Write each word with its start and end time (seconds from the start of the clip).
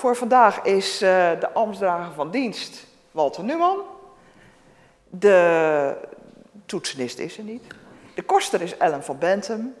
Voor 0.00 0.16
vandaag 0.16 0.62
is 0.62 1.02
uh, 1.02 1.08
de 1.40 1.52
ambtsdrager 1.52 2.12
van 2.14 2.30
dienst 2.30 2.86
Walter 3.10 3.44
Numan. 3.44 3.78
De 5.08 5.96
toetsenist 6.66 7.18
is 7.18 7.38
er 7.38 7.44
niet. 7.44 7.62
De 8.14 8.22
koster 8.22 8.62
is 8.62 8.76
Ellen 8.76 9.04
van 9.04 9.18
Bentum. 9.18 9.74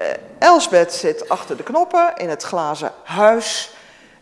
Uh, 0.00 0.06
Elsbeth 0.38 0.92
zit 0.92 1.28
achter 1.28 1.56
de 1.56 1.62
knoppen 1.62 2.16
in 2.16 2.28
het 2.28 2.42
glazen 2.42 2.92
huis. 3.04 3.74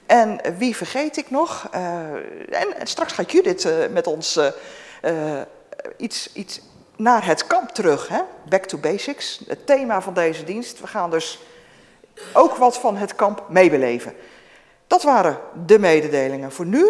En 0.06 0.40
wie 0.59 0.77
vergeet 0.77 1.17
ik 1.17 1.31
nog? 1.31 1.69
En, 1.71 2.76
en, 2.78 2.87
straks 2.87 3.13
gaat 3.13 3.33
Judith 3.33 3.90
met 3.90 4.06
ons 4.06 4.40
iets, 5.97 6.33
iets 6.33 6.60
naar 6.97 7.26
het 7.26 7.47
kamp 7.47 7.69
terug. 7.71 8.08
Hè? 8.08 8.21
Back 8.49 8.65
to 8.65 8.78
basics, 8.78 9.40
het 9.47 9.67
thema 9.67 10.01
van 10.01 10.15
deze 10.15 10.44
dienst. 10.44 10.81
We 10.81 10.87
gaan 10.87 11.10
dus 11.10 11.38
ook 12.33 12.54
wat 12.54 12.78
van 12.78 12.97
het 12.97 13.15
kamp 13.15 13.44
meebeleven. 13.49 14.15
Dat 14.87 15.03
waren 15.03 15.40
de 15.66 15.78
mededelingen 15.78 16.52
voor 16.52 16.66
nu. 16.66 16.86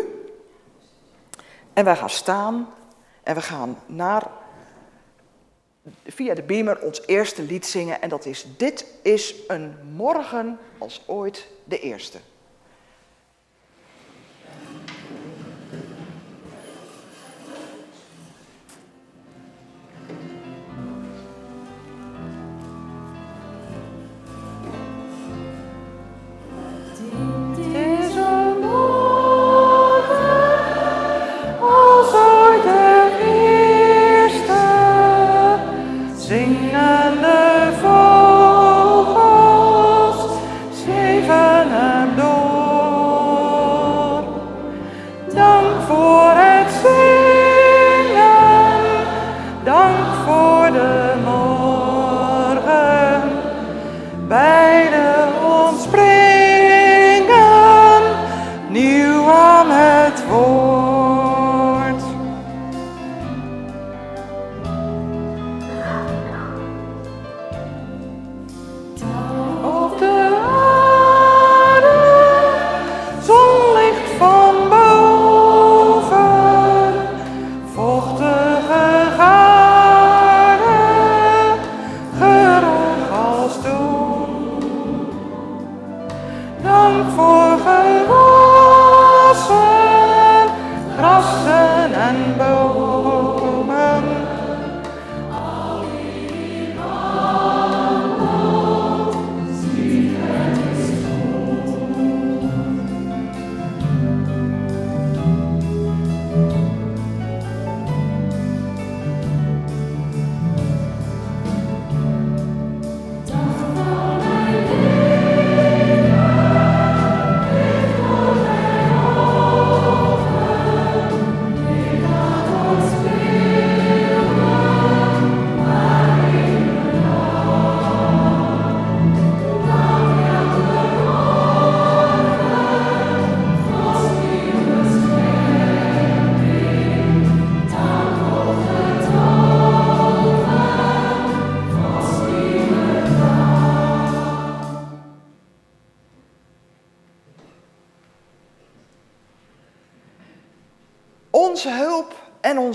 En 1.73 1.85
wij 1.85 1.97
gaan 1.97 2.11
staan 2.11 2.75
en 3.23 3.35
we 3.35 3.41
gaan 3.41 3.79
naar, 3.87 4.31
via 6.07 6.35
de 6.35 6.43
beamer 6.43 6.81
ons 6.81 7.03
eerste 7.07 7.43
lied 7.43 7.67
zingen. 7.67 8.03
En 8.03 8.09
dat 8.09 8.25
is 8.25 8.47
Dit 8.57 8.87
is 9.03 9.35
een 9.47 9.77
morgen 9.97 10.59
als 10.79 11.03
ooit 11.07 11.47
de 11.65 11.81
eerste. 11.81 12.19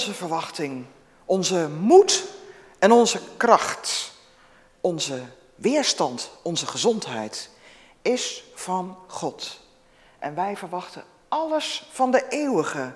Onze 0.02 0.14
verwachting, 0.14 0.86
onze 1.26 1.70
moed 1.70 2.24
en 2.80 2.92
onze 2.92 3.20
kracht, 3.38 4.14
onze 4.82 5.22
weerstand, 5.56 6.32
onze 6.42 6.68
gezondheid 6.68 7.50
is 8.02 8.44
van 8.56 8.98
God. 9.08 9.60
En 10.20 10.36
wij 10.36 10.58
verwachten 10.58 11.04
alles 11.28 11.88
van 11.92 12.12
de 12.12 12.28
eeuwige, 12.30 12.94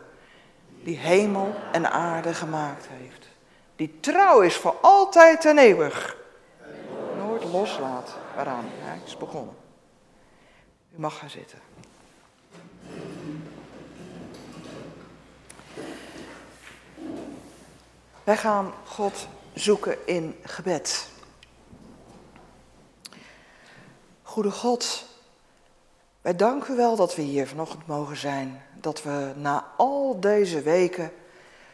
die 0.84 0.98
hemel 0.98 1.54
en 1.72 1.92
aarde 1.92 2.34
gemaakt 2.34 2.88
heeft. 2.90 3.28
Die 3.76 4.00
trouw 4.00 4.42
is 4.42 4.56
voor 4.56 4.76
altijd 4.82 5.46
en 5.46 5.58
eeuwig. 5.58 6.18
Nooit 7.18 7.44
loslaat 7.44 8.16
waaraan 8.36 8.66
hij 8.68 9.00
is 9.06 9.18
begonnen. 9.18 9.56
U 10.96 11.00
mag 11.00 11.18
gaan 11.18 11.30
zitten. 11.30 11.60
Wij 18.26 18.38
gaan 18.38 18.74
God 18.86 19.28
zoeken 19.54 20.08
in 20.08 20.40
gebed. 20.44 21.10
Goede 24.24 24.52
God, 24.52 25.06
wij 26.22 26.36
danken 26.36 26.74
u 26.74 26.78
wel 26.78 26.96
dat 26.96 27.16
we 27.16 27.22
hier 27.22 27.48
vanochtend 27.48 27.88
mogen 27.88 28.18
zijn. 28.18 28.62
Dat 28.74 29.04
we 29.04 29.34
na 29.36 29.66
al 29.78 30.20
deze 30.20 30.62
weken 30.62 31.12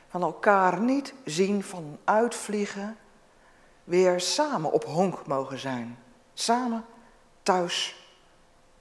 van 0.10 0.22
elkaar 0.22 0.82
niet 0.82 1.14
zien 1.26 1.64
van 1.64 1.98
uitvliegen, 2.04 2.98
weer 3.84 4.20
samen 4.20 4.72
op 4.72 4.86
honk 4.86 5.28
mogen 5.28 5.60
zijn. 5.60 6.00
Samen 6.34 6.86
thuis 7.44 8.06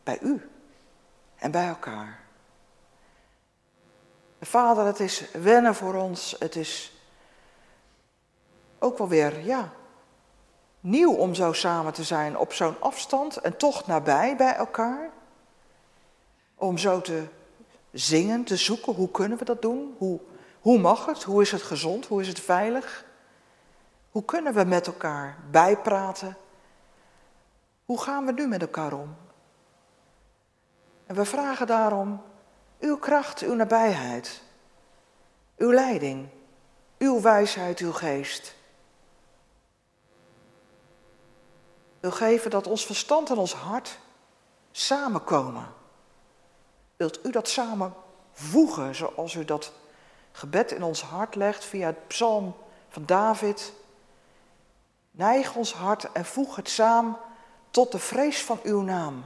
bij 0.03 0.19
u 0.21 0.51
en 1.37 1.51
bij 1.51 1.69
elkaar. 1.69 2.21
Vader, 4.41 4.85
het 4.85 5.01
is 5.01 5.31
wennen 5.33 5.75
voor 5.75 5.95
ons, 5.95 6.37
het 6.39 6.57
is 6.57 7.00
ook 8.81 8.99
wel 8.99 9.09
weer, 9.09 9.41
ja, 9.45 9.73
nieuw 10.81 11.15
om 11.15 11.35
zo 11.35 11.53
samen 11.53 11.93
te 11.93 12.05
zijn 12.05 12.39
op 12.39 12.53
zo'n 12.53 12.81
afstand 12.81 13.37
en 13.37 13.57
toch 13.57 13.87
nabij 13.87 14.37
bij 14.37 14.55
elkaar. 14.55 15.11
Om 16.55 16.79
zo 16.79 17.01
te 17.01 17.25
zingen, 17.93 18.45
te 18.45 18.57
zoeken, 18.57 18.95
hoe 18.95 19.11
kunnen 19.11 19.39
we 19.39 19.45
dat 19.45 19.63
doen? 19.63 19.95
Hoe, 19.99 20.21
hoe 20.61 20.79
mag 20.79 21.07
het? 21.07 21.23
Hoe 21.23 21.43
is 21.43 21.53
het 21.53 21.63
gezond? 21.63 22.07
Hoe 22.07 22.21
is 22.21 22.29
het 22.29 22.41
veilig? 22.41 23.05
Hoe 24.11 24.25
kunnen 24.25 24.55
we 24.55 24.65
met 24.65 24.87
elkaar 24.87 25.39
bijpraten? 25.51 26.37
Hoe 27.85 28.01
gaan 28.01 28.27
we 28.27 28.33
nu 28.33 28.47
met 28.47 28.61
elkaar 28.61 28.93
om? 28.93 29.17
En 31.07 31.15
we 31.15 31.25
vragen 31.25 31.67
daarom 31.67 32.23
uw 32.81 32.97
kracht, 32.97 33.41
uw 33.41 33.55
nabijheid, 33.55 34.43
uw 35.57 35.73
leiding, 35.73 36.29
uw 36.99 37.21
wijsheid, 37.21 37.79
uw 37.79 37.93
geest. 37.93 38.59
Wil 42.01 42.11
geven 42.11 42.51
dat 42.51 42.67
ons 42.67 42.87
verstand 42.87 43.31
en 43.31 43.37
ons 43.37 43.55
hart 43.55 43.99
samenkomen. 44.71 45.67
Wilt 46.97 47.27
u 47.27 47.31
dat 47.31 47.49
samen 47.49 47.95
voegen 48.33 48.95
zoals 48.95 49.35
u 49.35 49.45
dat 49.45 49.73
gebed 50.33 50.73
in 50.73 50.83
ons 50.83 51.03
hart 51.03 51.35
legt 51.35 51.65
via 51.65 51.87
het 51.87 52.07
psalm 52.07 52.55
van 52.89 53.07
David? 53.07 53.73
Neig 55.11 55.55
ons 55.55 55.73
hart 55.73 56.13
en 56.13 56.25
voeg 56.25 56.57
het 56.57 56.69
samen 56.69 57.17
tot 57.71 57.93
de 57.93 57.99
vrees 57.99 58.45
van 58.45 58.61
uw 58.63 58.81
naam. 58.81 59.25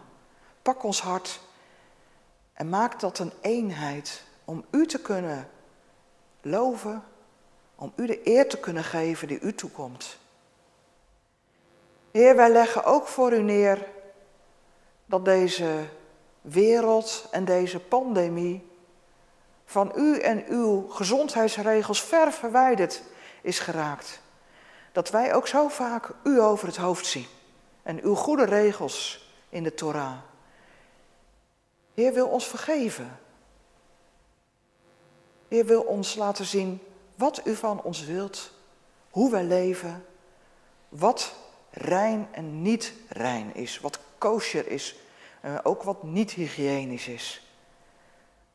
Pak 0.62 0.82
ons 0.82 1.00
hart 1.00 1.40
En 2.54 2.68
maak 2.68 3.00
dat 3.00 3.18
een 3.18 3.32
eenheid 3.40 4.22
om 4.44 4.64
u 4.70 4.86
te 4.86 5.00
kunnen 5.00 5.48
loven, 6.42 7.02
om 7.74 7.92
u 7.96 8.06
de 8.06 8.20
eer 8.24 8.48
te 8.48 8.58
kunnen 8.58 8.84
geven 8.84 9.28
die 9.28 9.40
u 9.40 9.54
toekomt. 9.54 10.18
Heer, 12.14 12.36
wij 12.36 12.50
leggen 12.50 12.84
ook 12.84 13.06
voor 13.06 13.32
u 13.32 13.42
neer 13.42 13.86
dat 15.06 15.24
deze 15.24 15.84
wereld 16.40 17.28
en 17.30 17.44
deze 17.44 17.80
pandemie 17.80 18.70
van 19.64 19.92
u 19.96 20.18
en 20.18 20.44
uw 20.46 20.88
gezondheidsregels 20.88 22.02
ver 22.02 22.32
verwijderd 22.32 23.02
is 23.42 23.58
geraakt. 23.58 24.20
Dat 24.92 25.10
wij 25.10 25.34
ook 25.34 25.46
zo 25.46 25.68
vaak 25.68 26.10
u 26.24 26.40
over 26.40 26.66
het 26.66 26.76
hoofd 26.76 27.06
zien 27.06 27.26
en 27.82 28.02
uw 28.02 28.14
goede 28.14 28.44
regels 28.44 29.30
in 29.48 29.62
de 29.62 29.74
Torah. 29.74 30.18
Heer 31.94 32.12
wil 32.12 32.26
ons 32.26 32.46
vergeven. 32.46 33.18
Heer 35.48 35.66
wil 35.66 35.82
ons 35.82 36.14
laten 36.14 36.44
zien 36.44 36.80
wat 37.14 37.46
u 37.46 37.54
van 37.54 37.82
ons 37.82 38.04
wilt, 38.04 38.50
hoe 39.10 39.30
wij 39.30 39.44
leven, 39.44 40.06
wat 40.88 41.34
rein 41.74 42.28
en 42.30 42.62
niet 42.62 42.92
rein 43.08 43.54
is, 43.54 43.80
wat 43.80 43.98
kosher 44.18 44.68
is 44.68 44.96
en 45.40 45.64
ook 45.64 45.82
wat 45.82 46.02
niet 46.02 46.30
hygiënisch 46.30 47.08
is. 47.08 47.48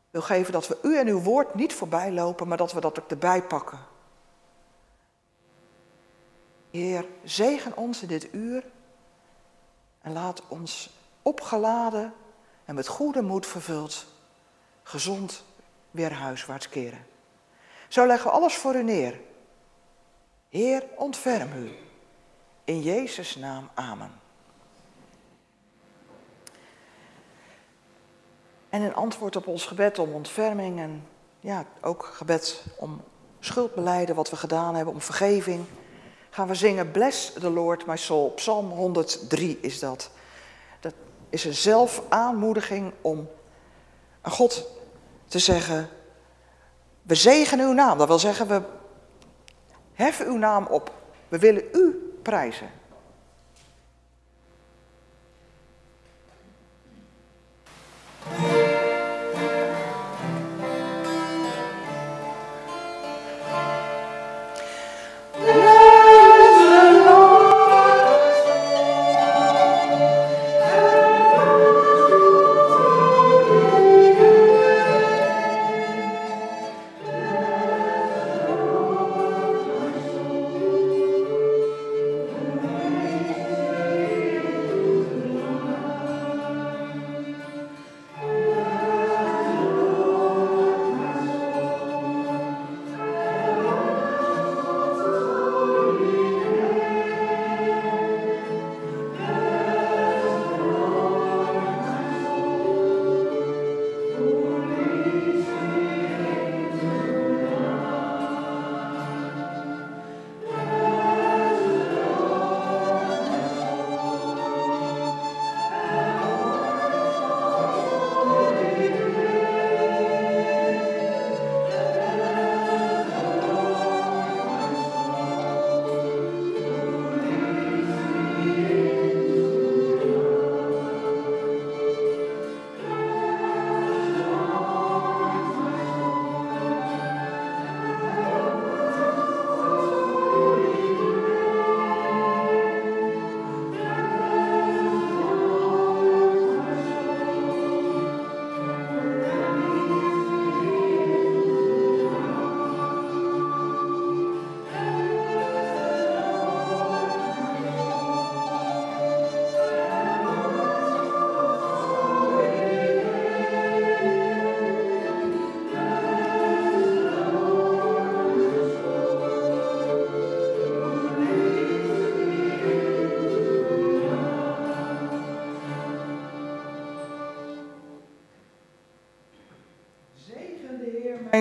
Wil 0.09 0.21
geven 0.21 0.53
dat 0.53 0.67
we 0.67 0.77
u 0.81 0.97
en 0.97 1.07
uw 1.07 1.21
woord 1.21 1.55
niet 1.55 1.73
voorbij 1.73 2.11
lopen, 2.11 2.47
maar 2.47 2.57
dat 2.57 2.73
we 2.73 2.79
dat 2.79 2.99
ook 2.99 3.09
erbij 3.09 3.43
pakken. 3.43 3.79
Heer, 6.71 7.05
zegen 7.23 7.77
ons 7.77 8.01
in 8.01 8.07
dit 8.07 8.33
uur 8.33 8.63
en 10.01 10.13
laat 10.13 10.41
ons 10.47 10.89
opgeladen 11.21 12.13
en 12.65 12.75
met 12.75 12.87
goede 12.87 13.21
moed 13.21 13.47
vervuld, 13.47 14.05
gezond 14.83 15.43
weer 15.91 16.13
huiswaarts 16.13 16.69
keren. 16.69 17.05
Zo 17.87 18.05
leggen 18.05 18.31
we 18.31 18.37
alles 18.37 18.55
voor 18.55 18.75
u 18.75 18.83
neer. 18.83 19.19
Heer, 20.49 20.83
ontferm 20.95 21.53
u. 21.53 21.88
In 22.69 22.81
Jezus' 22.81 23.35
naam, 23.35 23.69
amen. 23.73 24.11
En 28.69 28.81
in 28.81 28.95
antwoord 28.95 29.35
op 29.35 29.47
ons 29.47 29.65
gebed 29.65 29.99
om 29.99 30.13
ontferming 30.13 30.79
en 30.79 31.07
ja, 31.39 31.65
ook 31.81 32.05
gebed 32.05 32.63
om 32.77 33.01
schuldbeleiden, 33.39 34.15
wat 34.15 34.29
we 34.29 34.35
gedaan 34.35 34.75
hebben, 34.75 34.93
om 34.93 35.01
vergeving, 35.01 35.65
gaan 36.29 36.47
we 36.47 36.55
zingen 36.55 36.91
Bless 36.91 37.33
the 37.33 37.49
Lord 37.49 37.85
my 37.85 37.97
soul. 37.97 38.31
Psalm 38.31 38.69
103 38.69 39.57
is 39.61 39.79
dat. 39.79 40.09
Dat 40.79 40.93
is 41.29 41.45
een 41.45 41.53
zelfaanmoediging 41.53 42.93
om 43.01 43.29
aan 44.21 44.31
God 44.31 44.67
te 45.27 45.39
zeggen, 45.39 45.89
we 47.01 47.15
zegenen 47.15 47.65
uw 47.65 47.73
naam. 47.73 47.97
Dat 47.97 48.07
wil 48.07 48.19
zeggen, 48.19 48.47
we 48.47 48.61
heffen 49.93 50.25
uw 50.25 50.37
naam 50.37 50.65
op. 50.65 50.93
We 51.27 51.39
willen 51.39 51.63
u 51.73 52.08
prijzen. 52.21 52.78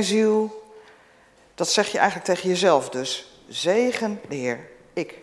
Ziel. 0.02 0.62
Dat 1.54 1.68
zeg 1.68 1.92
je 1.92 1.98
eigenlijk 1.98 2.28
tegen 2.28 2.48
jezelf 2.48 2.88
dus. 2.88 3.40
Zegen 3.48 4.20
de 4.28 4.34
Heer, 4.34 4.68
ik. 4.92 5.18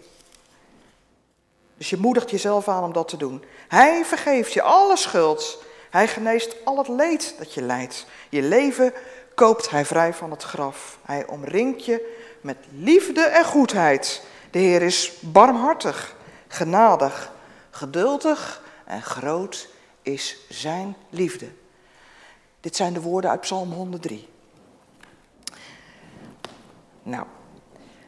Dus 1.77 1.89
je 1.89 1.97
moedigt 1.97 2.29
jezelf 2.29 2.67
aan 2.67 2.83
om 2.83 2.93
dat 2.93 3.07
te 3.07 3.17
doen. 3.17 3.43
Hij 3.67 4.05
vergeeft 4.05 4.53
je 4.53 4.61
alle 4.61 4.97
schuld. 4.97 5.63
Hij 5.89 6.07
geneest 6.07 6.55
al 6.63 6.77
het 6.77 6.87
leed 6.87 7.35
dat 7.37 7.53
je 7.53 7.61
lijdt. 7.61 8.05
Je 8.29 8.41
leven 8.41 8.93
koopt 9.35 9.69
hij 9.69 9.85
vrij 9.85 10.13
van 10.13 10.31
het 10.31 10.43
graf. 10.43 10.97
Hij 11.05 11.27
omringt 11.27 11.85
je 11.85 12.15
met 12.41 12.57
liefde 12.71 13.21
en 13.21 13.45
goedheid. 13.45 14.21
De 14.51 14.59
Heer 14.59 14.81
is 14.81 15.13
barmhartig, 15.19 16.15
genadig, 16.47 17.31
geduldig 17.69 18.63
en 18.85 19.01
groot 19.01 19.67
is 20.01 20.37
zijn 20.49 20.95
liefde. 21.09 21.47
Dit 22.59 22.75
zijn 22.75 22.93
de 22.93 23.01
woorden 23.01 23.29
uit 23.29 23.41
Psalm 23.41 23.71
103. 23.71 24.27
Nou, 27.07 27.23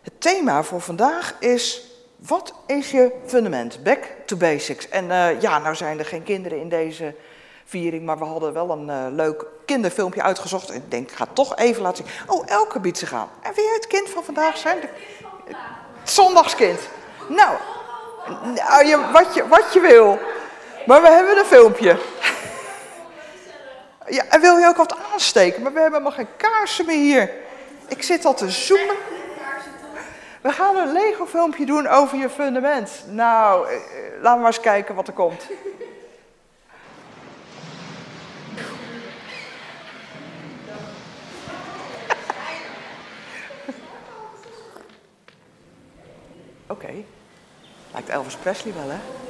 het 0.01 0.21
thema 0.21 0.63
voor 0.63 0.81
vandaag 0.81 1.35
is, 1.39 1.85
wat 2.15 2.53
is 2.65 2.91
je 2.91 3.11
fundament? 3.25 3.83
Back 3.83 4.03
to 4.25 4.37
basics. 4.37 4.89
En 4.89 5.05
uh, 5.05 5.41
ja, 5.41 5.59
nou 5.59 5.75
zijn 5.75 5.99
er 5.99 6.05
geen 6.05 6.23
kinderen 6.23 6.59
in 6.59 6.69
deze 6.69 7.15
viering, 7.65 8.05
maar 8.05 8.17
we 8.17 8.25
hadden 8.25 8.53
wel 8.53 8.69
een 8.69 8.87
uh, 8.87 9.05
leuk 9.11 9.45
kinderfilmpje 9.65 10.21
uitgezocht. 10.21 10.73
Ik 10.73 10.91
denk, 10.91 11.09
ik 11.09 11.15
ga 11.15 11.27
toch 11.33 11.55
even 11.55 11.81
laten 11.81 12.05
zien. 12.05 12.13
Oh, 12.27 12.43
Elke 12.47 12.79
biedt 12.79 12.97
zich 12.97 13.13
aan. 13.13 13.29
En 13.41 13.53
wie 13.53 13.73
het 13.73 13.87
kind 13.87 14.09
van 14.09 14.23
vandaag 14.23 14.57
zijn? 14.57 14.79
De... 14.79 14.87
Het 15.99 16.09
zondagskind. 16.09 16.79
Nou, 17.27 17.57
nou 18.55 18.85
je, 18.85 19.09
wat, 19.11 19.33
je, 19.33 19.47
wat 19.47 19.73
je 19.73 19.79
wil. 19.79 20.19
Maar 20.85 21.01
we 21.01 21.09
hebben 21.09 21.37
een 21.37 21.45
filmpje. 21.45 21.99
Ja, 24.07 24.23
en 24.29 24.41
wil 24.41 24.57
je 24.57 24.67
ook 24.67 24.77
wat 24.77 24.97
aansteken? 25.13 25.61
Maar 25.61 25.73
we 25.73 25.79
hebben 25.79 25.99
helemaal 25.99 26.25
geen 26.25 26.35
kaarsen 26.37 26.85
meer 26.85 26.95
hier. 26.95 27.45
Ik 27.87 28.03
zit 28.03 28.25
al 28.25 28.33
te 28.33 28.49
zoomen. 28.49 28.95
We 30.41 30.51
gaan 30.51 30.75
een 30.75 30.91
Lego 30.91 31.25
filmpje 31.25 31.65
doen 31.65 31.87
over 31.87 32.17
je 32.17 32.29
fundament. 32.29 33.03
Nou, 33.09 33.67
eh, 33.67 33.75
eh, 33.75 33.81
laten 34.21 34.33
we 34.33 34.37
maar 34.37 34.45
eens 34.45 34.59
kijken 34.59 34.95
wat 34.95 35.07
er 35.07 35.13
komt. 35.13 35.47
Oké. 46.67 46.93
Lijkt 47.93 48.09
Elvis 48.09 48.35
Presley 48.35 48.73
wel, 48.73 48.89
hè? 48.89 49.26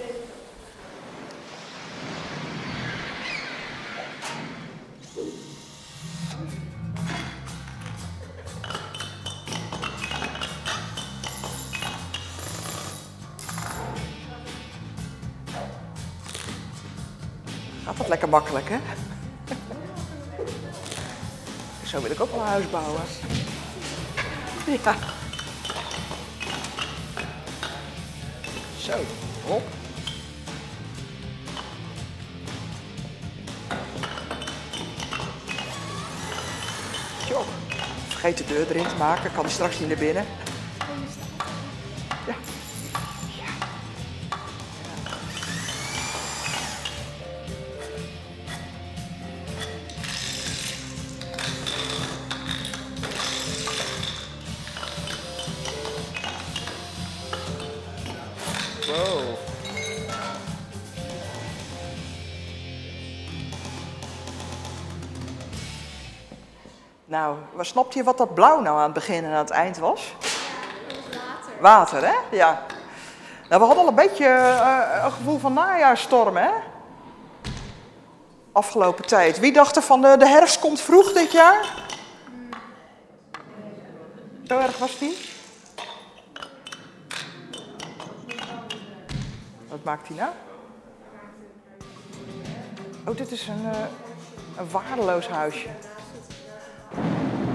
Lekker 18.08 18.30
makkelijk, 18.30 18.70
hè? 18.70 18.78
Zo 21.86 22.02
wil 22.02 22.12
ik 22.12 22.22
ook 22.22 22.32
wel 22.32 22.40
een 22.40 22.48
huis 22.48 22.70
bouwen. 22.70 23.02
Ja. 24.84 24.96
Zo, 28.78 28.94
hop. 29.46 29.62
Tjoh. 37.26 37.46
Vergeet 38.08 38.38
de 38.38 38.46
deur 38.46 38.70
erin 38.70 38.88
te 38.88 38.96
maken, 38.96 39.32
kan 39.32 39.44
hij 39.44 39.54
straks 39.54 39.80
niet 39.80 39.88
naar 39.88 39.98
binnen. 39.98 40.26
Wat 67.58 67.66
snapte 67.66 67.98
je 67.98 68.04
wat 68.04 68.18
dat 68.18 68.34
blauw 68.34 68.62
nou 68.62 68.78
aan 68.78 68.84
het 68.84 68.94
begin 68.94 69.24
en 69.24 69.32
aan 69.32 69.38
het 69.38 69.50
eind 69.50 69.78
was? 69.78 70.16
Water. 70.20 71.62
Water, 71.62 72.06
hè? 72.06 72.38
Ja. 72.38 72.62
Nou, 73.50 73.62
we 73.62 73.68
hadden 73.68 73.78
al 73.78 73.88
een 73.88 73.96
beetje 73.96 74.26
eh, 74.26 75.04
een 75.04 75.12
gevoel 75.12 75.40
van 75.40 75.54
najaarstorm, 75.54 76.38
hè? 76.38 76.50
Afgelopen 78.52 79.06
tijd. 79.06 79.40
Wie 79.40 79.54
dacht 79.54 79.76
er 79.76 79.82
van 79.82 80.02
de, 80.02 80.16
de 80.18 80.28
herfst 80.28 80.60
komt 80.60 80.82
vroeg 80.82 81.14
dit 81.14 81.32
jaar? 81.32 81.86
Zo 84.44 84.60
erg 84.60 84.78
was 84.78 84.98
die? 84.98 85.18
Wat 89.68 89.84
maakt 89.84 90.08
hij 90.08 90.18
nou? 90.18 90.32
Oh, 93.06 93.18
dit 93.18 93.32
is 93.32 93.48
een, 93.48 93.72
eh, 93.72 93.80
een 94.58 94.70
waardeloos 94.72 95.28
huisje. 95.28 95.70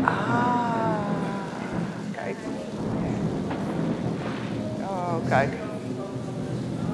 Ah, 0.04 0.98
kijk. 2.12 2.36
Oh, 4.80 5.28
kijk. 5.28 5.52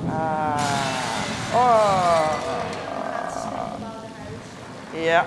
Ah, 0.09 0.61
oh. 1.55 2.33
Ja. 4.93 5.27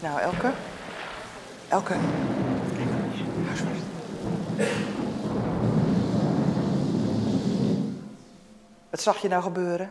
Nou, 0.00 0.20
Elke. 0.20 0.50
Elke. 1.68 1.94
Wat 8.90 9.00
zag 9.00 9.16
je 9.18 9.28
nou 9.28 9.42
gebeuren? 9.42 9.90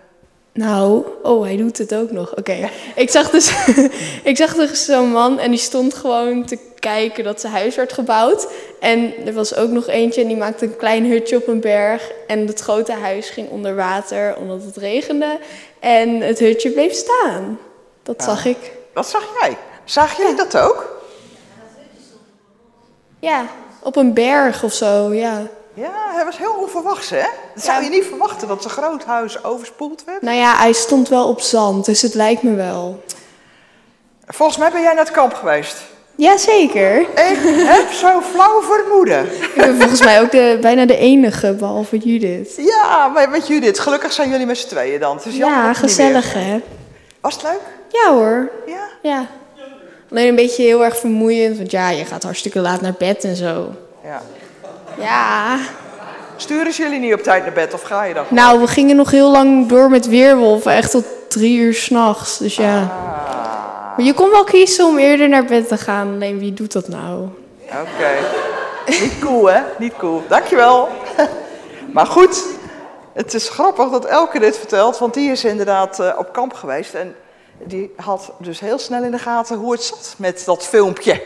Nou, 0.57 1.05
oh, 1.23 1.43
hij 1.43 1.57
doet 1.57 1.77
het 1.77 1.95
ook 1.95 2.11
nog. 2.11 2.35
Oké. 2.35 2.69
Ik 2.95 3.09
zag 3.09 3.29
dus, 3.29 3.51
ik 4.23 4.37
zag 4.37 4.53
dus 4.53 4.85
zo'n 4.85 5.11
man 5.11 5.39
en 5.39 5.51
die 5.51 5.59
stond 5.59 5.93
gewoon 5.93 6.45
te 6.45 6.57
kijken 6.79 7.23
dat 7.23 7.41
zijn 7.41 7.53
huis 7.53 7.75
werd 7.75 7.93
gebouwd. 7.93 8.47
En 8.79 9.13
er 9.25 9.33
was 9.33 9.55
ook 9.55 9.69
nog 9.69 9.87
eentje 9.87 10.21
en 10.21 10.27
die 10.27 10.37
maakte 10.37 10.65
een 10.65 10.75
klein 10.75 11.05
hutje 11.05 11.35
op 11.35 11.47
een 11.47 11.59
berg. 11.59 12.11
En 12.27 12.47
het 12.47 12.59
grote 12.59 12.91
huis 12.91 13.29
ging 13.29 13.49
onder 13.49 13.75
water 13.75 14.35
omdat 14.37 14.63
het 14.63 14.77
regende. 14.77 15.39
En 15.79 16.21
het 16.21 16.39
hutje 16.39 16.71
bleef 16.71 16.93
staan. 16.93 17.59
Dat 18.03 18.23
zag 18.23 18.45
ik. 18.45 18.71
Wat 18.93 19.07
zag 19.07 19.23
jij? 19.39 19.57
Zagen 19.83 20.23
jullie 20.23 20.37
dat 20.37 20.57
ook? 20.57 21.01
Ja, 23.19 23.45
op 23.83 23.95
een 23.95 24.13
berg 24.13 24.63
of 24.63 24.73
zo, 24.73 25.13
ja. 25.13 25.47
Ja, 25.77 26.13
hij 26.13 26.25
was 26.25 26.37
heel 26.37 26.53
onverwachts, 26.53 27.09
hè? 27.09 27.25
Dat 27.53 27.63
zou 27.63 27.83
je 27.83 27.89
niet 27.89 28.05
verwachten 28.05 28.47
dat 28.47 28.61
zo'n 28.61 28.71
groot 28.71 29.03
huis 29.03 29.43
overspoeld 29.43 30.03
werd. 30.03 30.21
Nou 30.21 30.37
ja, 30.37 30.55
hij 30.55 30.73
stond 30.73 31.09
wel 31.09 31.27
op 31.27 31.41
zand, 31.41 31.85
dus 31.85 32.01
het 32.01 32.13
lijkt 32.13 32.43
me 32.43 32.53
wel. 32.53 33.03
Volgens 34.27 34.57
mij 34.57 34.71
ben 34.71 34.81
jij 34.81 34.93
naar 34.93 35.03
het 35.03 35.13
kamp 35.13 35.33
geweest. 35.33 35.77
Jazeker. 36.15 36.99
Ik 37.01 37.37
heb 37.67 37.91
zo'n 37.91 38.21
flauw 38.21 38.61
vermoeden. 38.61 39.25
Ik 39.25 39.53
ben 39.55 39.75
volgens 39.77 40.03
mij 40.03 40.21
ook 40.21 40.31
de, 40.31 40.57
bijna 40.61 40.85
de 40.85 40.97
enige, 40.97 41.53
behalve 41.53 41.97
Judith. 41.97 42.53
Ja, 42.57 43.07
maar 43.07 43.29
met 43.29 43.47
Judith, 43.47 43.79
gelukkig 43.79 44.13
zijn 44.13 44.29
jullie 44.29 44.45
met 44.45 44.57
z'n 44.57 44.67
tweeën 44.67 44.99
dan. 44.99 45.19
Ja, 45.29 45.73
gezellig 45.73 46.33
hè? 46.33 46.61
Was 47.21 47.33
het 47.33 47.43
leuk? 47.43 47.61
Ja 47.89 48.11
hoor. 48.13 48.49
Ja. 48.65 48.87
Ja. 49.01 49.25
Alleen 50.11 50.27
een 50.27 50.35
beetje 50.35 50.63
heel 50.63 50.83
erg 50.83 50.97
vermoeiend, 50.97 51.57
want 51.57 51.71
ja, 51.71 51.89
je 51.89 52.05
gaat 52.05 52.23
hartstikke 52.23 52.59
laat 52.59 52.81
naar 52.81 52.95
bed 52.97 53.23
en 53.23 53.35
zo. 53.35 53.71
ja. 54.03 54.21
Ja. 54.97 55.57
Sturen 56.35 56.73
ze 56.73 56.81
jullie 56.81 56.99
niet 56.99 57.13
op 57.13 57.23
tijd 57.23 57.43
naar 57.43 57.53
bed 57.53 57.73
of 57.73 57.81
ga 57.81 58.03
je 58.03 58.13
dan? 58.13 58.25
Nou, 58.29 58.59
we 58.59 58.67
gingen 58.67 58.95
nog 58.95 59.11
heel 59.11 59.31
lang 59.31 59.67
door 59.67 59.89
met 59.89 60.07
weerwolven, 60.07 60.71
echt 60.71 60.91
tot 60.91 61.05
drie 61.27 61.57
uur 61.57 61.73
s'nachts. 61.73 62.37
Dus 62.37 62.55
ja. 62.55 62.77
Ah, 62.81 63.97
Maar 63.97 64.05
je 64.05 64.13
kon 64.13 64.29
wel 64.29 64.43
kiezen 64.43 64.85
om 64.85 64.97
eerder 64.97 65.29
naar 65.29 65.45
bed 65.45 65.67
te 65.67 65.77
gaan, 65.77 66.13
alleen 66.13 66.39
wie 66.39 66.53
doet 66.53 66.71
dat 66.71 66.87
nou? 66.87 67.27
oké. 67.65 68.09
Niet 69.01 69.19
cool, 69.19 69.45
hè? 69.49 69.61
Niet 69.77 69.93
cool. 69.97 70.23
Dankjewel. 70.27 70.89
Maar 71.93 72.05
goed, 72.05 72.43
het 73.13 73.33
is 73.33 73.49
grappig 73.49 73.89
dat 73.89 74.05
Elke 74.05 74.39
dit 74.39 74.57
vertelt, 74.57 74.97
want 74.97 75.13
die 75.13 75.31
is 75.31 75.43
inderdaad 75.45 75.99
eh, 75.99 76.13
op 76.17 76.33
kamp 76.33 76.53
geweest. 76.53 76.93
En 76.93 77.15
die 77.63 77.93
had 77.95 78.31
dus 78.39 78.59
heel 78.59 78.77
snel 78.79 79.03
in 79.03 79.11
de 79.11 79.19
gaten 79.19 79.57
hoe 79.57 79.71
het 79.71 79.83
zat 79.83 80.15
met 80.17 80.43
dat 80.45 80.63
filmpje. 80.67 81.21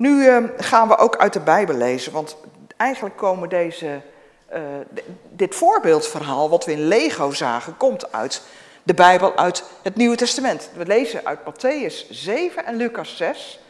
Nu 0.00 0.26
eh, 0.26 0.44
gaan 0.56 0.88
we 0.88 0.96
ook 0.96 1.16
uit 1.16 1.32
de 1.32 1.40
Bijbel 1.40 1.74
lezen, 1.74 2.12
want 2.12 2.36
eigenlijk 2.76 3.16
komen 3.16 3.48
deze, 3.48 4.00
eh, 4.48 4.60
dit 5.30 5.54
voorbeeldverhaal 5.54 6.50
wat 6.50 6.64
we 6.64 6.72
in 6.72 6.88
Lego 6.88 7.30
zagen, 7.30 7.76
komt 7.76 8.12
uit 8.12 8.42
de 8.82 8.94
Bijbel, 8.94 9.36
uit 9.36 9.64
het 9.82 9.96
Nieuwe 9.96 10.16
Testament. 10.16 10.70
We 10.76 10.86
lezen 10.86 11.26
uit 11.26 11.38
Matthäus 11.38 12.10
7 12.10 12.66
en 12.66 12.76
Lucas 12.76 13.16
6. 13.16 13.60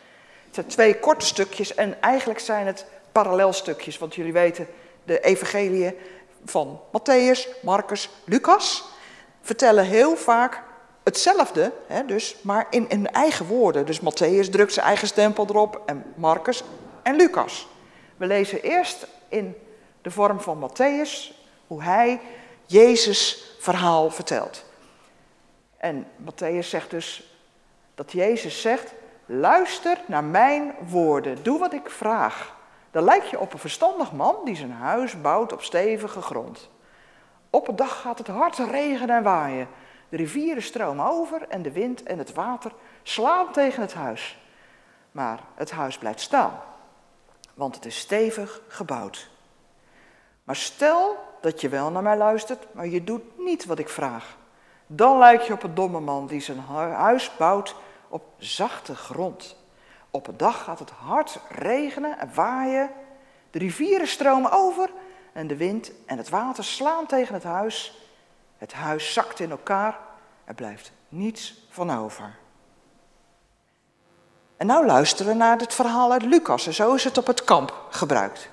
Het 0.47 0.55
zijn 0.55 0.67
twee 0.67 0.99
korte 0.99 1.27
stukjes 1.27 1.75
en 1.75 2.03
eigenlijk 2.03 2.41
zijn 2.41 2.67
het 2.67 2.85
parallelstukjes, 3.13 3.99
want 3.99 4.15
jullie 4.15 4.33
weten, 4.33 4.67
de 5.05 5.21
evangeliën 5.21 5.95
van 6.45 6.81
Matthäus, 6.93 7.49
Marcus, 7.63 8.09
Lucas 8.25 8.85
vertellen 9.43 9.85
heel 9.85 10.17
vaak 10.17 10.63
hetzelfde, 11.11 11.73
hè, 11.87 12.05
dus, 12.05 12.37
maar 12.43 12.67
in, 12.71 12.89
in 12.89 13.11
eigen 13.11 13.47
woorden. 13.47 13.87
Dus 13.87 14.01
Matthäus 14.01 14.51
drukt 14.51 14.73
zijn 14.73 14.87
eigen 14.87 15.09
stempel 15.09 15.47
erop 15.49 15.83
en 15.87 16.05
Marcus 16.15 16.63
en 17.03 17.17
Lucas. 17.17 17.69
We 18.17 18.27
lezen 18.27 18.63
eerst 18.63 19.07
in 19.29 19.55
de 20.03 20.11
vorm 20.11 20.41
van 20.41 20.71
Matthäus 20.71 21.33
hoe 21.67 21.83
hij 21.83 22.21
Jezus 22.67 23.55
verhaal 23.59 24.11
vertelt. 24.11 24.65
En 25.77 26.07
Matthäus 26.17 26.69
zegt 26.69 26.91
dus 26.91 27.35
dat 27.95 28.13
Jezus 28.13 28.61
zegt, 28.61 28.93
luister 29.27 29.99
naar 30.07 30.25
mijn 30.25 30.75
woorden, 30.89 31.43
doe 31.43 31.59
wat 31.59 31.73
ik 31.73 31.91
vraag. 31.91 32.57
Dan 32.91 33.05
lijk 33.05 33.25
je 33.25 33.41
op 33.41 33.53
een 33.53 33.59
verstandig 33.59 34.13
man 34.13 34.37
die 34.45 34.57
zijn 34.57 34.73
huis 34.73 35.21
bouwt 35.21 35.53
op 35.53 35.63
stevige 35.63 36.21
grond. 36.21 36.69
Op 37.51 37.69
een 37.69 37.77
dag 37.77 38.01
gaat 38.01 38.19
het 38.19 38.27
hard 38.27 38.59
regenen 38.59 39.17
en 39.17 39.23
waaien. 39.23 39.69
De 40.11 40.17
rivieren 40.17 40.63
stromen 40.63 41.07
over 41.07 41.49
en 41.49 41.63
de 41.63 41.73
wind 41.73 42.03
en 42.03 42.19
het 42.19 42.33
water 42.33 42.73
slaan 43.03 43.53
tegen 43.53 43.83
het 43.83 43.95
huis. 43.95 44.39
Maar 45.13 45.41
het 45.55 45.71
huis 45.71 45.99
blijft 45.99 46.21
staan, 46.21 46.61
want 47.55 47.75
het 47.75 47.85
is 47.85 47.99
stevig 47.99 48.63
gebouwd. 48.69 49.31
Maar 50.45 50.57
stel 50.57 51.17
dat 51.41 51.61
je 51.61 51.69
wel 51.69 51.91
naar 51.91 52.03
mij 52.03 52.17
luistert, 52.17 52.67
maar 52.75 52.87
je 52.87 53.05
doet 53.05 53.23
niet 53.39 53.65
wat 53.65 53.79
ik 53.79 53.89
vraag. 53.89 54.37
Dan 54.87 55.19
lijk 55.19 55.41
je 55.41 55.53
op 55.53 55.63
een 55.63 55.75
domme 55.75 56.01
man 56.01 56.27
die 56.27 56.41
zijn 56.41 56.61
hu- 56.61 56.75
huis 56.75 57.37
bouwt 57.37 57.75
op 58.09 58.23
zachte 58.39 58.95
grond. 58.95 59.57
Op 60.11 60.27
een 60.27 60.37
dag 60.37 60.65
gaat 60.65 60.79
het 60.79 60.91
hard 60.91 61.41
regenen 61.49 62.19
en 62.19 62.35
waaien. 62.35 62.91
De 63.51 63.59
rivieren 63.59 64.09
stromen 64.09 64.53
over 64.53 64.91
en 65.33 65.47
de 65.47 65.57
wind 65.57 65.93
en 66.07 66.19
het 66.19 66.29
water 66.29 66.65
slaan 66.65 67.07
tegen 67.07 67.35
het 67.35 67.45
huis. 67.45 68.00
Het 68.61 68.73
huis 68.73 69.13
zakt 69.13 69.41
in 69.41 69.51
elkaar, 69.51 69.99
er 70.45 70.55
blijft 70.55 70.93
niets 71.09 71.67
van 71.69 71.91
over. 71.91 72.37
En 74.57 74.67
nou 74.67 74.87
luisteren 74.87 75.33
we 75.33 75.39
naar 75.39 75.59
het 75.59 75.75
verhaal 75.75 76.13
uit 76.13 76.23
Lucas. 76.23 76.67
En 76.67 76.75
zo 76.75 76.95
is 76.95 77.05
het 77.05 77.19
op 77.19 77.27
het 77.27 77.45
kamp 77.45 77.87
gebruikt. 77.91 78.49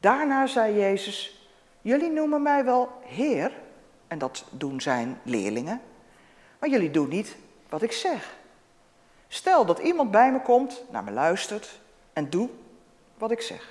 Daarna 0.00 0.46
zei 0.46 0.78
Jezus: 0.78 1.48
Jullie 1.80 2.10
noemen 2.10 2.42
mij 2.42 2.64
wel 2.64 3.00
Heer. 3.04 3.52
En 4.06 4.18
dat 4.18 4.44
doen 4.50 4.80
zijn 4.80 5.20
leerlingen. 5.22 5.80
Maar 6.58 6.68
jullie 6.68 6.90
doen 6.90 7.08
niet 7.08 7.36
wat 7.68 7.82
ik 7.82 7.92
zeg. 7.92 8.34
Stel 9.28 9.64
dat 9.64 9.78
iemand 9.78 10.10
bij 10.10 10.32
me 10.32 10.40
komt, 10.40 10.82
naar 10.90 11.04
me 11.04 11.10
luistert 11.10 11.80
en 12.12 12.30
doet 12.30 12.50
wat 13.18 13.30
ik 13.30 13.40
zeg. 13.40 13.68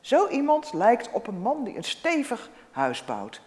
Zo 0.00 0.28
iemand 0.28 0.72
lijkt 0.72 1.10
op 1.10 1.26
een 1.26 1.40
man 1.40 1.64
die 1.64 1.76
een 1.76 1.84
stevig 1.84 2.50
huis 2.70 3.04
bouwt. 3.04 3.40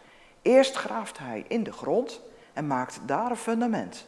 Eerst 0.43 0.75
graaft 0.75 1.17
hij 1.17 1.45
in 1.47 1.63
de 1.63 1.71
grond 1.71 2.21
en 2.53 2.67
maakt 2.67 2.99
daar 3.05 3.29
een 3.29 3.37
fundament. 3.37 4.07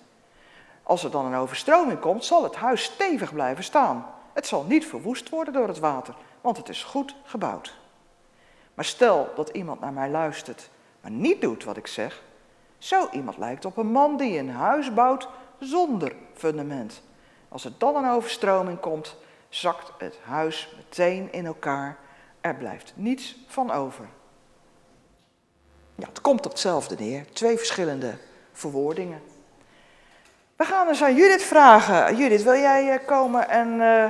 Als 0.83 1.03
er 1.03 1.11
dan 1.11 1.25
een 1.25 1.35
overstroming 1.35 1.99
komt, 1.99 2.25
zal 2.25 2.43
het 2.43 2.55
huis 2.55 2.83
stevig 2.83 3.33
blijven 3.33 3.63
staan. 3.63 4.05
Het 4.33 4.47
zal 4.47 4.63
niet 4.63 4.85
verwoest 4.85 5.29
worden 5.29 5.53
door 5.53 5.67
het 5.67 5.79
water, 5.79 6.15
want 6.41 6.57
het 6.57 6.69
is 6.69 6.83
goed 6.83 7.15
gebouwd. 7.23 7.77
Maar 8.73 8.85
stel 8.85 9.31
dat 9.35 9.49
iemand 9.49 9.79
naar 9.79 9.93
mij 9.93 10.09
luistert, 10.09 10.69
maar 11.01 11.11
niet 11.11 11.41
doet 11.41 11.63
wat 11.63 11.77
ik 11.77 11.87
zeg, 11.87 12.23
zo 12.77 13.07
iemand 13.11 13.37
lijkt 13.37 13.65
op 13.65 13.77
een 13.77 13.91
man 13.91 14.17
die 14.17 14.39
een 14.39 14.49
huis 14.49 14.93
bouwt 14.93 15.27
zonder 15.59 16.15
fundament. 16.33 17.01
Als 17.49 17.65
er 17.65 17.71
dan 17.77 17.95
een 17.95 18.09
overstroming 18.09 18.79
komt, 18.79 19.15
zakt 19.49 19.91
het 19.97 20.19
huis 20.23 20.73
meteen 20.75 21.31
in 21.31 21.45
elkaar. 21.45 21.97
Er 22.41 22.55
blijft 22.55 22.93
niets 22.95 23.37
van 23.47 23.71
over. 23.71 24.07
Ja, 25.95 26.07
het 26.07 26.21
komt 26.21 26.45
op 26.45 26.51
hetzelfde 26.51 26.95
neer. 26.99 27.25
Twee 27.33 27.57
verschillende 27.57 28.13
verwoordingen. 28.53 29.21
We 30.55 30.65
gaan 30.65 30.87
eens 30.87 31.03
aan 31.03 31.15
Judith 31.15 31.43
vragen. 31.43 32.17
Judith, 32.17 32.43
wil 32.43 32.53
jij 32.53 32.89
eh, 32.89 32.99
komen 33.05 33.49
en 33.49 33.67
uh, 33.79 34.05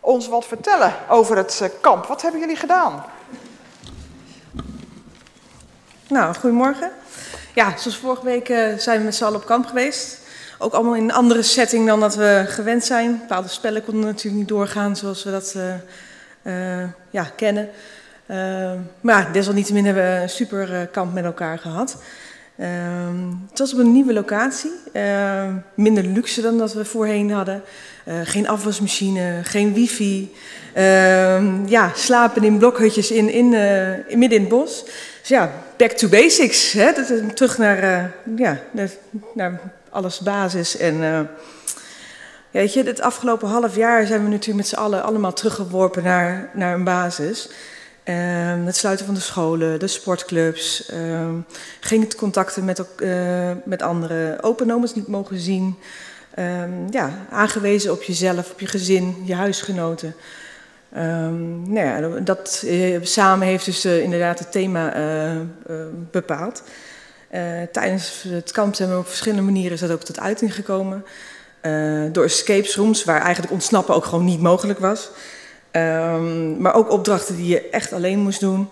ons 0.00 0.28
wat 0.28 0.46
vertellen 0.46 0.94
over 1.08 1.36
het 1.36 1.60
uh, 1.62 1.68
kamp? 1.80 2.06
Wat 2.06 2.22
hebben 2.22 2.40
jullie 2.40 2.56
gedaan? 2.56 3.04
Nou, 6.08 6.34
goedemorgen. 6.34 6.90
Ja, 7.54 7.76
zoals 7.76 7.96
vorige 7.96 8.24
week 8.24 8.46
zijn 8.80 8.98
we 8.98 9.04
met 9.04 9.14
z'n 9.14 9.24
allen 9.24 9.40
op 9.40 9.46
kamp 9.46 9.66
geweest. 9.66 10.20
Ook 10.58 10.72
allemaal 10.72 10.94
in 10.94 11.02
een 11.02 11.12
andere 11.12 11.42
setting 11.42 11.86
dan 11.86 12.00
dat 12.00 12.14
we 12.14 12.44
gewend 12.46 12.84
zijn. 12.84 13.18
Bepaalde 13.18 13.48
spellen 13.48 13.84
konden 13.84 14.04
natuurlijk 14.04 14.36
niet 14.36 14.48
doorgaan 14.48 14.96
zoals 14.96 15.24
we 15.24 15.30
dat 15.30 15.56
ja, 17.10 17.30
kennen. 17.36 17.70
Maar 19.00 19.32
desalniettemin 19.32 19.84
hebben 19.84 20.02
we 20.02 20.22
een 20.22 20.28
super 20.28 20.88
kamp 20.92 21.14
met 21.14 21.24
elkaar 21.24 21.58
gehad. 21.58 21.96
Uh, 22.56 22.66
het 23.50 23.58
was 23.58 23.72
op 23.72 23.78
een 23.78 23.92
nieuwe 23.92 24.12
locatie, 24.12 24.72
uh, 24.92 25.54
minder 25.74 26.04
luxe 26.04 26.40
dan 26.40 26.58
dat 26.58 26.72
we 26.72 26.84
voorheen 26.84 27.30
hadden. 27.30 27.62
Uh, 28.08 28.14
geen 28.24 28.48
afwasmachine, 28.48 29.40
geen 29.42 29.74
wifi. 29.74 30.34
Ehm, 30.72 31.66
ja, 31.66 31.92
slapen 31.94 32.44
in 32.44 32.58
blokhutjes 32.58 33.10
in, 33.10 33.28
in, 33.28 33.54
eh, 33.54 34.10
in, 34.10 34.18
midden 34.18 34.38
in 34.38 34.44
het 34.44 34.48
bos. 34.48 34.84
Dus 35.20 35.28
ja, 35.28 35.52
back 35.76 35.90
to 35.90 36.08
basics. 36.08 36.72
Hè? 36.72 36.92
Terug 37.34 37.58
naar, 37.58 38.12
ja, 38.36 38.58
naar 39.34 39.60
alles 39.90 40.20
basis. 40.20 40.76
En 40.76 40.96
ja, 40.96 41.26
weet 42.50 42.72
je, 42.72 42.82
het 42.82 43.00
afgelopen 43.00 43.48
half 43.48 43.76
jaar 43.76 44.06
zijn 44.06 44.22
we 44.24 44.28
natuurlijk 44.28 44.56
met 44.56 44.66
z'n 44.66 44.74
allen 44.74 45.02
allemaal 45.02 45.32
teruggeworpen 45.32 46.02
naar, 46.02 46.50
naar 46.52 46.74
een 46.74 46.84
basis. 46.84 47.48
Um, 48.08 48.66
het 48.66 48.76
sluiten 48.76 49.06
van 49.06 49.14
de 49.14 49.20
scholen, 49.20 49.78
de 49.78 49.86
sportclubs, 49.86 50.92
um, 50.92 51.46
geen 51.80 52.14
contacten 52.16 52.64
met, 52.64 52.84
uh, 52.98 53.50
met 53.64 53.82
anderen, 53.82 54.42
open 54.42 54.66
niet 54.94 55.08
mogen 55.08 55.38
zien. 55.38 55.76
Um, 56.38 56.86
ja, 56.90 57.26
aangewezen 57.30 57.92
op 57.92 58.02
jezelf, 58.02 58.50
op 58.50 58.60
je 58.60 58.66
gezin, 58.66 59.22
je 59.24 59.34
huisgenoten. 59.34 60.14
nou 61.64 61.78
ja, 61.78 62.00
dat 62.20 62.62
uh, 62.64 62.98
samen 63.02 63.46
heeft 63.46 63.64
dus 63.64 63.84
uh, 63.84 64.02
inderdaad 64.02 64.38
het 64.38 64.52
thema 64.52 64.92
bepaald. 66.10 66.62
tijdens 67.72 68.24
het 68.28 68.52
kamp 68.52 68.74
zijn 68.74 68.90
we 68.90 68.98
op 68.98 69.06
verschillende 69.06 69.44
manieren 69.44 69.72
is 69.72 69.80
dat 69.80 69.90
ook 69.90 70.04
tot 70.04 70.20
uiting 70.20 70.54
gekomen. 70.54 71.04
door 72.12 72.24
escape 72.24 72.72
rooms, 72.74 73.04
waar 73.04 73.20
eigenlijk 73.20 73.52
ontsnappen 73.52 73.94
ook 73.94 74.04
gewoon 74.04 74.24
niet 74.24 74.40
mogelijk 74.40 74.78
was. 74.78 75.10
Um, 75.76 76.60
maar 76.60 76.74
ook 76.74 76.90
opdrachten 76.90 77.36
die 77.36 77.46
je 77.46 77.68
echt 77.70 77.92
alleen 77.92 78.18
moest 78.18 78.40
doen. 78.40 78.70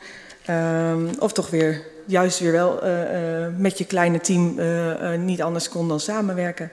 Um, 0.50 1.10
of 1.18 1.32
toch 1.32 1.50
weer, 1.50 1.82
juist 2.04 2.38
weer 2.38 2.52
wel 2.52 2.84
uh, 2.84 2.90
uh, 2.90 3.46
met 3.56 3.78
je 3.78 3.84
kleine 3.84 4.20
team 4.20 4.58
uh, 4.58 5.12
niet 5.18 5.42
anders 5.42 5.68
kon 5.68 5.88
dan 5.88 6.00
samenwerken. 6.00 6.70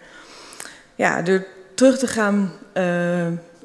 Ja, 0.95 1.21
door 1.21 1.45
terug 1.75 1.97
te 1.97 2.07
gaan 2.07 2.51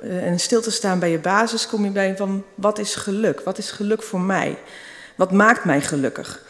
en 0.00 0.38
stil 0.38 0.60
te 0.62 0.70
staan 0.70 0.98
bij 0.98 1.10
je 1.10 1.18
basis, 1.18 1.66
kom 1.66 1.84
je 1.84 1.90
bij 1.90 2.16
van 2.16 2.44
wat 2.54 2.78
is 2.78 2.94
geluk? 2.94 3.40
Wat 3.40 3.58
is 3.58 3.70
geluk 3.70 4.02
voor 4.02 4.20
mij? 4.20 4.58
Wat 5.14 5.32
maakt 5.32 5.64
mij 5.64 5.80
gelukkig? 5.80 6.42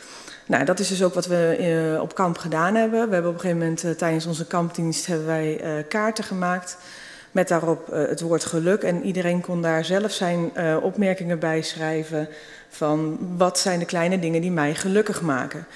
Nou, 0.46 0.64
dat 0.64 0.78
is 0.78 0.88
dus 0.88 1.02
ook 1.02 1.14
wat 1.14 1.26
we 1.26 1.98
op 2.00 2.14
kamp 2.14 2.38
gedaan 2.38 2.74
hebben. 2.74 3.08
We 3.08 3.12
hebben 3.12 3.30
op 3.30 3.36
een 3.36 3.40
gegeven 3.40 3.58
moment 3.58 3.98
tijdens 3.98 4.26
onze 4.26 4.46
kampdienst 4.46 5.06
hebben 5.06 5.26
wij 5.26 5.84
kaarten 5.88 6.24
gemaakt 6.24 6.76
met 7.36 7.48
daarop 7.48 7.88
uh, 7.92 8.08
het 8.08 8.20
woord 8.20 8.44
geluk. 8.44 8.82
En 8.82 9.04
iedereen 9.04 9.40
kon 9.40 9.62
daar 9.62 9.84
zelf 9.84 10.12
zijn 10.12 10.50
uh, 10.56 10.76
opmerkingen 10.82 11.38
bij 11.38 11.62
schrijven 11.62 12.28
van 12.68 13.18
wat 13.36 13.58
zijn 13.58 13.78
de 13.78 13.84
kleine 13.84 14.18
dingen 14.18 14.40
die 14.40 14.50
mij 14.50 14.74
gelukkig 14.74 15.22
maken. 15.22 15.66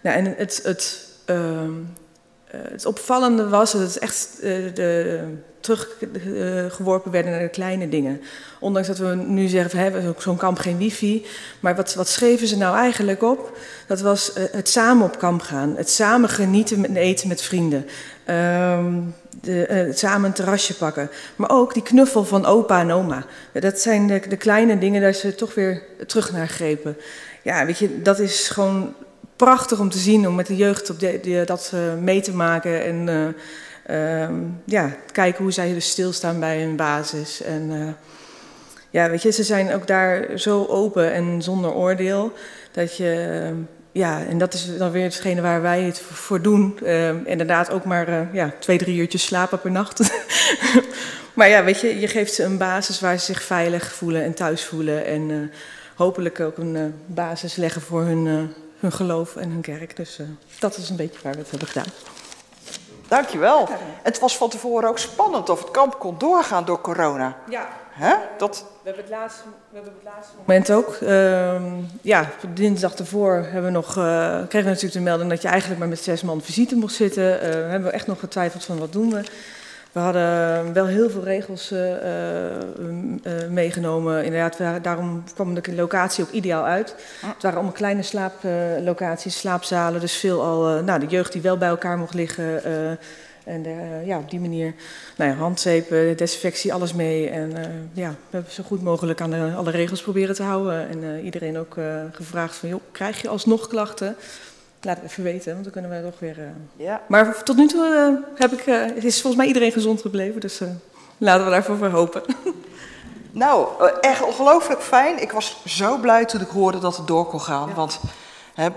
Nou, 0.00 0.16
en 0.16 0.34
het, 0.36 0.60
het, 0.62 1.08
uh, 1.26 1.68
het 2.50 2.86
opvallende 2.86 3.48
was 3.48 3.72
dat 3.72 3.80
het 3.80 3.98
echt 3.98 4.42
teruggeworpen 5.60 7.10
werden 7.10 7.32
naar 7.32 7.40
de 7.40 7.48
kleine 7.48 7.88
dingen. 7.88 8.20
Ondanks 8.60 8.88
dat 8.88 8.98
we 8.98 9.14
nu 9.14 9.48
zeggen, 9.48 9.70
we 9.70 9.82
hebben 9.82 10.14
zo'n 10.18 10.36
kamp 10.36 10.58
geen 10.58 10.78
wifi. 10.78 11.26
Maar 11.60 11.76
wat, 11.76 11.94
wat 11.94 12.08
schreven 12.08 12.46
ze 12.46 12.56
nou 12.56 12.76
eigenlijk 12.76 13.22
op? 13.22 13.58
Dat 13.86 14.00
was 14.00 14.30
het 14.34 14.68
samen 14.68 15.06
op 15.06 15.18
kamp 15.18 15.40
gaan. 15.40 15.76
Het 15.76 15.90
samen 15.90 16.28
genieten 16.28 16.84
en 16.84 16.96
eten 16.96 17.28
met 17.28 17.42
vrienden. 17.42 17.86
Ehm, 18.24 18.94
de, 19.40 19.86
uh, 19.86 19.94
samen 19.94 20.26
een 20.26 20.34
terrasje 20.34 20.74
pakken. 20.74 21.10
Maar 21.36 21.50
ook 21.50 21.74
die 21.74 21.82
knuffel 21.82 22.24
van 22.24 22.46
opa 22.46 22.80
en 22.80 22.90
oma. 22.90 23.24
Dat 23.52 23.80
zijn 23.80 24.06
de, 24.06 24.22
de 24.28 24.36
kleine 24.36 24.78
dingen 24.78 25.00
daar 25.00 25.12
ze 25.12 25.34
toch 25.34 25.54
weer 25.54 25.82
terug 26.06 26.32
naar 26.32 26.48
grepen. 26.48 26.96
Ja, 27.42 27.66
weet 27.66 27.78
je, 27.78 28.02
dat 28.02 28.18
is 28.18 28.48
gewoon 28.48 28.94
prachtig 29.36 29.80
om 29.80 29.90
te 29.90 29.98
zien, 29.98 30.28
om 30.28 30.34
met 30.34 30.46
de 30.46 30.56
jeugd 30.56 30.90
op 30.90 31.00
de, 31.00 31.42
dat 31.46 31.72
uh, 31.74 31.80
mee 31.94 32.20
te 32.20 32.32
maken. 32.32 32.84
En 32.84 33.34
uh, 33.86 34.22
um, 34.22 34.62
ja, 34.64 34.96
kijken 35.12 35.42
hoe 35.42 35.52
zij 35.52 35.72
dus 35.72 35.90
stilstaan 35.90 36.40
bij 36.40 36.60
hun 36.60 36.76
basis. 36.76 37.42
En 37.42 37.96
ja, 38.90 39.10
weet 39.10 39.22
je, 39.22 39.30
ze 39.30 39.42
zijn 39.42 39.74
ook 39.74 39.86
daar 39.86 40.38
zo 40.38 40.66
open 40.66 41.12
en 41.12 41.42
zonder 41.42 41.72
oordeel. 41.72 42.32
Dat 42.72 42.96
je 42.96 43.66
ja, 43.98 44.24
en 44.24 44.38
dat 44.38 44.54
is 44.54 44.76
dan 44.76 44.90
weer 44.90 45.02
hetgene 45.02 45.40
waar 45.40 45.62
wij 45.62 45.82
het 45.82 46.00
voor 46.00 46.42
doen. 46.42 46.78
Uh, 46.82 47.26
inderdaad 47.26 47.70
ook 47.70 47.84
maar 47.84 48.08
uh, 48.08 48.34
ja, 48.34 48.52
twee, 48.58 48.78
drie 48.78 48.98
uurtjes 48.98 49.24
slapen 49.24 49.60
per 49.60 49.70
nacht. 49.70 50.00
maar 51.34 51.48
ja, 51.48 51.64
weet 51.64 51.80
je, 51.80 52.00
je 52.00 52.08
geeft 52.08 52.34
ze 52.34 52.42
een 52.42 52.58
basis 52.58 53.00
waar 53.00 53.18
ze 53.18 53.24
zich 53.24 53.42
veilig 53.42 53.92
voelen 53.92 54.22
en 54.22 54.34
thuis 54.34 54.64
voelen. 54.64 55.04
En 55.04 55.28
uh, 55.28 55.48
hopelijk 55.94 56.40
ook 56.40 56.58
een 56.58 56.94
basis 57.06 57.56
leggen 57.56 57.82
voor 57.82 58.02
hun, 58.02 58.54
hun 58.78 58.92
geloof 58.92 59.36
en 59.36 59.50
hun 59.50 59.60
kerk. 59.60 59.96
Dus 59.96 60.20
dat 60.58 60.76
is 60.76 60.90
een 60.90 60.96
beetje 60.96 61.20
waar 61.22 61.32
we 61.32 61.38
het 61.38 61.50
hebben 61.50 61.68
gedaan. 61.68 61.92
Dankjewel. 63.08 63.68
Het 64.02 64.18
was 64.18 64.36
van 64.36 64.48
tevoren 64.50 64.88
ook 64.88 64.98
spannend 64.98 65.48
of 65.48 65.60
het 65.60 65.70
kamp 65.70 65.98
kon 65.98 66.18
doorgaan 66.18 66.64
door 66.64 66.80
corona. 66.80 67.36
Ja. 67.48 67.68
Hè? 67.98 68.14
Dat... 68.36 68.64
We 68.82 68.88
hebben 68.88 69.02
het 69.02 69.12
laatste, 69.12 69.42
we 69.70 69.76
hebben 69.76 69.92
het 70.02 70.14
laatste 70.14 70.34
moment 70.36 70.70
ook. 70.70 70.98
Uh, 71.02 71.62
ja, 72.00 72.30
dinsdag 72.54 72.94
ervoor 72.94 73.34
hebben 73.34 73.64
we 73.64 73.70
nog, 73.70 73.96
uh, 73.96 74.04
kregen 74.34 74.48
we 74.50 74.74
natuurlijk 74.74 74.92
de 74.92 75.00
melding 75.00 75.30
dat 75.30 75.42
je 75.42 75.48
eigenlijk 75.48 75.80
maar 75.80 75.88
met 75.88 75.98
zes 75.98 76.22
man 76.22 76.42
visite 76.42 76.76
mocht 76.76 76.94
zitten. 76.94 77.34
Uh, 77.34 77.40
we 77.40 77.46
hebben 77.68 77.92
echt 77.92 78.06
nog 78.06 78.20
getwijfeld 78.20 78.64
van 78.64 78.78
wat 78.78 78.92
doen 78.92 79.10
we. 79.10 79.22
We 79.92 80.00
hadden 80.00 80.72
wel 80.72 80.86
heel 80.86 81.10
veel 81.10 81.22
regels 81.24 81.72
uh, 81.72 81.80
meegenomen. 83.50 84.24
Inderdaad, 84.24 84.84
daarom 84.84 85.24
kwam 85.34 85.54
de 85.54 85.74
locatie 85.74 86.24
ook 86.24 86.30
ideaal 86.30 86.64
uit. 86.64 86.94
Het 87.20 87.42
waren 87.42 87.56
allemaal 87.56 87.76
kleine 87.76 88.02
slaaplocaties, 88.02 89.38
slaapzalen. 89.38 90.00
Dus 90.00 90.16
veel 90.16 90.42
al, 90.42 90.82
nou, 90.82 91.00
de 91.00 91.06
jeugd 91.06 91.32
die 91.32 91.42
wel 91.42 91.58
bij 91.58 91.68
elkaar 91.68 91.98
mocht 91.98 92.14
liggen 92.14 92.62
en 93.48 93.66
uh, 93.66 94.06
ja, 94.06 94.18
op 94.18 94.30
die 94.30 94.40
manier, 94.40 94.74
nou 95.16 95.30
ja, 95.30 95.36
handzeepen, 95.36 96.16
desinfectie, 96.16 96.72
alles 96.72 96.92
mee. 96.92 97.30
En 97.30 97.50
uh, 97.50 97.64
ja, 97.92 98.10
we 98.10 98.16
hebben 98.30 98.52
zo 98.52 98.62
goed 98.62 98.82
mogelijk 98.82 99.20
aan 99.20 99.30
de, 99.30 99.52
alle 99.56 99.70
regels 99.70 100.02
proberen 100.02 100.34
te 100.34 100.42
houden. 100.42 100.88
En 100.88 101.02
uh, 101.02 101.24
iedereen 101.24 101.58
ook 101.58 101.76
gevraagd 102.12 102.56
van, 102.56 102.68
joh, 102.68 102.80
krijg 102.92 103.22
je 103.22 103.28
alsnog 103.28 103.68
klachten? 103.68 104.16
Laat 104.80 104.96
het 104.96 105.10
even 105.10 105.22
weten, 105.22 105.52
want 105.52 105.62
dan 105.62 105.72
kunnen 105.72 105.90
wij 105.90 106.02
toch 106.02 106.18
weer... 106.18 106.36
Ja. 106.76 107.02
Maar 107.08 107.42
tot 107.42 107.56
nu 107.56 107.66
toe 107.66 108.22
heb 108.34 108.52
ik, 108.52 108.66
is 108.94 109.20
volgens 109.20 109.36
mij 109.36 109.46
iedereen 109.46 109.72
gezond 109.72 110.00
gebleven, 110.00 110.40
dus 110.40 110.60
laten 111.18 111.44
we 111.44 111.50
daarvoor 111.50 111.76
voor 111.76 111.88
hopen. 111.88 112.22
Nou, 113.30 113.68
echt 114.00 114.22
ongelooflijk 114.22 114.80
fijn. 114.80 115.22
Ik 115.22 115.32
was 115.32 115.62
zo 115.66 115.98
blij 115.98 116.24
toen 116.24 116.40
ik 116.40 116.48
hoorde 116.48 116.78
dat 116.78 116.96
het 116.96 117.06
door 117.06 117.26
kon 117.26 117.40
gaan, 117.40 117.68
ja. 117.68 117.74
want... 117.74 118.00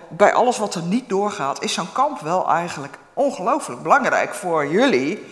bij 0.09 0.33
alles 0.33 0.57
wat 0.57 0.75
er 0.75 0.81
niet 0.81 1.09
doorgaat, 1.09 1.63
is 1.63 1.73
zo'n 1.73 1.91
kamp 1.91 2.19
wel 2.19 2.49
eigenlijk 2.49 2.97
ongelooflijk 3.13 3.81
belangrijk 3.81 4.33
voor 4.33 4.67
jullie. 4.67 5.25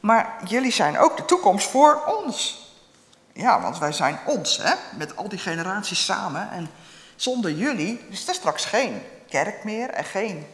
Maar 0.00 0.36
jullie 0.44 0.72
zijn 0.72 0.98
ook 0.98 1.16
de 1.16 1.24
toekomst 1.24 1.68
voor 1.68 2.02
ons. 2.06 2.64
Ja, 3.32 3.60
want 3.60 3.78
wij 3.78 3.92
zijn 3.92 4.18
ons, 4.26 4.56
hè? 4.62 4.74
met 4.96 5.16
al 5.16 5.28
die 5.28 5.38
generaties 5.38 6.04
samen. 6.04 6.50
En 6.50 6.68
zonder 7.16 7.50
jullie 7.50 8.00
is 8.10 8.28
er 8.28 8.34
straks 8.34 8.64
geen 8.64 9.02
kerk 9.28 9.64
meer 9.64 9.90
en 9.90 10.04
geen 10.04 10.46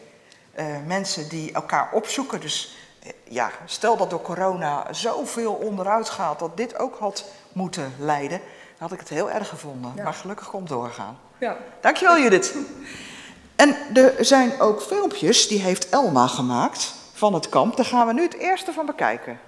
uh, 0.55 0.65
mensen 0.85 1.29
die 1.29 1.51
elkaar 1.51 1.89
opzoeken. 1.91 2.39
Dus 2.39 2.77
uh, 3.03 3.11
ja, 3.23 3.51
stel 3.65 3.97
dat 3.97 4.09
door 4.09 4.21
corona 4.21 4.93
zoveel 4.93 5.53
onderuit 5.53 6.09
gaat 6.09 6.39
dat 6.39 6.57
dit 6.57 6.79
ook 6.79 6.97
had 6.97 7.25
moeten 7.51 7.93
leiden, 7.99 8.37
dan 8.39 8.77
had 8.77 8.91
ik 8.91 8.99
het 8.99 9.09
heel 9.09 9.31
erg 9.31 9.49
gevonden. 9.49 9.91
Ja. 9.95 10.03
Maar 10.03 10.13
gelukkig 10.13 10.49
komt 10.49 10.67
doorgaan. 10.67 11.17
Ja. 11.37 11.57
Dankjewel 11.81 12.19
Judith. 12.19 12.55
En 13.55 13.75
er 13.93 14.13
zijn 14.19 14.59
ook 14.59 14.81
filmpjes, 14.81 15.47
die 15.47 15.59
heeft 15.59 15.89
Elma 15.89 16.27
gemaakt 16.27 16.93
van 17.13 17.33
het 17.33 17.49
kamp. 17.49 17.75
Daar 17.75 17.85
gaan 17.85 18.07
we 18.07 18.13
nu 18.13 18.21
het 18.21 18.37
eerste 18.37 18.73
van 18.73 18.85
bekijken. 18.85 19.39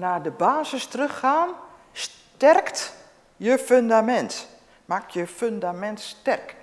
Naar 0.00 0.22
de 0.22 0.30
basis 0.30 0.86
teruggaan, 0.86 1.48
sterkt 1.92 2.92
je 3.36 3.58
fundament. 3.58 4.46
Maakt 4.84 5.12
je 5.12 5.26
fundament 5.26 6.00
sterk. 6.00 6.56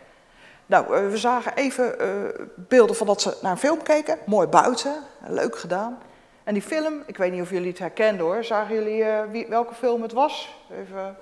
Nou, 0.66 0.96
eh, 0.96 1.10
we 1.10 1.18
zagen 1.18 1.56
even 1.56 1.96
uh, 2.02 2.46
beelden 2.56 2.96
van 2.96 3.08
dat 3.08 3.22
ze 3.22 3.38
naar 3.42 3.52
een 3.52 3.58
film 3.58 3.84
keken. 3.84 4.18
Mooi 4.26 4.48
buiten, 4.48 5.04
leuk 5.28 5.58
gedaan. 5.58 5.98
En 6.44 6.54
die 6.54 6.64
film, 6.64 7.04
ik 7.06 7.18
weet 7.18 7.32
niet 7.32 7.42
of 7.42 7.50
jullie 7.50 7.70
het 7.70 7.80
herkenden 7.80 8.26
hoor. 8.26 8.44
Zagen 8.44 8.76
jullie 8.76 9.02
uh, 9.04 9.20
wie, 9.32 9.48
welke 9.48 9.74
film 9.74 10.02
het 10.02 10.12
was? 10.14 10.58
Even. 10.72 11.18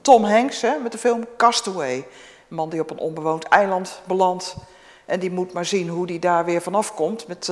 Tom 0.00 0.24
Hanks 0.24 0.60
hè, 0.60 0.78
met 0.78 0.92
de 0.92 0.98
film 0.98 1.26
Castaway. 1.36 1.96
Een 1.96 2.56
man 2.56 2.68
die 2.68 2.80
op 2.80 2.90
een 2.90 2.98
onbewoond 2.98 3.44
eiland 3.44 4.00
belandt. 4.06 4.56
En 5.04 5.20
die 5.20 5.30
moet 5.30 5.52
maar 5.52 5.64
zien 5.64 5.88
hoe 5.88 6.06
die 6.06 6.18
daar 6.18 6.44
weer 6.44 6.62
vanaf 6.62 6.94
komt. 6.94 7.28
Met 7.28 7.50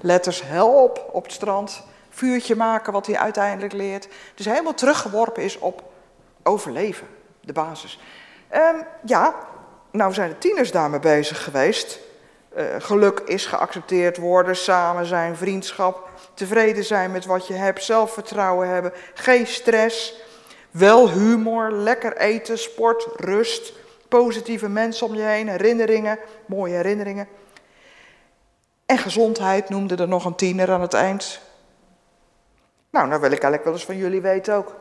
letters 0.00 0.42
help 0.42 1.08
op 1.12 1.22
het 1.22 1.32
strand 1.32 1.82
vuurtje 2.16 2.56
maken, 2.56 2.92
wat 2.92 3.06
hij 3.06 3.18
uiteindelijk 3.18 3.72
leert. 3.72 4.08
Dus 4.34 4.46
helemaal 4.46 4.74
teruggeworpen 4.74 5.42
is 5.42 5.58
op 5.58 5.82
overleven, 6.42 7.06
de 7.40 7.52
basis. 7.52 8.00
Um, 8.54 8.86
ja, 9.04 9.34
nou 9.90 10.12
zijn 10.12 10.28
de 10.28 10.38
tieners 10.38 10.70
daarmee 10.70 11.00
bezig 11.00 11.44
geweest. 11.44 11.98
Uh, 12.56 12.64
geluk 12.78 13.20
is 13.20 13.46
geaccepteerd 13.46 14.16
worden, 14.16 14.56
samen 14.56 15.06
zijn, 15.06 15.36
vriendschap, 15.36 16.08
tevreden 16.34 16.84
zijn 16.84 17.12
met 17.12 17.26
wat 17.26 17.46
je 17.46 17.54
hebt, 17.54 17.82
zelfvertrouwen 17.82 18.68
hebben, 18.68 18.92
geen 19.14 19.46
stress, 19.46 20.14
wel 20.70 21.10
humor, 21.10 21.72
lekker 21.72 22.16
eten, 22.16 22.58
sport, 22.58 23.06
rust, 23.16 23.72
positieve 24.08 24.68
mensen 24.68 25.06
om 25.06 25.14
je 25.14 25.22
heen, 25.22 25.48
herinneringen, 25.48 26.18
mooie 26.46 26.74
herinneringen. 26.74 27.28
En 28.86 28.98
gezondheid 28.98 29.68
noemde 29.68 29.96
er 29.96 30.08
nog 30.08 30.24
een 30.24 30.34
tiener 30.34 30.70
aan 30.70 30.80
het 30.80 30.94
eind. 30.94 31.40
Nou, 32.90 33.10
dan 33.10 33.20
wil 33.20 33.30
ik 33.30 33.42
eigenlijk 33.42 33.64
wel 33.64 33.72
eens 33.72 33.84
van 33.84 33.96
jullie 33.96 34.20
weten 34.20 34.54
ook. 34.54 34.76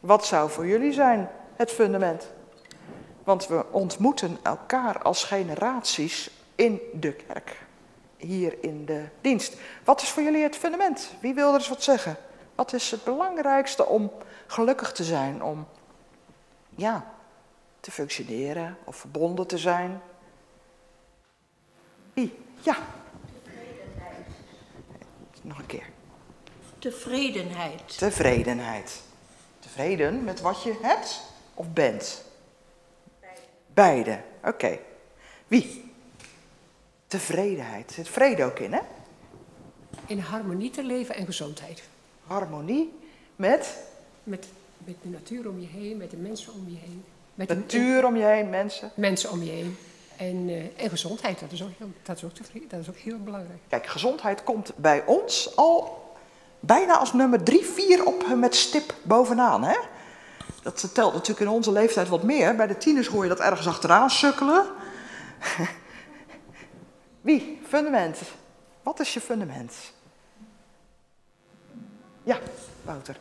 Wat 0.00 0.26
zou 0.26 0.50
voor 0.50 0.66
jullie 0.66 0.92
zijn 0.92 1.30
het 1.56 1.70
fundament? 1.70 2.32
Want 3.24 3.46
we 3.46 3.64
ontmoeten 3.70 4.38
elkaar 4.42 5.02
als 5.02 5.24
generaties 5.24 6.30
in 6.54 6.80
de 6.92 7.12
kerk. 7.12 7.62
Hier 8.16 8.56
in 8.60 8.84
de 8.84 9.04
dienst. 9.20 9.56
Wat 9.84 10.02
is 10.02 10.08
voor 10.08 10.22
jullie 10.22 10.42
het 10.42 10.56
fundament? 10.56 11.14
Wie 11.20 11.34
wil 11.34 11.48
er 11.48 11.54
eens 11.54 11.68
wat 11.68 11.82
zeggen? 11.82 12.16
Wat 12.54 12.72
is 12.72 12.90
het 12.90 13.04
belangrijkste 13.04 13.86
om 13.86 14.12
gelukkig 14.46 14.92
te 14.92 15.04
zijn? 15.04 15.42
Om 15.42 15.66
ja, 16.74 17.12
te 17.80 17.90
functioneren 17.90 18.78
of 18.84 18.96
verbonden 18.96 19.46
te 19.46 19.58
zijn? 19.58 20.00
Wie? 22.12 22.38
Ja. 22.60 22.76
Nog 25.42 25.58
een 25.58 25.66
keer. 25.66 25.91
Tevredenheid. 26.82 27.98
Tevredenheid. 27.98 29.00
Tevreden 29.58 30.24
met 30.24 30.40
wat 30.40 30.62
je 30.62 30.78
hebt 30.82 31.22
of 31.54 31.72
bent? 31.72 32.24
Beide. 33.20 33.40
Beide, 33.66 34.20
oké. 34.44 34.78
Wie? 35.48 35.92
Tevredenheid. 37.06 37.88
Er 37.88 37.94
zit 37.94 38.08
vrede 38.08 38.44
ook 38.44 38.58
in, 38.58 38.72
hè? 38.72 38.80
In 40.06 40.18
harmonie 40.18 40.70
te 40.70 40.82
leven 40.82 41.14
en 41.14 41.26
gezondheid. 41.26 41.82
Harmonie 42.26 42.92
met? 43.36 43.76
Met, 44.22 44.46
met 44.78 44.94
de 45.02 45.08
natuur 45.08 45.48
om 45.48 45.60
je 45.60 45.66
heen, 45.66 45.96
met 45.96 46.10
de 46.10 46.16
mensen 46.16 46.52
om 46.52 46.68
je 46.68 46.76
heen. 46.76 47.04
Met 47.34 47.48
natuur 47.48 48.00
de, 48.00 48.06
om 48.06 48.16
je 48.16 48.24
heen, 48.24 48.50
mensen? 48.50 48.90
Mensen 48.94 49.30
om 49.30 49.42
je 49.42 49.50
heen. 49.50 49.76
En, 50.16 50.48
uh, 50.48 50.64
en 50.76 50.90
gezondheid, 50.90 51.40
dat 51.40 51.52
is, 51.52 51.62
ook 51.62 51.70
heel, 51.78 51.90
dat, 52.02 52.16
is 52.16 52.24
ook 52.24 52.34
tevreden, 52.34 52.68
dat 52.68 52.80
is 52.80 52.88
ook 52.88 52.96
heel 52.96 53.18
belangrijk. 53.18 53.60
Kijk, 53.68 53.86
gezondheid 53.86 54.42
komt 54.42 54.72
bij 54.76 55.04
ons 55.06 55.56
al 55.56 56.01
bijna 56.62 56.98
als 56.98 57.12
nummer 57.12 57.42
drie, 57.42 57.64
vier 57.64 58.04
op 58.04 58.34
met 58.36 58.54
stip 58.54 58.94
bovenaan. 59.02 59.62
Hè? 59.62 59.76
Dat 60.62 60.94
telt 60.94 61.12
natuurlijk 61.12 61.40
in 61.40 61.48
onze 61.48 61.72
leeftijd 61.72 62.08
wat 62.08 62.22
meer. 62.22 62.56
Bij 62.56 62.66
de 62.66 62.76
tieners 62.76 63.06
hoor 63.06 63.22
je 63.22 63.28
dat 63.28 63.40
ergens 63.40 63.66
achteraan 63.66 64.10
sukkelen. 64.10 64.66
Wie? 67.20 67.60
Fundament. 67.68 68.18
Wat 68.82 69.00
is 69.00 69.14
je 69.14 69.20
fundament? 69.20 69.74
Ja, 72.22 72.38
Wouter. 72.82 73.16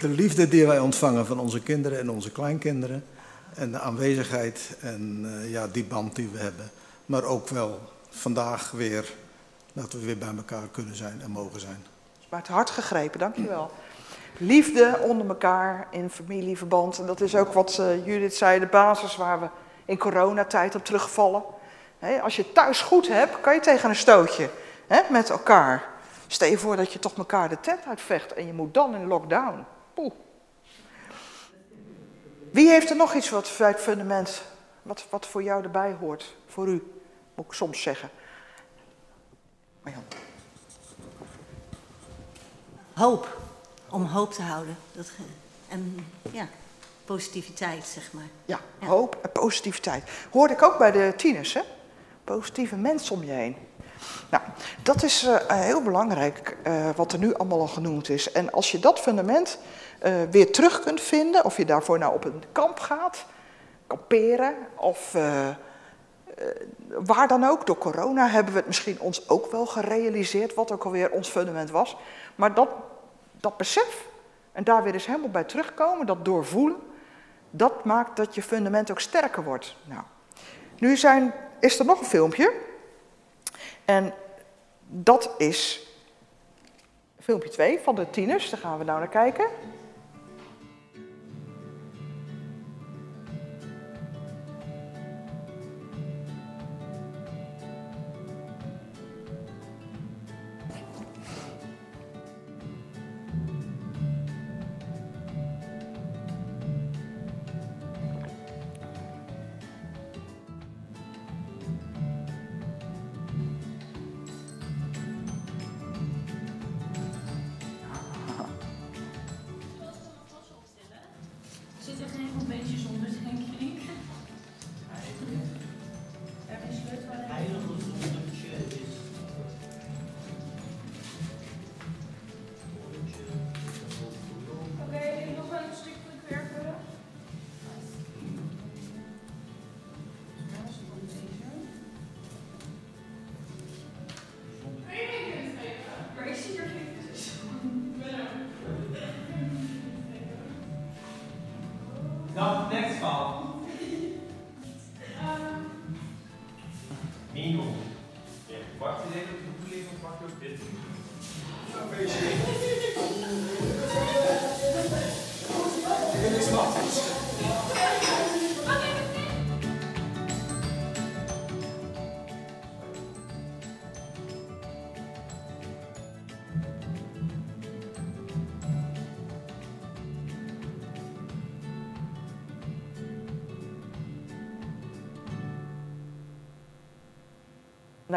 De 0.00 0.08
liefde 0.08 0.48
die 0.48 0.66
wij 0.66 0.78
ontvangen 0.78 1.26
van 1.26 1.38
onze 1.38 1.62
kinderen 1.62 1.98
en 1.98 2.10
onze 2.10 2.32
kleinkinderen. 2.32 3.04
En 3.54 3.72
de 3.72 3.80
aanwezigheid 3.80 4.76
en 4.80 5.22
uh, 5.24 5.50
ja, 5.50 5.66
die 5.66 5.84
band 5.84 6.16
die 6.16 6.28
we 6.28 6.38
hebben. 6.38 6.70
Maar 7.06 7.24
ook 7.24 7.48
wel 7.48 7.80
vandaag 8.10 8.70
weer 8.70 9.12
dat 9.72 9.92
we 9.92 9.98
weer 9.98 10.18
bij 10.18 10.34
elkaar 10.36 10.68
kunnen 10.68 10.96
zijn 10.96 11.20
en 11.22 11.30
mogen 11.30 11.60
zijn 11.60 11.84
maar 12.34 12.42
het 12.42 12.52
hart 12.52 12.70
gegrepen, 12.70 13.18
dankjewel. 13.18 13.70
Liefde 14.38 14.98
onder 15.00 15.28
elkaar 15.28 15.86
in 15.90 16.10
familieverband. 16.10 16.98
En 16.98 17.06
dat 17.06 17.20
is 17.20 17.36
ook 17.36 17.52
wat 17.52 17.76
uh, 17.80 18.06
Judith 18.06 18.34
zei, 18.34 18.60
de 18.60 18.66
basis 18.66 19.16
waar 19.16 19.40
we 19.40 19.48
in 19.84 19.98
coronatijd 19.98 20.74
op 20.74 20.84
terugvallen. 20.84 21.42
als 22.22 22.36
je 22.36 22.52
thuis 22.52 22.80
goed 22.80 23.08
hebt, 23.08 23.40
kan 23.40 23.54
je 23.54 23.60
tegen 23.60 23.88
een 23.88 23.96
stootje 23.96 24.50
met 25.10 25.30
elkaar. 25.30 25.84
Stel 26.26 26.48
je 26.48 26.58
voor 26.58 26.76
dat 26.76 26.92
je 26.92 26.98
toch 26.98 27.16
elkaar 27.16 27.48
de 27.48 27.60
tent 27.60 27.86
uitvecht 27.86 28.32
en 28.32 28.46
je 28.46 28.52
moet 28.52 28.74
dan 28.74 28.94
in 28.94 29.06
lockdown. 29.06 29.64
Poeh. 29.94 30.12
Wie 32.50 32.68
heeft 32.68 32.90
er 32.90 32.96
nog 32.96 33.14
iets 33.14 33.30
wat 33.30 33.54
bij 33.58 33.68
het 33.68 33.80
fundament, 33.80 34.42
wat, 34.82 35.06
wat 35.10 35.26
voor 35.26 35.42
jou 35.42 35.62
erbij 35.62 35.96
hoort? 36.00 36.36
Voor 36.46 36.68
u, 36.68 36.92
moet 37.34 37.46
ik 37.46 37.52
soms 37.52 37.82
zeggen. 37.82 38.10
Marjan. 39.82 40.23
Hoop. 42.94 43.36
Om 43.90 44.04
hoop 44.04 44.32
te 44.32 44.42
houden. 44.42 44.76
Dat, 44.92 45.06
en 45.68 46.06
ja, 46.30 46.46
positiviteit, 47.04 47.84
zeg 47.84 48.12
maar. 48.12 48.28
Ja, 48.44 48.60
Ja. 48.80 48.86
hoop 48.86 49.18
en 49.22 49.32
positiviteit. 49.32 50.04
Hoorde 50.30 50.54
ik 50.54 50.62
ook 50.62 50.78
bij 50.78 50.90
de 50.90 51.12
tieners, 51.16 51.54
hè? 51.54 51.60
Positieve 52.24 52.76
mensen 52.76 53.14
om 53.14 53.24
je 53.24 53.30
heen. 53.30 53.56
Nou, 54.30 54.42
dat 54.82 55.02
is 55.02 55.24
eh, 55.24 55.60
heel 55.60 55.82
belangrijk, 55.82 56.56
eh, 56.62 56.90
wat 56.96 57.12
er 57.12 57.18
nu 57.18 57.34
allemaal 57.34 57.60
al 57.60 57.66
genoemd 57.66 58.08
is. 58.08 58.32
En 58.32 58.52
als 58.52 58.70
je 58.70 58.78
dat 58.78 59.00
fundament 59.00 59.58
eh, 59.98 60.12
weer 60.30 60.52
terug 60.52 60.80
kunt 60.80 61.00
vinden, 61.00 61.44
of 61.44 61.56
je 61.56 61.64
daarvoor 61.64 61.98
nou 61.98 62.14
op 62.14 62.24
een 62.24 62.42
kamp 62.52 62.78
gaat, 62.78 63.24
kamperen, 63.86 64.54
of 64.74 65.16
waar 66.88 67.28
dan 67.28 67.44
ook, 67.44 67.66
door 67.66 67.78
corona 67.78 68.28
hebben 68.28 68.52
we 68.52 68.58
het 68.58 68.66
misschien 68.66 69.00
ons 69.00 69.28
ook 69.28 69.50
wel 69.50 69.66
gerealiseerd, 69.66 70.54
wat 70.54 70.72
ook 70.72 70.84
alweer 70.84 71.10
ons 71.10 71.28
fundament 71.28 71.70
was. 71.70 71.96
Maar 72.34 72.54
dat, 72.54 72.68
dat 73.32 73.56
besef, 73.56 74.06
en 74.52 74.64
daar 74.64 74.82
weer 74.82 74.94
eens 74.94 75.06
helemaal 75.06 75.30
bij 75.30 75.44
terugkomen, 75.44 76.06
dat 76.06 76.24
doorvoelen, 76.24 76.76
dat 77.50 77.84
maakt 77.84 78.16
dat 78.16 78.34
je 78.34 78.42
fundament 78.42 78.90
ook 78.90 79.00
sterker 79.00 79.44
wordt. 79.44 79.76
Nou, 79.84 80.02
nu 80.78 80.96
zijn, 80.96 81.34
is 81.60 81.78
er 81.78 81.84
nog 81.84 82.00
een 82.00 82.06
filmpje. 82.06 82.52
En 83.84 84.14
dat 84.86 85.30
is 85.38 85.88
filmpje 87.20 87.48
2 87.48 87.80
van 87.80 87.94
de 87.94 88.10
tieners. 88.10 88.50
Daar 88.50 88.60
gaan 88.60 88.78
we 88.78 88.84
nou 88.84 88.98
naar 88.98 89.08
kijken. 89.08 89.46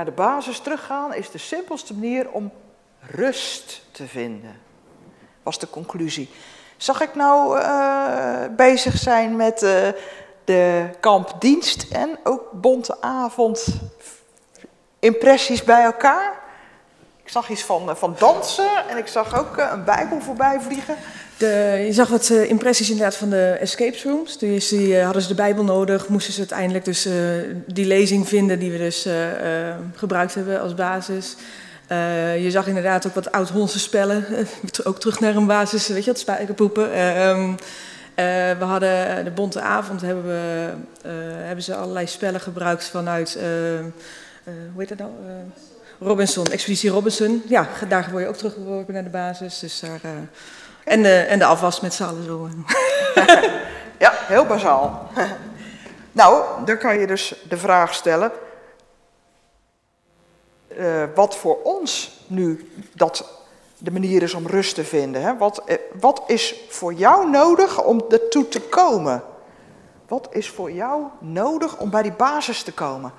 De 0.08 0.14
basis 0.14 0.60
teruggaan 0.60 1.14
is 1.14 1.32
de 1.32 1.38
simpelste 1.38 1.94
manier 1.94 2.30
om 2.30 2.52
rust 3.00 3.82
te 3.92 4.08
vinden. 4.08 4.60
Was 5.44 5.60
de 5.60 5.70
conclusie. 5.70 6.30
Zag 6.78 7.02
ik 7.02 7.16
nou 7.16 7.60
eh, 7.60 8.44
bezig 8.56 8.98
zijn 8.98 9.36
met 9.36 9.64
eh, 9.64 9.88
de 10.44 10.90
kampdienst 11.00 11.92
en 11.92 12.20
ook 12.24 12.52
bonte 12.52 13.02
avond 13.02 13.66
impressies 15.00 15.64
bij 15.64 15.84
elkaar? 15.84 16.40
Ik 17.24 17.30
zag 17.30 17.50
iets 17.50 17.64
van, 17.64 17.90
eh, 17.90 17.96
van 17.96 18.16
dansen 18.20 18.90
en 18.90 18.98
ik 18.98 19.08
zag 19.08 19.40
ook 19.40 19.58
een 19.58 19.84
bijbel 19.84 20.20
voorbij 20.20 20.60
vliegen. 20.60 20.96
Je 21.38 21.90
zag 21.92 22.08
wat 22.08 22.30
eh, 22.30 22.50
impressies 22.50 22.90
inderdaad 22.90 23.16
van 23.16 23.30
de 23.30 23.58
escape 23.60 23.98
rooms. 24.04 24.38
Dus 24.38 24.68
die, 24.68 24.98
eh, 24.98 25.04
hadden 25.04 25.22
ze 25.22 25.28
de 25.28 25.34
Bijbel 25.34 25.64
nodig, 25.64 26.08
moesten 26.08 26.34
ze 26.34 26.40
uiteindelijk 26.40 26.86
dus 26.86 27.06
eh, 27.06 27.14
die 27.66 27.86
lezing 27.86 28.28
vinden 28.28 28.60
die 28.60 28.72
we 28.72 28.78
dus 28.78 29.08
gebruikt 29.96 30.34
hebben 30.34 30.62
als 30.62 30.74
basis. 30.74 31.36
Je 32.40 32.48
zag 32.50 32.68
inderdaad 32.68 33.08
ook 33.08 33.14
wat 33.14 33.32
oud-Hollandse 33.32 33.80
spellen, 33.80 34.26
ook 34.84 35.00
terug 35.00 35.20
naar 35.20 35.36
een 35.36 35.46
basis, 35.46 35.88
weet 35.88 36.04
je 36.04 36.12
wat, 36.12 36.20
spijkerpoepen. 36.20 36.94
Eh, 36.94 37.30
ehm, 37.30 37.52
eh, 38.16 38.58
we 38.60 38.66
hadden 38.66 39.24
de 39.24 39.32
Bonte 39.32 39.62
Avond, 39.62 40.02
hebben, 40.02 40.26
we, 40.26 40.70
hebben 41.44 41.64
ze 41.64 41.76
allerlei 41.76 42.08
spellen 42.08 42.40
gebruikt 42.40 42.86
vanuit, 42.86 43.38
hoe 44.44 44.52
heet 44.78 44.90
dat 44.90 44.98
nou? 44.98 45.12
Robinson, 46.00 46.46
Expeditie 46.46 46.90
Robinson. 46.90 47.44
Ja, 47.48 47.68
daar 47.90 48.08
word 48.12 48.24
je 48.24 48.30
ook 48.30 48.38
teruggeworpen 48.38 48.94
naar 48.94 49.04
de 49.04 49.10
basis. 49.10 49.60
Dus 49.60 49.80
daar, 49.80 50.00
en, 50.88 51.04
de, 51.04 51.20
en 51.20 51.40
de 51.40 51.46
afwas 51.46 51.80
met 51.80 51.94
z'n 51.94 52.04
allen 52.04 52.24
zo. 52.24 52.50
Ja, 54.00 54.14
heel 54.16 54.46
bazaal. 54.46 55.10
nou, 56.12 56.44
dan 56.66 56.78
kan 56.78 57.00
je 57.00 57.08
dus 57.08 57.36
de 57.50 57.58
vraag 57.58 57.94
stellen. 57.94 58.32
eh, 60.68 61.04
wat 61.16 61.38
voor 61.38 61.62
ons 61.64 62.20
nu 62.28 62.72
dat 62.94 63.42
de 63.78 63.92
manier 63.92 64.24
is 64.24 64.34
om 64.34 64.48
rust 64.48 64.76
te 64.76 64.84
vinden. 64.84 65.22
Hè? 65.22 65.38
Wat, 65.38 65.64
eh, 65.66 65.78
wat 66.00 66.24
is 66.28 66.56
voor 66.70 66.94
jou 66.94 67.30
nodig 67.30 67.84
om 67.84 68.06
ertoe 68.10 68.48
te 68.48 68.62
komen? 68.62 69.24
Wat 70.08 70.28
is 70.32 70.50
voor 70.50 70.72
jou 70.72 71.04
nodig 71.20 71.80
om 71.80 71.90
bij 71.90 72.02
die 72.02 72.12
basis 72.12 72.64
te 72.64 72.74
komen? 72.74 73.12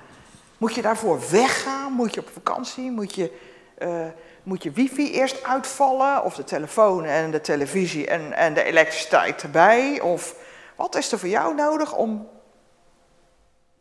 Moet 0.57 0.75
je 0.75 0.81
daarvoor 0.81 1.19
weggaan? 1.31 1.91
Moet 1.93 2.13
je 2.13 2.19
op 2.19 2.29
vakantie? 2.33 2.91
Moet 2.91 3.15
je, 3.15 3.31
eh, 3.77 4.05
moet 4.43 4.63
je 4.63 4.71
wifi 4.71 5.11
eerst 5.11 5.43
uitvallen? 5.43 6.23
Of 6.23 6.35
de 6.35 6.43
telefoon 6.43 7.03
en 7.05 7.31
de 7.31 7.41
televisie 7.41 8.07
en, 8.07 8.33
en 8.33 8.53
de 8.53 8.63
elektriciteit 8.63 9.41
erbij? 9.41 10.01
Of 10.01 10.35
wat 10.75 10.95
is 10.95 11.11
er 11.11 11.19
voor 11.19 11.29
jou 11.29 11.55
nodig 11.55 11.95
om, 11.95 12.29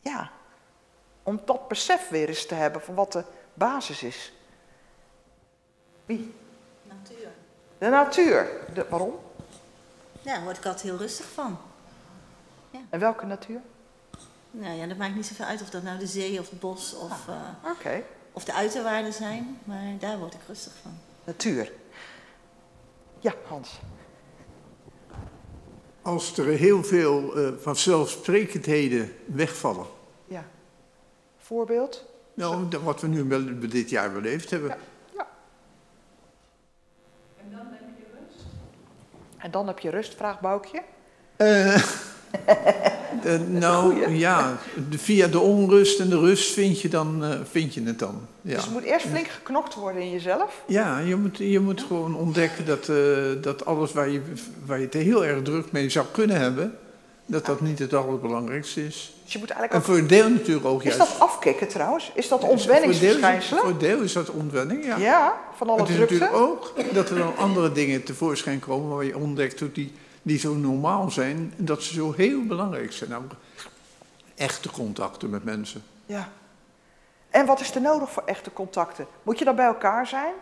ja, 0.00 0.30
om 1.22 1.40
dat 1.44 1.68
besef 1.68 2.08
weer 2.08 2.28
eens 2.28 2.46
te 2.46 2.54
hebben 2.54 2.82
van 2.82 2.94
wat 2.94 3.12
de 3.12 3.24
basis 3.54 4.02
is? 4.02 4.32
Wie? 6.06 6.34
Natuur. 6.82 7.28
De 7.78 7.88
natuur. 7.88 8.48
De, 8.74 8.86
waarom? 8.88 9.18
Ja, 10.22 10.34
daar 10.34 10.42
word 10.42 10.56
ik 10.56 10.64
altijd 10.64 10.84
heel 10.84 10.96
rustig 10.96 11.26
van. 11.32 11.58
En 12.90 13.00
welke 13.00 13.26
natuur? 13.26 13.60
Nou 14.50 14.76
ja, 14.76 14.86
dat 14.86 14.96
maakt 14.96 15.14
niet 15.14 15.26
zoveel 15.26 15.44
uit 15.44 15.62
of 15.62 15.70
dat 15.70 15.82
nou 15.82 15.98
de 15.98 16.06
zee 16.06 16.40
of 16.40 16.50
het 16.50 16.60
bos 16.60 16.94
of, 16.94 17.28
eh, 17.28 17.70
Oké, 17.70 18.02
of 18.38 18.44
de 18.44 18.52
uiterwaarden 18.52 19.12
zijn. 19.12 19.58
Maar 19.64 19.98
daar 19.98 20.18
word 20.18 20.34
ik 20.34 20.40
rustig 20.46 20.72
van. 20.82 20.98
natuur. 21.24 21.72
Ja, 23.18 23.34
Hans. 23.46 23.80
Als 26.02 26.38
er 26.38 26.46
heel 26.46 26.84
veel 26.84 27.36
eh, 27.36 27.52
vanzelfsprekendheden 27.58 29.12
wegvallen. 29.26 29.86
Ja. 30.26 30.44
Voorbeeld? 31.38 32.04
Nou, 32.34 32.68
dat 32.68 32.82
wat 32.82 33.00
we 33.00 33.06
nu 33.06 33.24
wel 33.24 33.58
dit 33.68 33.90
jaar 33.90 34.12
beleefd 34.12 34.50
hebben. 34.50 34.76
En 39.36 39.50
dan 39.50 39.66
heb 39.66 39.78
je 39.78 39.90
rust, 39.90 40.14
vraagt 40.14 40.40
Boukje. 40.40 40.82
Eh, 41.36 41.82
Eh, 43.24 43.34
nou 43.48 44.10
ja, 44.16 44.56
de- 44.90 44.98
via 44.98 45.26
de 45.26 45.38
onrust 45.40 46.00
en 46.00 46.08
de 46.08 46.18
rust 46.18 46.52
vind 46.52 46.80
je, 46.80 46.88
dan, 46.88 47.24
eh, 47.24 47.30
vind 47.50 47.74
je 47.74 47.82
het 47.82 47.98
dan. 47.98 48.20
Ja. 48.42 48.54
Dus 48.54 48.64
er 48.66 48.70
moet 48.72 48.82
eerst 48.82 49.06
flink 49.06 49.26
geknokt 49.28 49.74
worden 49.74 50.02
in 50.02 50.10
jezelf. 50.10 50.62
Ja, 50.66 50.98
je 50.98 51.16
moet, 51.16 51.36
je 51.38 51.60
moet 51.60 51.82
gewoon 51.88 52.16
ontdekken 52.16 52.66
dat, 52.66 52.88
eh, 52.88 52.96
dat 53.42 53.64
alles 53.64 53.92
waar 53.92 54.08
je, 54.08 54.20
waar 54.66 54.78
je 54.78 54.84
het 54.84 54.94
heel 54.94 55.24
erg 55.24 55.42
druk 55.42 55.72
mee 55.72 55.88
zou 55.90 56.06
kunnen 56.12 56.36
hebben, 56.40 56.74
dat 57.26 57.46
dat 57.46 57.60
niet 57.60 57.78
het 57.78 57.94
allerbelangrijkste 57.94 58.86
is. 58.86 59.12
Dus 59.24 59.32
je 59.32 59.38
moet 59.38 59.50
En 59.50 59.56
eigenlijk 59.56 59.74
ook... 59.74 59.94
voor 59.94 60.02
een 60.02 60.08
deel 60.08 60.30
natuurlijk 60.30 60.66
ook 60.66 60.82
Is 60.84 60.96
juist. 60.96 60.98
dat 61.10 61.20
afkicken 61.20 61.68
trouwens? 61.68 62.10
Is 62.14 62.28
dat 62.28 62.42
is- 62.42 62.48
ontwenningsverschijnselen? 62.48 63.60
Voor 63.62 63.70
een 63.70 63.78
deel 63.78 64.00
is 64.00 64.12
dat 64.12 64.30
ontwenning, 64.30 64.84
ja. 64.84 64.96
Ja, 64.96 65.36
van 65.56 65.68
alle 65.68 65.80
het 65.80 65.88
is 65.88 65.94
drukte. 65.94 66.14
natuurlijk 66.18 66.42
ook 66.42 66.72
dat 66.92 67.10
er 67.10 67.16
dan 67.16 67.36
andere 67.36 67.72
dingen 67.72 68.02
tevoorschijn 68.02 68.58
komen 68.60 68.94
waar 68.96 69.04
je 69.04 69.16
ontdekt 69.18 69.58
dat 69.58 69.74
die, 69.74 69.92
die 70.28 70.38
zo 70.38 70.54
normaal 70.54 71.10
zijn 71.10 71.54
en 71.58 71.64
dat 71.64 71.82
ze 71.82 71.94
zo 71.94 72.12
heel 72.16 72.42
belangrijk 72.46 72.92
zijn. 72.92 73.10
Namelijk 73.10 73.34
echte 74.34 74.70
contacten 74.70 75.30
met 75.30 75.44
mensen. 75.44 75.82
Ja. 76.06 76.28
En 77.30 77.46
wat 77.46 77.60
is 77.60 77.74
er 77.74 77.80
nodig 77.80 78.10
voor 78.10 78.22
echte 78.26 78.52
contacten? 78.52 79.06
Moet 79.22 79.38
je 79.38 79.44
dan 79.44 79.56
bij 79.56 79.66
elkaar 79.66 80.06
zijn? 80.06 80.32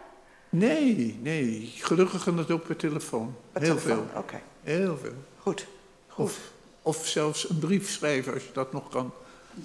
Nee, 0.49 1.19
nee, 1.23 1.73
gelukkig 1.77 2.23
gaat 2.23 2.39
het 2.39 2.51
ook 2.51 2.67
per 2.67 2.77
telefoon. 2.77 3.35
Per 3.53 3.63
heel 3.63 3.77
telefoon, 3.77 4.07
veel. 4.13 4.21
Oké, 4.21 4.41
Heel 4.63 4.97
veel. 4.97 5.13
goed. 5.39 5.67
goed. 6.09 6.25
Of, 6.25 6.39
of 6.83 7.07
zelfs 7.07 7.49
een 7.49 7.59
brief 7.59 7.91
schrijven 7.91 8.33
als 8.33 8.43
je 8.43 8.53
dat 8.53 8.73
nog 8.73 8.89
kan. 8.89 9.13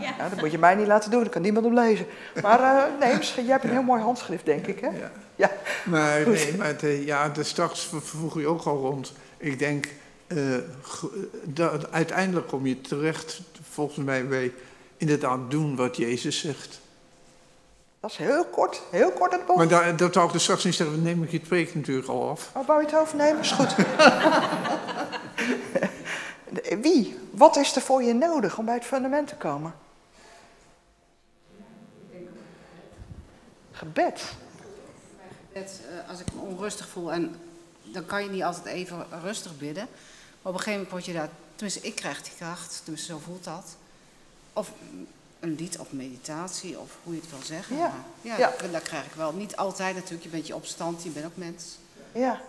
Ja, 0.00 0.28
dat 0.28 0.40
moet 0.40 0.50
je 0.50 0.58
mij 0.58 0.74
niet 0.74 0.86
laten 0.86 1.10
doen, 1.10 1.20
dan 1.20 1.30
kan 1.30 1.42
niemand 1.42 1.64
hem 1.64 1.74
lezen. 1.74 2.06
Maar 2.42 2.60
eh, 2.60 2.98
nee, 3.00 3.16
misschien, 3.16 3.42
jij 3.44 3.52
hebt 3.52 3.64
een 3.64 3.70
heel 3.70 3.82
mooi 3.82 4.02
handschrift, 4.02 4.44
denk 4.44 4.66
ik, 4.66 4.80
hè? 4.80 4.88
Ja. 4.88 5.10
Ja. 5.36 5.50
Maar, 5.84 6.28
nee, 6.28 6.56
maar 6.56 6.66
het, 6.66 6.82
eh, 6.82 7.06
ja, 7.06 7.28
de 7.28 7.42
straks 7.42 7.90
vroeg 8.02 8.40
je 8.40 8.46
ook 8.46 8.62
al 8.62 8.76
rond. 8.76 9.12
Ik 9.42 9.58
denk, 9.58 9.88
eh, 10.26 10.36
ge- 10.82 11.28
dat, 11.44 11.90
uiteindelijk 11.92 12.46
kom 12.46 12.66
je 12.66 12.80
terecht, 12.80 13.40
volgens 13.70 14.04
mij, 14.04 14.28
bij 14.28 14.52
inderdaad 14.96 15.50
doen 15.50 15.76
wat 15.76 15.96
Jezus 15.96 16.38
zegt. 16.38 16.80
Dat 18.00 18.10
is 18.10 18.16
heel 18.16 18.44
kort, 18.44 18.82
heel 18.90 19.10
kort 19.10 19.32
het 19.32 19.46
bocht. 19.46 19.58
Maar 19.58 19.68
daar, 19.68 19.96
dat 19.96 20.12
zou 20.12 20.28
ik 20.28 20.34
er 20.34 20.40
straks 20.40 20.64
niet 20.64 20.74
zeggen, 20.74 20.96
dan 20.96 21.04
neem 21.04 21.22
ik 21.22 21.30
je 21.30 21.38
het 21.38 21.48
preek 21.48 21.74
natuurlijk 21.74 22.08
al 22.08 22.28
af. 22.28 22.50
Oh, 22.54 22.66
wou 22.66 22.80
je 22.80 22.86
het 22.86 22.96
overnemen? 22.96 23.40
Is 23.40 23.50
goed. 23.50 23.74
Wie? 26.82 27.18
Wat 27.30 27.56
is 27.56 27.76
er 27.76 27.82
voor 27.82 28.02
je 28.02 28.14
nodig 28.14 28.58
om 28.58 28.64
bij 28.64 28.74
het 28.74 28.84
fundament 28.84 29.28
te 29.28 29.36
komen? 29.36 29.74
Gebed. 33.72 34.22
Het, 35.52 35.80
eh, 36.04 36.10
als 36.10 36.20
ik 36.20 36.26
me 36.34 36.40
onrustig 36.40 36.88
voel, 36.88 37.12
en 37.12 37.34
dan 37.92 38.06
kan 38.06 38.22
je 38.22 38.30
niet 38.30 38.42
altijd 38.42 38.66
even 38.66 39.06
rustig 39.22 39.58
bidden. 39.58 39.86
Maar 40.42 40.52
op 40.52 40.58
een 40.58 40.64
gegeven 40.64 40.72
moment 40.72 40.90
word 40.90 41.04
je 41.04 41.12
daar, 41.12 41.28
tenminste 41.54 41.86
ik 41.86 41.94
krijg 41.94 42.22
die 42.22 42.32
kracht, 42.38 42.80
tenminste 42.84 43.12
zo 43.12 43.18
voelt 43.18 43.44
dat. 43.44 43.76
Of 44.52 44.72
een 45.40 45.54
lied 45.54 45.78
of 45.78 45.92
meditatie, 45.92 46.78
of 46.78 46.96
hoe 47.02 47.14
je 47.14 47.20
het 47.20 47.30
wil 47.30 47.42
zeggen. 47.42 47.76
Ja. 47.76 47.94
Ja, 48.22 48.36
Ja. 48.38 48.52
dat- 48.60 48.72
dat 48.72 48.82
krijg 48.82 49.04
ik 49.06 49.12
wel. 49.12 49.32
Niet 49.32 49.56
altijd 49.56 49.94
natuurlijk, 49.94 50.22
je 50.22 50.28
bent 50.28 50.46
je 50.46 50.54
opstand, 50.54 51.02
je 51.02 51.10
bent 51.10 51.26
ook 51.26 51.36
mens. 51.36 51.64
Ja. 52.12 52.40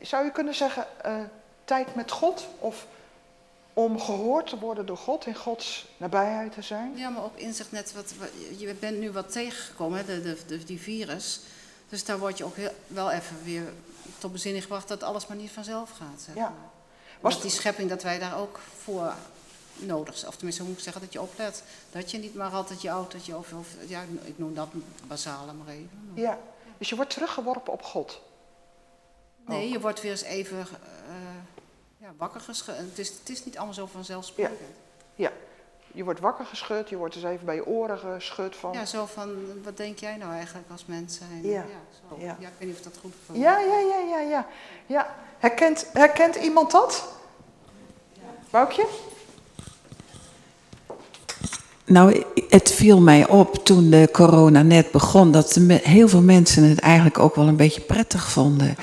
Zou 0.00 0.24
je 0.24 0.30
kunnen 0.32 0.54
zeggen, 0.54 0.86
eh, 1.02 1.16
tijd 1.64 1.94
met 1.94 2.10
God? 2.10 2.46
Of 2.58 2.86
om 3.72 4.00
gehoord 4.00 4.46
te 4.48 4.58
worden 4.58 4.86
door 4.86 4.96
God, 4.96 5.26
in 5.26 5.34
Gods 5.34 5.86
nabijheid 5.96 6.52
te 6.52 6.62
zijn? 6.62 6.96
Ja, 6.96 7.08
maar 7.08 7.24
op 7.24 7.36
inzicht 7.36 7.72
net, 7.72 7.92
wat, 7.92 8.12
wat- 8.18 8.58
je 8.58 8.74
bent 8.74 8.98
nu 8.98 9.10
wat 9.10 9.32
tegengekomen, 9.32 9.98
hè, 9.98 10.04
de, 10.04 10.22
de, 10.22 10.38
de- 10.46 10.64
die 10.64 10.80
virus. 10.80 11.40
Dus 11.88 12.04
daar 12.04 12.18
word 12.18 12.38
je 12.38 12.44
ook 12.44 12.56
heel, 12.56 12.74
wel 12.86 13.10
even 13.10 13.36
weer 13.44 13.72
tot 14.24 14.32
bezinning 14.32 14.62
gebracht 14.62 14.88
dat 14.88 15.02
alles 15.02 15.26
maar 15.26 15.36
niet 15.36 15.50
vanzelf 15.50 15.90
gaat. 15.90 16.20
Zeg 16.20 16.34
Ja. 16.34 16.54
Was 17.20 17.40
die 17.40 17.50
schepping, 17.50 17.88
dat 17.88 18.02
wij 18.02 18.18
daar 18.18 18.38
ook 18.38 18.60
voor 18.82 19.14
nodig 19.74 20.16
zijn. 20.16 20.30
Of 20.30 20.34
tenminste, 20.34 20.62
hoe 20.62 20.70
moet 20.70 20.78
ik 20.78 20.84
zeggen, 20.84 21.02
dat 21.02 21.12
je 21.12 21.20
oplet. 21.20 21.62
Dat 21.90 22.10
je 22.10 22.18
niet 22.18 22.34
maar 22.34 22.50
altijd 22.50 22.82
je 22.82 22.88
autootje 22.88 23.36
of, 23.36 23.52
of 23.52 23.68
ja, 23.86 24.02
ik 24.24 24.38
noem 24.38 24.54
dat 24.54 24.68
basale 25.06 25.52
maar 25.52 25.74
even. 25.74 26.10
Ja. 26.14 26.38
Dus 26.78 26.88
je 26.88 26.96
wordt 26.96 27.10
teruggeworpen 27.10 27.72
op 27.72 27.82
God. 27.82 28.20
Nee, 29.46 29.68
je 29.68 29.80
wordt 29.80 30.00
weer 30.00 30.10
eens 30.10 30.22
even 30.22 30.58
eh, 30.58 30.66
ja, 31.98 32.12
wakker 32.16 32.40
geschud. 32.40 32.76
Het 32.76 32.98
is, 32.98 33.08
het 33.08 33.28
is 33.28 33.44
niet 33.44 33.56
allemaal 33.56 33.74
zo 33.74 33.86
vanzelfsprekend. 33.86 34.58
Ja. 35.14 35.32
Je 35.94 36.04
wordt 36.04 36.20
wakker 36.20 36.44
geschud, 36.46 36.88
je 36.88 36.96
wordt 36.96 37.14
eens 37.14 37.24
even 37.24 37.46
bij 37.46 37.54
je 37.54 37.66
oren 37.66 37.98
geschud 37.98 38.56
van... 38.56 38.72
Ja, 38.72 38.84
zo 38.84 39.06
van, 39.06 39.62
wat 39.62 39.76
denk 39.76 39.98
jij 39.98 40.16
nou 40.16 40.32
eigenlijk 40.32 40.70
als 40.70 40.86
mens 40.86 41.16
zijn? 41.16 41.42
Ja. 41.42 41.64
zo. 42.08 42.16
Ja. 42.18 42.36
ja, 42.40 42.48
ik 42.48 42.54
weet 42.58 42.68
niet 42.68 42.76
of 42.76 42.82
dat 42.82 42.98
goed 43.00 43.14
is. 43.32 43.40
Ja, 43.40 43.58
ja, 43.58 43.78
ja, 43.78 43.98
ja, 43.98 44.18
ja. 44.18 44.46
ja. 44.86 45.14
Herkent, 45.38 45.86
herkent 45.92 46.34
iemand 46.34 46.70
dat? 46.70 47.12
Boukje? 48.50 48.86
Nou, 51.86 52.22
het 52.48 52.72
viel 52.72 53.00
mij 53.00 53.28
op 53.28 53.64
toen 53.64 53.90
de 53.90 54.08
corona 54.12 54.62
net 54.62 54.90
begon 54.90 55.32
dat 55.32 55.60
heel 55.82 56.08
veel 56.08 56.22
mensen 56.22 56.62
het 56.62 56.78
eigenlijk 56.78 57.18
ook 57.18 57.34
wel 57.34 57.48
een 57.48 57.56
beetje 57.56 57.80
prettig 57.80 58.30
vonden. 58.30 58.76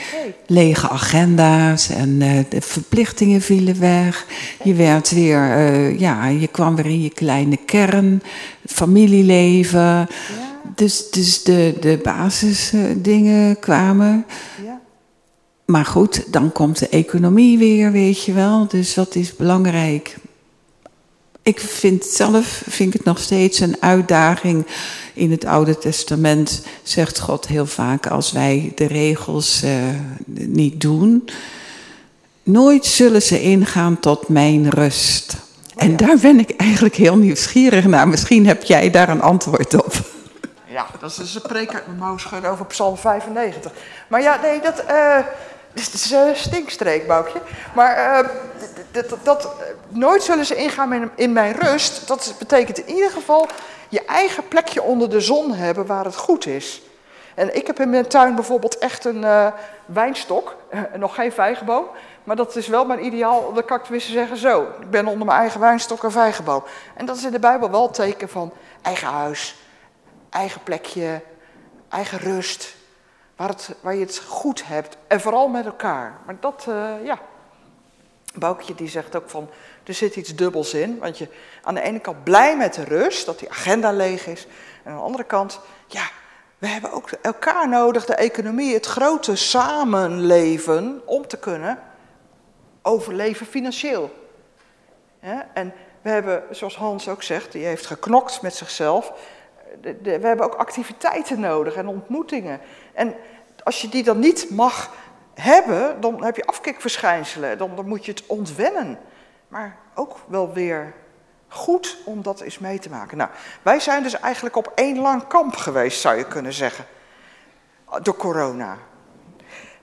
Lege 0.47 0.89
agenda's 0.89 1.89
en 1.89 2.21
eh, 2.21 2.29
de 2.49 2.61
verplichtingen 2.61 3.41
vielen 3.41 3.79
weg. 3.79 4.25
Je 4.63 4.73
werd 4.73 5.11
weer, 5.11 5.51
eh, 5.51 5.99
ja, 5.99 6.27
je 6.27 6.47
kwam 6.47 6.75
weer 6.75 6.85
in 6.85 7.01
je 7.01 7.09
kleine 7.09 7.57
kern, 7.57 8.21
familieleven. 8.65 10.07
Dus, 10.75 11.09
dus 11.09 11.43
de, 11.43 11.77
de 11.79 11.99
basisdingen 12.03 13.59
kwamen. 13.59 14.25
Ja. 14.65 14.79
Maar 15.65 15.85
goed, 15.85 16.33
dan 16.33 16.51
komt 16.51 16.79
de 16.79 16.89
economie 16.89 17.57
weer, 17.57 17.91
weet 17.91 18.23
je 18.23 18.33
wel. 18.33 18.67
Dus 18.67 18.95
wat 18.95 19.15
is 19.15 19.35
belangrijk? 19.35 20.15
Ik 21.43 21.59
vind 21.59 22.05
zelf 22.05 22.63
vind 22.67 22.93
ik 22.93 22.93
het 22.93 23.05
nog 23.05 23.19
steeds 23.19 23.59
een 23.59 23.77
uitdaging. 23.79 24.67
In 25.13 25.31
het 25.31 25.45
Oude 25.45 25.77
Testament 25.77 26.65
zegt 26.83 27.19
God 27.19 27.47
heel 27.47 27.65
vaak: 27.65 28.07
als 28.07 28.31
wij 28.31 28.71
de 28.75 28.87
regels 28.87 29.63
eh, 29.63 29.73
niet 30.25 30.81
doen, 30.81 31.29
nooit 32.43 32.85
zullen 32.85 33.21
ze 33.21 33.41
ingaan 33.41 33.99
tot 33.99 34.27
mijn 34.27 34.69
rust. 34.69 35.35
En 35.75 35.97
daar 35.97 36.17
ben 36.17 36.39
ik 36.39 36.55
eigenlijk 36.55 36.95
heel 36.95 37.17
nieuwsgierig 37.17 37.85
naar. 37.85 38.07
Misschien 38.07 38.47
heb 38.47 38.63
jij 38.63 38.89
daar 38.89 39.09
een 39.09 39.21
antwoord 39.21 39.73
op. 39.73 39.93
Ja, 40.67 40.85
dat 40.99 41.19
is 41.23 41.35
een 41.35 41.41
preek 41.41 41.73
uit 41.73 41.87
mijn 41.87 41.99
mouw 41.99 42.17
schudden 42.17 42.51
over 42.51 42.65
Psalm 42.65 42.97
95. 42.97 43.71
Maar 44.07 44.21
ja, 44.21 44.39
nee, 44.41 44.61
dat 44.61 44.83
eh, 45.73 45.85
dat 45.85 45.93
is 45.93 46.11
een 46.11 46.35
stinkstreek, 46.35 47.07
Boukje. 47.07 47.41
Maar 47.73 47.95
eh, 47.95 48.29
dat, 48.91 49.15
dat, 49.23 49.45
eh, 49.45 49.49
nooit 49.87 50.23
zullen 50.23 50.45
ze 50.45 50.55
ingaan 50.55 51.11
in, 51.15 51.33
mijn 51.33 51.55
rust. 51.55 52.07
Dat 52.07 52.35
betekent 52.39 52.77
in 52.77 52.93
ieder 52.93 53.11
geval 53.11 53.47
je 53.89 54.05
eigen 54.05 54.47
plekje 54.47 54.81
onder 54.81 55.09
de 55.09 55.19
zon 55.19 55.53
hebben 55.53 55.85
waar 55.85 56.05
het 56.05 56.15
goed 56.15 56.45
is. 56.45 56.81
En 57.35 57.55
ik 57.55 57.67
heb 57.67 57.79
in 57.79 57.89
mijn 57.89 58.07
tuin 58.07 58.35
bijvoorbeeld 58.35 58.77
echt 58.77 59.05
een 59.05 59.23
eh, 59.23 59.47
wijnstok, 59.85 60.55
eh, 60.69 60.81
nog 60.97 61.15
geen 61.15 61.31
vijgenboom. 61.31 61.85
Maar 62.23 62.35
dat 62.35 62.55
is 62.55 62.67
wel 62.67 62.85
mijn 62.85 63.05
ideaal, 63.05 63.57
ik 63.57 63.79
tenminste 63.83 64.11
zeggen 64.11 64.37
zo. 64.37 64.61
Ik 64.79 64.89
ben 64.89 65.07
onder 65.07 65.25
mijn 65.25 65.39
eigen 65.39 65.59
wijnstok 65.59 66.03
een 66.03 66.11
vijgenboom. 66.11 66.63
En 66.95 67.05
dat 67.05 67.17
is 67.17 67.23
in 67.23 67.31
de 67.31 67.39
Bijbel 67.39 67.71
wel 67.71 67.83
een 67.83 67.91
teken 67.91 68.29
van 68.29 68.53
eigen 68.81 69.07
huis, 69.07 69.55
eigen 70.29 70.63
plekje, 70.63 71.21
eigen 71.89 72.17
rust. 72.17 72.75
Waar, 73.41 73.55
waar 73.81 73.95
je 73.95 74.05
het 74.05 74.17
goed 74.27 74.65
hebt. 74.65 74.97
En 75.07 75.21
vooral 75.21 75.47
met 75.47 75.65
elkaar. 75.65 76.19
Maar 76.25 76.35
dat, 76.39 76.65
eh, 76.67 76.93
ja. 77.03 77.19
Boukje 78.33 78.75
die 78.75 78.89
zegt 78.89 79.15
ook 79.15 79.29
van, 79.29 79.49
er 79.83 79.93
zit 79.93 80.15
iets 80.15 80.35
dubbels 80.35 80.73
in. 80.73 80.99
Want 80.99 81.17
je 81.17 81.27
aan 81.63 81.73
de 81.73 81.81
ene 81.81 81.99
kant 81.99 82.23
blij 82.23 82.57
met 82.57 82.73
de 82.73 82.83
rust, 82.83 83.25
dat 83.25 83.39
die 83.39 83.49
agenda 83.49 83.91
leeg 83.91 84.27
is. 84.27 84.47
En 84.83 84.91
aan 84.91 84.97
de 84.97 85.03
andere 85.03 85.23
kant, 85.23 85.59
ja, 85.87 86.09
we 86.57 86.67
hebben 86.67 86.91
ook 86.91 87.11
elkaar 87.11 87.69
nodig, 87.69 88.05
de 88.05 88.15
economie, 88.15 88.73
het 88.73 88.85
grote 88.85 89.35
samenleven, 89.35 91.01
om 91.05 91.27
te 91.27 91.37
kunnen 91.37 91.79
overleven 92.81 93.45
financieel. 93.45 94.29
En 95.53 95.73
we 96.01 96.09
hebben, 96.09 96.43
zoals 96.51 96.75
Hans 96.75 97.07
ook 97.07 97.23
zegt, 97.23 97.51
die 97.51 97.65
heeft 97.65 97.85
geknokt 97.85 98.41
met 98.41 98.55
zichzelf. 98.55 99.13
De- 99.81 100.19
we 100.19 100.27
hebben 100.27 100.45
ook 100.45 100.55
activiteiten 100.55 101.39
nodig 101.39 101.75
en 101.75 101.87
ontmoetingen. 101.87 102.59
En 102.93 103.15
als 103.63 103.81
je 103.81 103.89
die 103.89 104.03
dan 104.03 104.19
niet 104.19 104.49
mag 104.49 104.91
hebben, 105.33 106.01
dan 106.01 106.23
heb 106.23 106.35
je 106.35 106.45
afkikverschijnselen. 106.45 107.57
Dan, 107.57 107.75
dan 107.75 107.87
moet 107.87 108.05
je 108.05 108.11
het 108.11 108.25
ontwennen. 108.25 108.99
Maar 109.47 109.77
ook 109.95 110.15
wel 110.27 110.53
weer 110.53 110.93
goed 111.47 111.97
om 112.05 112.21
dat 112.21 112.39
eens 112.39 112.59
mee 112.59 112.79
te 112.79 112.89
maken. 112.89 113.17
Nou, 113.17 113.29
wij 113.61 113.79
zijn 113.79 114.03
dus 114.03 114.19
eigenlijk 114.19 114.55
op 114.55 114.71
één 114.75 114.99
lang 114.99 115.27
kamp 115.27 115.55
geweest, 115.55 116.01
zou 116.01 116.17
je 116.17 116.27
kunnen 116.27 116.53
zeggen. 116.53 116.85
Door 118.01 118.17
corona. 118.17 118.77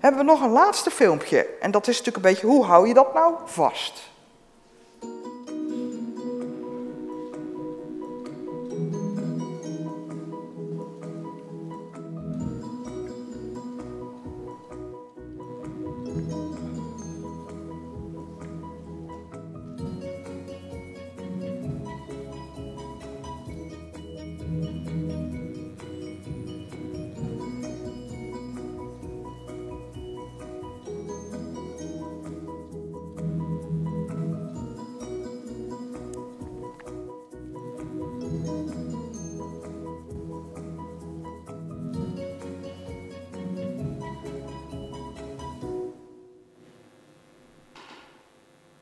Hebben 0.00 0.20
we 0.20 0.26
nog 0.26 0.40
een 0.40 0.50
laatste 0.50 0.90
filmpje. 0.90 1.46
En 1.60 1.70
dat 1.70 1.88
is 1.88 1.98
natuurlijk 1.98 2.26
een 2.26 2.32
beetje, 2.32 2.46
hoe 2.46 2.64
hou 2.64 2.88
je 2.88 2.94
dat 2.94 3.14
nou 3.14 3.34
vast? 3.44 4.07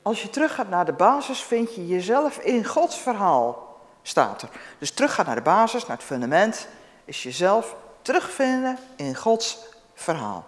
Als 0.07 0.21
je 0.21 0.29
teruggaat 0.29 0.69
naar 0.69 0.85
de 0.85 0.93
basis, 0.93 1.43
vind 1.43 1.75
je 1.75 1.87
jezelf 1.87 2.37
in 2.37 2.65
Gods 2.65 2.97
verhaal, 2.97 3.77
staat 4.01 4.41
er. 4.41 4.49
Dus 4.77 4.91
teruggaan 4.91 5.25
naar 5.25 5.35
de 5.35 5.41
basis, 5.41 5.85
naar 5.85 5.97
het 5.97 6.05
fundament, 6.05 6.67
is 7.05 7.23
jezelf 7.23 7.75
terugvinden 8.01 8.77
in 8.95 9.15
Gods 9.15 9.59
verhaal. 9.93 10.45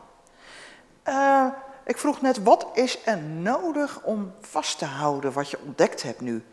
Eh, 1.03 1.45
ik 1.85 1.97
vroeg 1.97 2.21
net, 2.21 2.43
wat 2.43 2.67
is 2.73 3.05
er 3.05 3.17
nodig 3.21 4.01
om 4.03 4.33
vast 4.41 4.77
te 4.77 4.85
houden 4.85 5.33
wat 5.33 5.49
je 5.49 5.59
ontdekt 5.65 6.03
hebt 6.03 6.21
nu? 6.21 6.43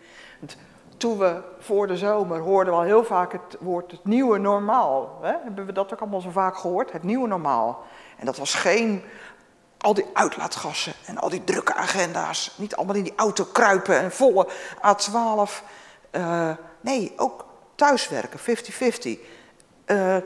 Toen 0.96 1.18
we 1.18 1.42
voor 1.58 1.86
de 1.86 1.96
zomer 1.96 2.40
hoorden 2.40 2.72
we 2.72 2.78
al 2.78 2.84
heel 2.84 3.04
vaak 3.04 3.32
het 3.32 3.56
woord 3.60 3.90
het 3.90 4.04
nieuwe 4.04 4.38
normaal. 4.38 5.18
Hè? 5.22 5.32
Hebben 5.42 5.66
we 5.66 5.72
dat 5.72 5.92
ook 5.92 6.00
allemaal 6.00 6.20
zo 6.20 6.30
vaak 6.30 6.56
gehoord? 6.56 6.92
Het 6.92 7.02
nieuwe 7.02 7.28
normaal. 7.28 7.84
En 8.16 8.26
dat 8.26 8.36
was 8.36 8.54
geen 8.54 9.02
al 9.78 9.94
die 9.94 10.06
uitlaatgassen 10.12 10.92
en 11.04 11.18
al 11.18 11.28
die 11.28 11.44
drukke 11.44 11.74
agenda's. 11.74 12.52
Niet 12.56 12.76
allemaal 12.76 12.94
in 12.94 13.02
die 13.02 13.16
auto 13.16 13.44
kruipen 13.44 13.98
en 13.98 14.12
volle 14.12 14.48
A12. 14.76 15.62
Eh, 16.10 16.50
nee, 16.80 17.12
ook 17.16 17.44
thuiswerken, 17.74 18.38
50-50. 18.38 19.18
Eh, 19.84 20.16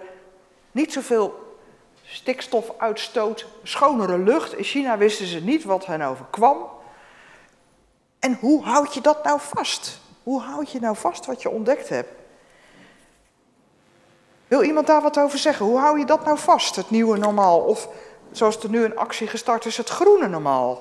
niet 0.71 0.93
zoveel 0.93 1.57
stikstofuitstoot, 2.05 3.47
schonere 3.63 4.19
lucht. 4.19 4.55
In 4.55 4.65
China 4.65 4.99
wisten 4.99 5.27
ze 5.27 5.41
niet 5.41 5.65
wat 5.65 5.87
hen 5.87 6.03
overkwam. 6.03 6.57
En 8.19 8.37
hoe 8.41 8.65
houd 8.65 8.95
je 8.95 9.01
dat 9.01 9.25
nou 9.25 9.41
vast? 9.41 10.01
Hoe 10.23 10.41
houd 10.41 10.71
je 10.71 10.81
nou 10.81 10.97
vast 10.97 11.27
wat 11.27 11.43
je 11.43 11.51
ontdekt 11.51 11.89
hebt? 11.89 12.09
Wil 14.51 14.63
iemand 14.63 14.87
daar 14.87 15.03
wat 15.03 15.19
over 15.19 15.39
zeggen? 15.39 15.67
Hoe 15.67 15.79
hou 15.79 15.99
je 15.99 16.05
dat 16.05 16.25
nou 16.25 16.39
vast, 16.39 16.77
het 16.77 16.91
nieuwe 16.91 17.19
normaal? 17.19 17.61
Of 17.61 17.89
zoals 18.33 18.63
er 18.63 18.71
nu 18.71 18.85
een 18.85 18.97
actie 18.97 19.27
gestart 19.27 19.65
is, 19.65 19.77
het 19.77 19.89
groene 19.89 20.29
normaal. 20.29 20.73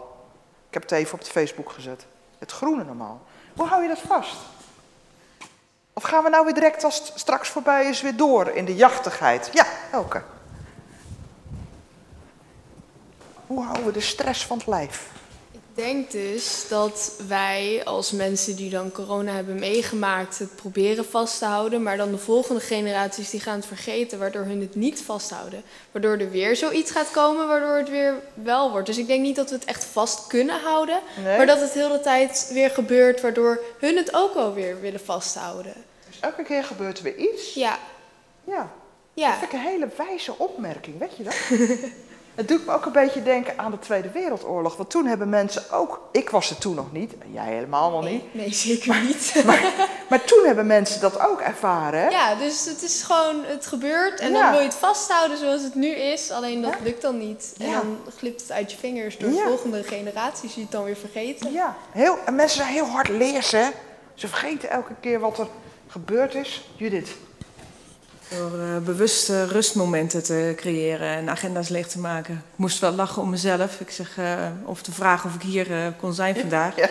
Ik 0.68 0.74
heb 0.74 0.84
het 0.84 0.91
even 0.91 1.14
op 1.14 1.20
het 1.20 1.30
Facebook 1.30 1.72
gezet. 1.72 2.06
Het 2.38 2.52
groene 2.52 2.84
normaal. 2.84 3.22
Hoe 3.56 3.68
hou 3.68 3.82
je 3.82 3.88
dat 3.88 4.00
vast? 4.00 4.36
Of 5.93 6.04
gaan 6.04 6.24
we 6.24 6.30
nou 6.30 6.45
weer 6.45 6.54
direct 6.54 6.84
als 6.84 6.97
het 6.97 7.12
straks 7.16 7.50
voorbij 7.50 7.86
is 7.86 8.02
weer 8.02 8.16
door 8.16 8.50
in 8.50 8.66
de 8.66 8.76
jachtigheid? 8.76 9.50
Ja, 9.54 9.66
Elke. 9.91 10.22
Hoe 13.47 13.64
houden 13.64 13.86
we 13.86 13.91
de 13.91 14.00
stress 14.00 14.45
van 14.45 14.58
het 14.58 14.68
lijf? 14.68 15.12
Ik 15.80 15.86
denk 15.86 16.11
dus 16.11 16.65
dat 16.67 17.11
wij 17.27 17.82
als 17.84 18.11
mensen 18.11 18.55
die 18.55 18.69
dan 18.69 18.91
corona 18.91 19.32
hebben 19.32 19.59
meegemaakt 19.59 20.39
het 20.39 20.55
proberen 20.55 21.05
vast 21.05 21.39
te 21.39 21.45
houden, 21.45 21.84
maar 21.84 21.97
dan 21.97 22.11
de 22.11 22.17
volgende 22.17 22.61
generaties 22.61 23.30
die 23.30 23.39
gaan 23.39 23.55
het 23.55 23.65
vergeten, 23.65 24.19
waardoor 24.19 24.43
hun 24.43 24.61
het 24.61 24.75
niet 24.75 25.01
vasthouden. 25.01 25.63
Waardoor 25.91 26.17
er 26.17 26.32
weer 26.32 26.55
zoiets 26.55 26.91
gaat 26.91 27.11
komen 27.11 27.47
waardoor 27.47 27.75
het 27.75 27.89
weer 27.89 28.13
wel 28.34 28.71
wordt. 28.71 28.86
Dus 28.86 28.97
ik 28.97 29.07
denk 29.07 29.21
niet 29.21 29.36
dat 29.36 29.49
we 29.49 29.55
het 29.55 29.65
echt 29.65 29.84
vast 29.84 30.27
kunnen 30.27 30.59
houden, 30.61 30.99
Nee? 31.23 31.38
maar 31.38 31.45
dat 31.45 31.61
het 31.61 31.71
heel 31.71 31.91
de 31.91 31.99
tijd 31.99 32.49
weer 32.53 32.69
gebeurt 32.69 33.21
waardoor 33.21 33.61
hun 33.80 33.97
het 33.97 34.13
ook 34.13 34.34
wel 34.34 34.53
weer 34.53 34.82
willen 34.82 35.05
vasthouden. 35.05 35.73
Dus 36.07 36.19
elke 36.19 36.43
keer 36.43 36.63
gebeurt 36.63 36.97
er 36.97 37.03
weer 37.03 37.17
iets. 37.17 37.53
Ja. 37.53 37.80
Ja. 38.43 38.71
Ja. 39.13 39.30
Dat 39.30 39.39
vind 39.39 39.51
ik 39.53 39.59
een 39.59 39.65
hele 39.65 39.89
wijze 39.97 40.38
opmerking, 40.38 40.99
weet 40.99 41.17
je 41.17 41.23
dat? 41.23 41.36
Het 42.39 42.47
doet 42.47 42.65
me 42.65 42.73
ook 42.73 42.85
een 42.85 42.91
beetje 42.91 43.23
denken 43.23 43.53
aan 43.57 43.71
de 43.71 43.79
Tweede 43.79 44.09
Wereldoorlog. 44.11 44.75
Want 44.75 44.89
toen 44.89 45.05
hebben 45.05 45.29
mensen 45.29 45.71
ook, 45.71 46.01
ik 46.11 46.29
was 46.29 46.49
er 46.49 46.57
toen 46.57 46.75
nog 46.75 46.91
niet, 46.91 47.13
en 47.17 47.31
jij 47.33 47.45
helemaal 47.53 47.91
nog 47.91 48.03
niet. 48.09 48.33
Nee, 48.33 48.53
zeker 48.53 49.01
niet. 49.01 49.33
Maar, 49.45 49.73
maar 50.09 50.23
toen 50.23 50.45
hebben 50.45 50.67
mensen 50.67 51.01
dat 51.01 51.19
ook 51.27 51.39
ervaren. 51.41 51.99
Hè? 52.01 52.07
Ja, 52.09 52.35
dus 52.35 52.65
het 52.65 52.81
is 52.83 53.01
gewoon, 53.03 53.43
het 53.45 53.65
gebeurt 53.65 54.19
en 54.19 54.31
Ja. 54.31 54.41
dan 54.41 54.51
wil 54.51 54.59
je 54.59 54.65
het 54.65 54.75
vasthouden 54.75 55.37
zoals 55.37 55.63
het 55.63 55.75
nu 55.75 55.87
is, 55.87 56.31
alleen 56.31 56.61
dat 56.61 56.73
lukt 56.83 57.01
dan 57.01 57.17
niet. 57.17 57.53
En 57.59 57.67
Ja. 57.69 57.73
dan 57.81 57.97
glipt 58.17 58.41
het 58.41 58.51
uit 58.51 58.71
je 58.71 58.77
vingers 58.77 59.17
door 59.17 59.29
de 59.29 59.43
volgende 59.47 59.83
generaties 59.83 60.53
die 60.53 60.63
het 60.63 60.71
dan 60.71 60.83
weer 60.83 60.97
vergeten. 60.97 61.51
Ja, 61.51 61.75
heel, 61.91 62.17
en 62.25 62.35
mensen 62.35 62.57
zijn 62.57 62.73
heel 62.73 62.85
hard 62.87 63.09
leers, 63.09 63.51
hè? 63.51 63.67
Ze 64.13 64.27
vergeten 64.27 64.69
elke 64.69 64.93
keer 64.99 65.19
wat 65.19 65.37
er 65.39 65.47
gebeurd 65.87 66.35
is. 66.35 66.69
Judith. 66.75 67.09
Door 68.38 68.59
eh, 68.59 68.77
bewuste 68.77 69.45
rustmomenten 69.45 70.23
te 70.23 70.53
creëren 70.55 71.07
en 71.07 71.30
agenda's 71.30 71.69
leeg 71.69 71.88
te 71.88 71.99
maken. 71.99 72.34
Ik 72.34 72.57
moest 72.57 72.80
wel 72.80 72.91
lachen 72.91 73.21
om 73.21 73.30
mezelf. 73.30 73.80
Ik 73.80 73.89
zeg, 73.89 74.17
eh, 74.17 74.47
of 74.65 74.82
te 74.82 74.91
vragen 74.91 75.30
of 75.30 75.36
ik 75.36 75.41
hier 75.41 75.71
eh, 75.71 75.88
kon 75.99 76.13
zijn 76.13 76.36
vandaag. 76.36 76.75
Ja. 76.75 76.89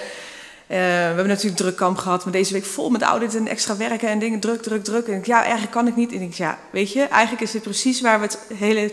We 0.66 0.74
hebben 0.74 1.26
natuurlijk 1.26 1.56
druk 1.56 1.76
kamp 1.76 1.96
gehad, 1.96 2.24
maar 2.24 2.32
deze 2.32 2.52
week 2.52 2.64
vol 2.64 2.90
met 2.90 3.02
audit 3.02 3.34
en 3.34 3.48
extra 3.48 3.76
werken 3.76 4.08
en 4.08 4.18
dingen. 4.18 4.40
Druk, 4.40 4.62
druk, 4.62 4.84
druk. 4.84 5.06
En 5.06 5.14
ik, 5.14 5.26
ja, 5.26 5.40
eigenlijk 5.40 5.70
kan 5.70 5.86
ik 5.86 5.96
niet. 5.96 6.08
En 6.08 6.14
ik 6.14 6.20
denk, 6.20 6.34
ja, 6.34 6.58
weet 6.70 6.92
je, 6.92 7.02
eigenlijk 7.02 7.42
is 7.42 7.50
dit 7.50 7.62
precies 7.62 8.00
waar 8.00 8.20
we 8.20 8.24
het 8.24 8.38
hele 8.54 8.92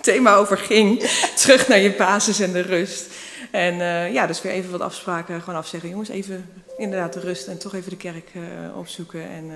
thema 0.00 0.34
over 0.34 0.58
ging. 0.58 1.02
Terug 1.42 1.68
naar 1.68 1.78
je 1.78 1.92
basis 1.92 2.40
en 2.40 2.52
de 2.52 2.60
rust. 2.60 3.06
En 3.50 3.76
ja, 4.12 4.26
dus 4.26 4.42
weer 4.42 4.52
even 4.52 4.70
wat 4.70 4.80
afspraken 4.80 5.40
gewoon 5.40 5.58
afzeggen. 5.58 5.90
Jongens, 5.90 6.08
even 6.08 6.48
inderdaad 6.76 7.12
de 7.12 7.20
rust 7.20 7.46
en 7.46 7.58
toch 7.58 7.74
even 7.74 7.90
de 7.90 7.96
kerk 7.96 8.30
opzoeken. 8.74 9.28
En 9.30 9.52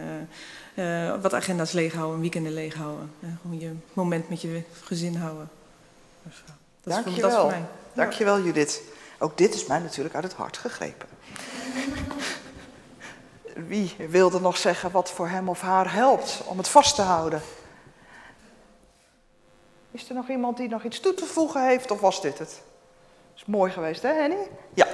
eh, 0.79 1.15
wat 1.23 1.35
agenda's 1.35 1.73
leeghouden, 1.73 2.21
weekenden 2.21 2.53
leeghouden. 2.53 3.13
En 3.21 3.39
gewoon 3.43 3.59
je 3.59 3.73
moment 3.93 4.29
met 4.29 4.41
je 4.41 4.63
gezin 4.83 5.17
houden. 5.17 5.51
Dus, 6.23 6.43
dat, 6.83 6.97
is 6.97 7.03
voor, 7.03 7.05
dat 7.05 7.15
is 7.15 7.21
voor 7.21 7.23
Dankjewel. 7.31 7.47
mij. 7.47 7.63
Dankjewel, 7.93 8.41
Judith. 8.41 8.83
Ook 9.19 9.39
dit 9.39 9.55
is 9.55 9.67
mij 9.67 9.79
natuurlijk 9.79 10.15
uit 10.15 10.25
het 10.25 10.33
hart 10.33 10.57
gegrepen. 10.57 11.09
Wie 13.73 13.95
wilde 14.09 14.41
nog 14.41 14.57
zeggen 14.57 14.91
wat 14.91 15.11
voor 15.11 15.29
hem 15.29 15.49
of 15.49 15.61
haar 15.61 15.93
helpt 15.93 16.43
om 16.45 16.59
het 16.59 16.69
vast 16.69 16.95
te 16.95 17.03
houden? 17.03 17.43
Is 19.91 20.09
er 20.09 20.15
nog 20.15 20.29
iemand 20.29 20.57
die 20.57 20.69
nog 20.69 20.85
iets 20.85 21.01
toe 21.01 21.15
te 21.15 21.25
voegen 21.25 21.67
heeft 21.67 21.91
of 21.91 22.01
was 22.01 22.23
dit 22.23 22.39
het? 22.39 22.63
Is 23.37 23.45
mooi 23.45 23.73
geweest, 23.73 24.03
hè, 24.03 24.13
Henny? 24.13 24.49
Ja. 24.75 24.87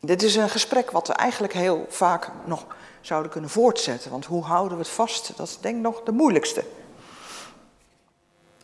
Dit 0.00 0.22
is 0.22 0.36
een 0.36 0.48
gesprek 0.48 0.90
wat 0.90 1.06
we 1.06 1.12
eigenlijk 1.12 1.52
heel 1.52 1.86
vaak 1.88 2.30
nog 2.44 2.66
zouden 3.00 3.30
kunnen 3.30 3.50
voortzetten. 3.50 4.10
Want 4.10 4.24
hoe 4.24 4.44
houden 4.44 4.76
we 4.76 4.82
het 4.82 4.92
vast? 4.92 5.36
Dat 5.36 5.48
is 5.48 5.58
denk 5.60 5.76
ik 5.76 5.82
nog 5.82 6.02
de 6.02 6.12
moeilijkste. 6.12 6.64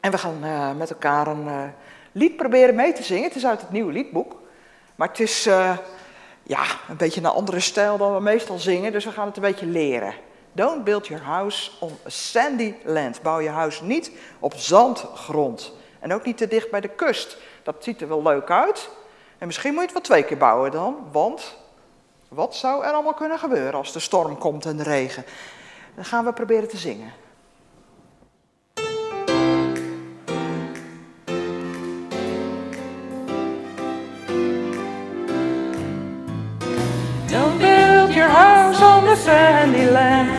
En 0.01 0.11
we 0.11 0.19
gaan 0.19 0.45
eh, 0.45 0.73
met 0.73 0.91
elkaar 0.91 1.27
een 1.27 1.49
eh, 1.49 1.63
lied 2.13 2.37
proberen 2.37 2.75
mee 2.75 2.93
te 2.93 3.03
zingen. 3.03 3.25
Het 3.25 3.37
is 3.37 3.47
uit 3.47 3.61
het 3.61 3.71
nieuwe 3.71 3.93
liedboek. 3.93 4.37
Maar 4.95 5.09
het 5.09 5.21
is 5.21 5.47
eh, 5.47 5.79
ja, 6.43 6.65
een 6.89 6.97
beetje 6.97 7.21
een 7.21 7.27
andere 7.27 7.61
stijl 7.61 7.97
dan 7.97 8.15
we 8.15 8.21
meestal 8.21 8.59
zingen. 8.59 8.93
Dus 8.93 9.05
we 9.05 9.11
gaan 9.11 9.27
het 9.27 9.37
een 9.37 9.43
beetje 9.43 9.67
leren. 9.67 10.15
Don't 10.53 10.85
build 10.85 11.07
your 11.07 11.25
house 11.25 11.71
on 11.81 11.99
sandy 12.07 12.75
land. 12.85 13.23
Bouw 13.23 13.41
je 13.41 13.49
huis 13.49 13.81
niet 13.81 14.11
op 14.39 14.55
zandgrond. 14.55 15.73
En 15.99 16.13
ook 16.13 16.25
niet 16.25 16.37
te 16.37 16.49
dicht 16.49 16.71
bij 16.71 16.81
de 16.81 16.89
kust. 16.89 17.39
Dat 17.63 17.77
ziet 17.79 18.01
er 18.01 18.09
wel 18.09 18.23
leuk 18.23 18.51
uit. 18.51 18.91
En 19.39 19.47
misschien 19.47 19.71
moet 19.73 19.81
je 19.81 19.87
het 19.87 19.95
wel 19.97 20.03
twee 20.03 20.23
keer 20.23 20.37
bouwen 20.37 20.71
dan. 20.71 20.97
Want 21.13 21.57
wat 22.29 22.55
zou 22.55 22.85
er 22.85 22.93
allemaal 22.93 23.15
kunnen 23.15 23.39
gebeuren 23.39 23.75
als 23.75 23.93
de 23.93 24.01
storm 24.01 24.39
komt 24.39 24.67
en 24.67 24.77
de 24.77 24.83
regen? 24.83 25.25
Dan 25.95 26.05
gaan 26.05 26.25
we 26.25 26.33
proberen 26.33 26.69
te 26.69 26.77
zingen. 26.77 27.13
Don't 37.27 37.59
build 37.59 38.15
your 38.15 38.31
house 38.31 38.85
on 38.85 39.05
the 39.05 39.17
sandy 39.17 39.91
land. 39.91 40.31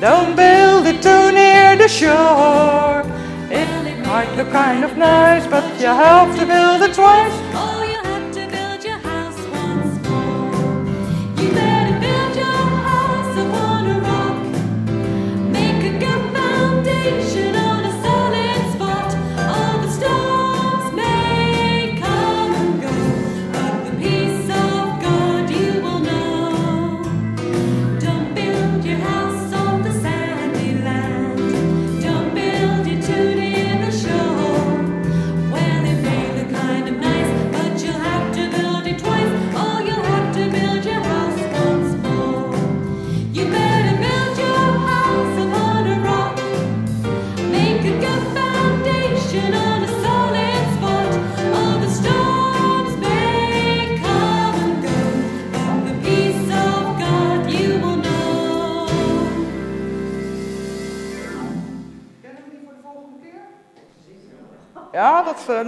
Don't 0.00 0.34
build 0.34 0.86
it 0.86 1.02
too 1.02 1.30
near 1.30 1.76
the 1.76 1.88
shore. 1.88 3.04
It 3.50 4.06
might 4.06 4.36
look 4.36 4.50
kind 4.50 4.84
of 4.84 4.96
nice, 4.96 5.48
but 5.48 5.64
you 5.78 5.94
have 5.94 6.38
to 6.38 6.46
build 6.46 6.82
it 6.82 6.94
twice. 6.94 7.91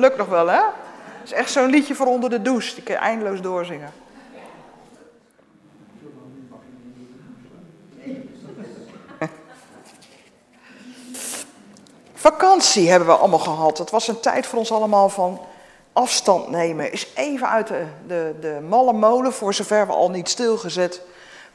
Lukt 0.04 0.16
nog 0.16 0.28
wel, 0.28 0.46
hè? 0.46 0.62
Het 1.20 1.32
is 1.32 1.32
echt 1.32 1.50
zo'n 1.50 1.70
liedje 1.70 1.94
voor 1.94 2.06
onder 2.06 2.30
de 2.30 2.42
douche. 2.42 2.74
Die 2.74 2.84
kun 2.84 2.94
je 2.94 3.00
eindeloos 3.00 3.40
doorzingen. 3.40 3.92
Vakantie 12.14 12.90
hebben 12.90 13.08
we 13.08 13.14
allemaal 13.14 13.38
gehad. 13.38 13.78
Het 13.78 13.90
was 13.90 14.08
een 14.08 14.20
tijd 14.20 14.46
voor 14.46 14.58
ons 14.58 14.72
allemaal 14.72 15.08
van 15.08 15.40
afstand 15.92 16.48
nemen. 16.48 16.92
Is 16.92 17.12
even 17.14 17.48
uit 17.48 17.68
de, 17.68 17.84
de, 18.06 18.34
de 18.40 18.60
malle 18.68 18.92
molen, 18.92 19.32
voor 19.32 19.54
zover 19.54 19.86
we 19.86 19.92
al 19.92 20.10
niet 20.10 20.28
stilgezet 20.28 21.00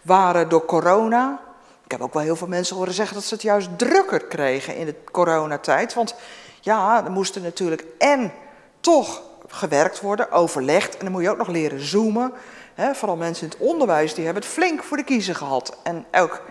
waren 0.02 0.50
door 0.50 0.66
corona. 0.66 1.40
Ik 1.84 1.92
heb 1.92 2.02
ook 2.02 2.14
wel 2.14 2.24
heel 2.24 2.36
veel 2.36 2.48
mensen 2.48 2.76
horen 2.76 2.94
zeggen 2.94 3.16
dat 3.16 3.24
ze 3.24 3.34
het 3.34 3.44
juist 3.44 3.78
drukker 3.78 4.26
kregen 4.26 4.76
in 4.76 4.86
de 4.86 4.96
coronatijd. 5.12 5.94
Want 5.94 6.16
ja, 6.62 7.06
er 7.06 7.12
moesten 7.12 7.42
natuurlijk 7.42 7.86
en 7.98 8.32
toch 8.80 9.22
gewerkt 9.48 10.02
worden, 10.02 10.32
overlegd. 10.32 10.98
En 10.98 11.04
dan 11.04 11.12
moet 11.12 11.22
je 11.22 11.30
ook 11.30 11.38
nog 11.38 11.48
leren 11.48 11.86
zoomen. 11.86 12.34
Hè, 12.74 12.96
vooral 12.96 13.18
mensen 13.18 13.44
in 13.44 13.50
het 13.50 13.68
onderwijs, 13.68 14.14
die 14.14 14.26
hebben 14.26 14.44
het 14.44 14.52
flink 14.52 14.84
voor 14.84 14.98
de 14.98 15.04
kiezer 15.04 15.36
gehad. 15.36 15.78
En 15.84 16.06
elk, 16.12 16.42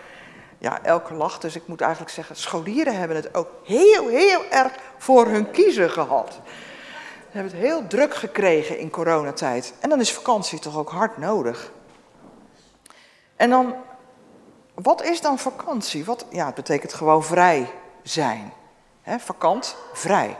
ja, 0.59 0.83
elke 0.83 1.15
lach, 1.15 1.39
dus 1.39 1.57
ik 1.57 1.67
moet 1.67 1.81
eigenlijk 1.81 2.13
zeggen, 2.13 2.37
scholieren 2.37 2.99
hebben 2.99 3.17
het 3.17 3.35
ook 3.35 3.49
heel, 3.65 4.09
heel 4.09 4.45
erg 4.51 4.73
voor 4.99 5.27
hun 5.27 5.51
kiezer 5.51 5.91
gehad. 5.91 6.39
Ze 7.31 7.37
hebben 7.37 7.53
het 7.53 7.63
heel 7.63 7.87
druk 7.87 8.15
gekregen 8.15 8.79
in 8.79 8.91
coronatijd. 8.91 9.75
En 9.81 9.89
dan 9.89 10.01
is 10.01 10.13
vakantie 10.13 10.59
toch 10.59 10.79
ook 10.79 10.91
hard 10.91 11.19
nodig. 11.19 11.73
En 13.37 13.51
dan, 13.51 13.75
wat 14.75 15.03
is 15.03 15.21
dan 15.21 15.39
vakantie? 15.39 16.05
Wat, 16.05 16.27
ja, 16.31 16.47
het 16.47 16.55
betekent 16.55 16.95
gewoon 16.95 17.25
vrij 17.25 17.71
zijn. 18.03 18.53
Vakant, 19.17 19.77
vrij. 19.93 20.37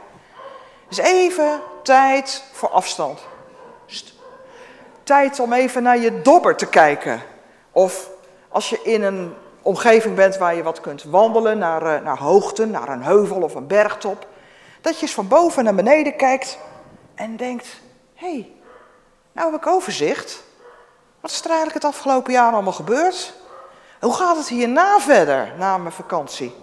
Dus 0.87 0.97
even 0.97 1.61
tijd 1.83 2.43
voor 2.51 2.69
afstand. 2.69 3.19
St. 3.85 4.13
Tijd 5.03 5.39
om 5.39 5.53
even 5.53 5.83
naar 5.83 5.97
je 5.97 6.21
dobber 6.21 6.55
te 6.55 6.67
kijken. 6.67 7.21
Of 7.71 8.09
als 8.49 8.69
je 8.69 8.81
in 8.81 9.03
een 9.03 9.33
omgeving 9.61 10.15
bent 10.15 10.37
waar 10.37 10.55
je 10.55 10.63
wat 10.63 10.81
kunt 10.81 11.03
wandelen, 11.03 11.57
naar, 11.57 11.95
eh, 11.95 12.03
naar 12.03 12.17
hoogte, 12.17 12.65
naar 12.65 12.89
een 12.89 13.03
heuvel 13.03 13.41
of 13.41 13.55
een 13.55 13.67
bergtop. 13.67 14.27
Dat 14.81 14.95
je 14.95 15.01
eens 15.01 15.13
van 15.13 15.27
boven 15.27 15.63
naar 15.63 15.75
beneden 15.75 16.15
kijkt 16.15 16.57
en 17.15 17.37
denkt, 17.37 17.67
hé, 18.13 18.31
hey, 18.31 18.51
nou 19.31 19.51
heb 19.51 19.61
ik 19.61 19.67
overzicht. 19.67 20.43
Wat 21.19 21.31
is 21.31 21.39
er 21.39 21.49
eigenlijk 21.49 21.83
het 21.83 21.93
afgelopen 21.93 22.33
jaar 22.33 22.53
allemaal 22.53 22.73
gebeurd? 22.73 23.33
Hoe 23.99 24.13
gaat 24.13 24.37
het 24.37 24.47
hierna 24.47 24.99
verder, 24.99 25.53
na 25.57 25.77
mijn 25.77 25.93
vakantie? 25.93 26.55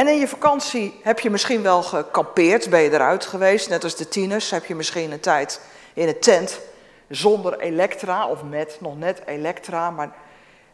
En 0.00 0.08
in 0.08 0.18
je 0.18 0.28
vakantie 0.28 1.00
heb 1.02 1.20
je 1.20 1.30
misschien 1.30 1.62
wel 1.62 1.82
gekampeerd, 1.82 2.70
ben 2.70 2.80
je 2.80 2.92
eruit 2.92 3.26
geweest, 3.26 3.68
net 3.68 3.84
als 3.84 3.96
de 3.96 4.08
tieners. 4.08 4.50
Heb 4.50 4.64
je 4.64 4.74
misschien 4.74 5.12
een 5.12 5.20
tijd 5.20 5.60
in 5.94 6.08
een 6.08 6.20
tent 6.20 6.60
zonder 7.08 7.58
elektra 7.58 8.26
of 8.26 8.42
met 8.42 8.76
nog 8.80 8.98
net 8.98 9.22
elektra, 9.26 9.90
maar, 9.90 10.10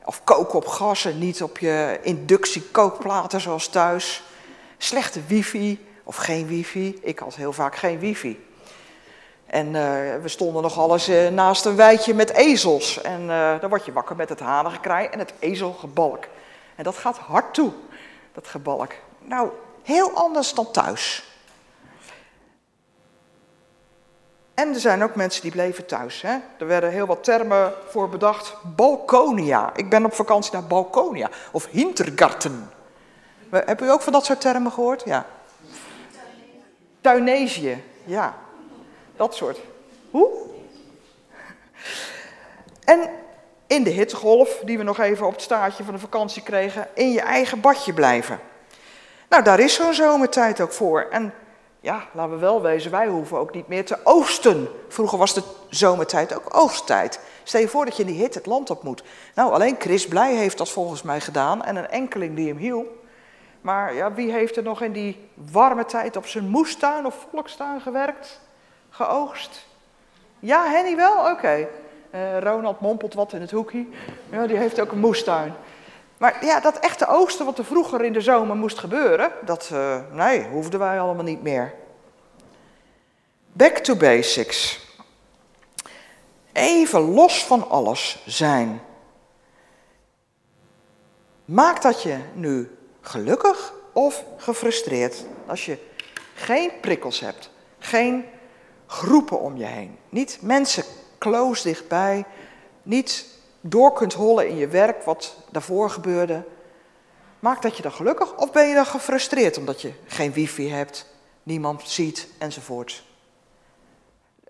of 0.05 0.25
koken 0.25 0.55
op 0.55 0.67
gas 0.67 1.05
en 1.05 1.19
niet 1.19 1.43
op 1.43 1.59
je 1.59 1.99
inductiekookplaten 2.03 3.41
zoals 3.41 3.69
thuis. 3.69 4.23
Slechte 4.79 5.21
wifi 5.27 5.87
of 6.05 6.17
geen 6.17 6.47
wifi. 6.47 6.99
Ik 7.03 7.19
had 7.19 7.35
heel 7.35 7.53
vaak 7.53 7.77
geen 7.77 7.99
wifi. 7.99 8.47
En 9.47 9.67
uh, 9.67 9.73
we 10.23 10.29
stonden 10.29 10.63
nog 10.63 10.79
alles 10.79 11.09
uh, 11.09 11.29
naast 11.29 11.65
een 11.65 11.77
weidje 11.77 12.15
met 12.15 12.31
ezels. 12.33 13.01
En 13.03 13.23
uh, 13.23 13.61
dan 13.61 13.69
word 13.69 13.85
je 13.85 13.93
wakker 13.93 14.17
met 14.17 14.29
het 14.29 14.41
hanengekraai 14.41 15.07
en 15.07 15.19
het 15.19 15.33
ezelgebalk. 15.39 16.25
En 16.75 16.85
dat 16.85 16.97
gaat 16.97 17.19
hard 17.19 17.55
toe, 17.55 17.73
dat 18.33 18.47
gebalk. 18.47 18.93
Nou, 19.29 19.51
heel 19.83 20.11
anders 20.11 20.55
dan 20.55 20.71
thuis. 20.71 21.25
En 24.55 24.75
er 24.75 24.81
zijn 24.81 25.03
ook 25.03 25.15
mensen 25.15 25.43
die 25.43 25.51
bleven 25.51 25.87
thuis. 25.87 26.23
Hè? 26.23 26.37
Er 26.59 26.67
werden 26.67 26.91
heel 26.91 27.07
wat 27.07 27.25
termen 27.25 27.73
voor 27.89 28.09
bedacht. 28.09 28.55
Balkonia. 28.77 29.77
Ik 29.77 29.91
ben 29.91 30.05
op 30.05 30.15
vakantie 30.15 30.53
naar 30.53 30.65
Balkonia. 30.65 31.31
Of 31.51 31.67
Hintergarten. 31.67 32.71
Heb 33.51 33.83
u 33.83 33.91
ook 33.91 34.03
van 34.03 34.13
dat 34.13 34.25
soort 34.25 34.41
termen 34.41 34.73
gehoord? 34.73 35.03
Ja. 35.05 35.27
Tuinesië. 37.01 37.83
Ja. 38.05 38.35
Dat 39.17 39.35
soort. 39.35 39.59
Hoe? 40.11 40.29
En 42.85 43.11
in 43.67 43.83
de 43.83 43.91
hittegolf, 43.91 44.61
die 44.65 44.79
we 44.79 44.85
nog 44.85 44.99
even 44.99 45.27
op 45.27 45.33
het 45.33 45.43
staartje 45.43 45.85
van 45.85 45.95
de 45.95 46.01
vakantie 46.01 46.43
kregen, 46.43 46.89
in 46.95 47.13
je 47.13 47.21
eigen 47.21 47.61
badje 47.61 47.93
blijven. 47.93 48.41
Nou, 49.29 49.43
daar 49.43 49.61
is 49.61 49.75
zo'n 49.75 49.95
zomertijd 49.95 50.61
ook 50.61 50.73
voor. 50.73 51.07
En 51.11 51.35
ja, 51.81 52.05
laten 52.13 52.33
we 52.33 52.39
wel 52.39 52.63
wezen, 52.63 52.91
wij 52.91 53.07
hoeven 53.07 53.39
ook 53.39 53.55
niet 53.55 53.69
meer 53.69 53.85
te 53.85 53.99
oosten. 54.03 54.69
Vroeger 54.89 55.19
was 55.19 55.35
de 55.35 55.43
zomertijd 55.69 56.35
ook 56.35 56.57
oogsttijd. 56.57 57.21
Stel 57.43 57.61
je 57.61 57.69
voor 57.69 57.85
dat 57.85 57.97
je 57.97 58.03
in 58.03 58.09
die 58.09 58.21
hit 58.21 58.35
het 58.35 58.47
land 58.47 58.71
op 58.71 58.83
moet. 58.83 59.03
Nou, 59.35 59.53
alleen 59.53 59.77
Chris 59.79 60.09
Blij 60.09 60.35
heeft 60.35 60.59
dat 60.59 60.71
volgens 60.71 61.03
mij 61.03 61.21
gedaan 61.21 61.65
en 61.65 61.77
een 61.77 61.89
enkeling 61.89 62.37
die 62.37 62.49
hem 62.49 62.57
hielp. 62.57 62.89
Maar 63.61 63.95
ja, 63.95 64.13
wie 64.13 64.33
heeft 64.33 64.57
er 64.57 64.63
nog 64.63 64.83
in 64.83 64.93
die 64.93 65.29
warme 65.35 65.85
tijd 65.85 66.17
op 66.17 66.27
zijn 66.27 66.49
moestuin 66.49 67.07
of 67.07 67.27
volkstuin 67.31 67.81
gewerkt? 67.81 68.41
Geoogst? 68.91 69.67
Ja, 70.39 70.71
Henny 70.71 70.97
wel? 70.97 71.31
Oké. 71.31 71.69
Uh, 72.15 72.39
Ronald 72.39 72.81
mompelt 72.81 73.15
wat 73.15 73.33
in 73.33 73.41
het 73.41 73.51
hoekje. 73.51 73.87
Ja, 74.31 74.47
die 74.47 74.57
heeft 74.57 74.81
ook 74.81 74.93
een 74.93 74.99
moestuin. 74.99 75.55
Maar 76.19 76.45
ja, 76.45 76.61
dat 76.61 76.79
echte 76.79 77.09
oogsten 77.09 77.45
wat 77.45 77.59
er 77.59 77.65
vroeger 77.65 78.05
in 78.05 78.13
de 78.13 78.21
zomer 78.21 78.57
moest 78.57 78.79
gebeuren, 78.79 79.33
dat, 79.45 79.71
uh, 79.73 79.97
nee, 80.13 80.45
hoefden 80.45 80.79
wij 80.79 81.01
allemaal 81.01 81.25
niet 81.25 81.43
meer. 81.43 81.75
Back 83.53 83.79
to 83.79 83.97
basics. 83.97 84.85
Even 86.53 87.01
los 87.01 87.45
van 87.45 87.71
alles 87.71 88.23
zijn. 88.27 88.81
Maakt 91.45 91.83
dat 91.83 92.03
je 92.03 92.19
nu 92.35 92.77
gelukkig 93.01 93.75
of 93.93 94.25
gefrustreerd 94.37 95.25
als 95.47 95.67
je 95.67 95.79
geen 96.35 96.71
prikkels 96.81 97.21
hebt, 97.21 97.51
geen 97.79 98.25
groepen 98.87 99.41
om 99.41 99.57
je 99.57 99.65
heen, 99.65 99.99
niet 100.09 100.39
mensen 100.41 100.85
close 101.19 101.63
dichtbij, 101.63 102.25
niet 102.83 103.27
door 103.69 103.93
kunt 103.93 104.13
hollen 104.13 104.49
in 104.49 104.57
je 104.57 104.69
werk 104.69 105.03
wat 105.03 105.37
daarvoor 105.51 105.91
gebeurde. 105.91 106.45
Maakt 107.41 107.63
dat 107.63 107.77
je 107.77 107.83
dan 107.83 107.93
gelukkig 107.93 108.37
of 108.37 108.53
ben 108.53 108.69
je 108.69 108.75
dan 108.75 108.87
gefrustreerd 108.87 109.59
omdat 109.59 109.83
je 109.83 109.93
geen 110.07 110.33
wifi 110.33 110.71
hebt, 110.71 111.07
niemand 111.43 111.89
ziet 111.89 112.29
enzovoort. 112.39 113.05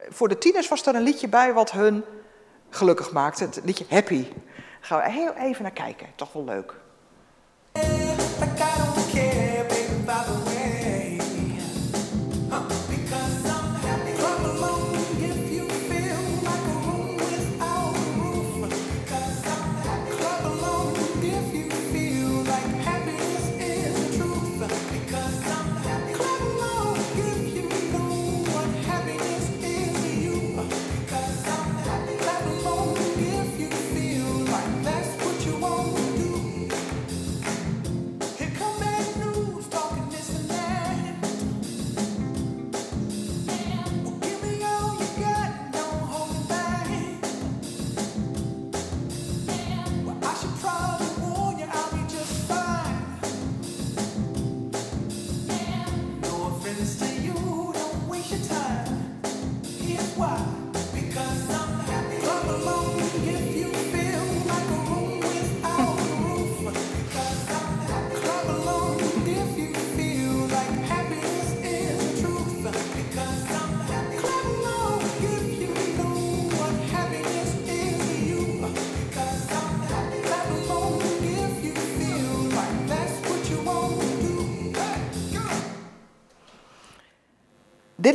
Voor 0.08 0.28
de 0.28 0.38
tieners 0.38 0.68
was 0.68 0.86
er 0.86 0.94
een 0.94 1.02
liedje 1.02 1.28
bij 1.28 1.52
wat 1.52 1.70
hun 1.70 2.04
gelukkig 2.70 3.12
maakte, 3.12 3.44
het 3.44 3.60
liedje 3.64 3.84
Happy. 3.88 4.26
Gaan 4.80 5.02
we 5.02 5.10
heel 5.10 5.32
even 5.32 5.62
naar 5.62 5.72
kijken, 5.72 6.06
toch 6.14 6.32
wel 6.32 6.44
leuk. 6.44 6.74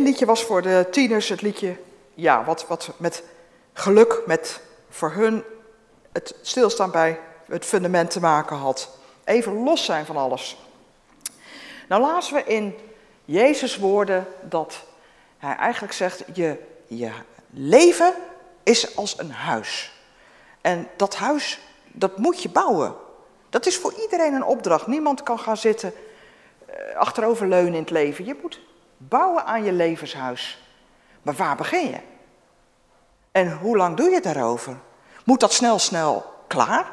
Liedje 0.04 0.26
was 0.26 0.44
voor 0.44 0.62
de 0.62 0.88
tieners 0.92 1.30
het 1.30 1.42
liedje, 1.42 1.76
ja, 2.14 2.44
wat, 2.44 2.68
wat 2.68 2.92
met 2.98 3.24
geluk, 3.74 4.22
met 4.26 4.62
voor 4.90 5.12
hun 5.12 5.44
het 6.12 6.36
stilstaan 6.42 6.92
bij 6.92 7.20
het 7.46 7.66
fundament 7.66 8.12
te 8.12 8.20
maken 8.20 8.56
had. 8.56 8.90
Even 9.24 9.64
los 9.64 9.86
zijn 9.86 10.06
van 10.06 10.18
alles. 10.18 10.58
Nou 11.88 12.02
lazen 12.02 12.34
we 12.34 12.44
in 12.44 12.76
Jezus' 13.26 13.78
woorden 13.78 14.28
dat 14.42 14.84
hij 15.38 15.56
eigenlijk 15.56 15.94
zegt, 15.94 16.24
je, 16.34 16.58
je 16.88 17.12
leven 17.50 18.14
is 18.64 18.96
als 18.96 19.20
een 19.20 19.32
huis. 19.32 19.92
En 20.62 20.88
dat 20.96 21.16
huis, 21.16 21.60
dat 21.88 22.18
moet 22.18 22.42
je 22.42 22.50
bouwen. 22.50 22.96
Dat 23.50 23.66
is 23.66 23.78
voor 23.78 23.94
iedereen 24.02 24.34
een 24.34 24.44
opdracht. 24.44 24.88
Niemand 24.88 25.24
kan 25.24 25.40
gaan 25.40 25.58
zitten 25.58 25.94
eh, 26.66 26.96
achteroverleunen 26.96 27.74
in 27.74 27.80
het 27.80 27.90
leven. 27.90 28.26
Je 28.26 28.36
moet 28.42 28.60
bouwen 29.08 29.46
aan 29.46 29.64
je 29.64 29.72
levenshuis. 29.72 30.64
Maar 31.22 31.34
waar 31.34 31.56
begin 31.56 31.88
je? 31.88 32.00
En 33.32 33.58
hoe 33.58 33.78
lang 33.78 33.98
doe 33.98 34.10
je 34.10 34.22
daarover? 34.22 34.78
Moet 35.26 35.40
dat 35.40 35.54
snel, 35.54 35.80
snel 35.80 36.26
klaar? 36.48 36.92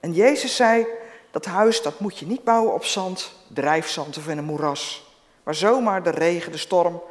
En 0.00 0.12
Jezus 0.12 0.56
zei, 0.56 0.86
dat 1.30 1.44
huis 1.44 1.82
dat 1.82 2.00
moet 2.00 2.18
je 2.18 2.26
niet 2.26 2.44
bouwen 2.44 2.74
op 2.74 2.84
zand, 2.84 3.32
drijfzand 3.48 4.16
of 4.16 4.28
in 4.28 4.38
een 4.38 4.44
moeras. 4.44 5.12
Waar 5.42 5.54
zomaar 5.54 6.02
de 6.02 6.10
regen, 6.10 6.52
de 6.52 6.58
storm, 6.58 7.02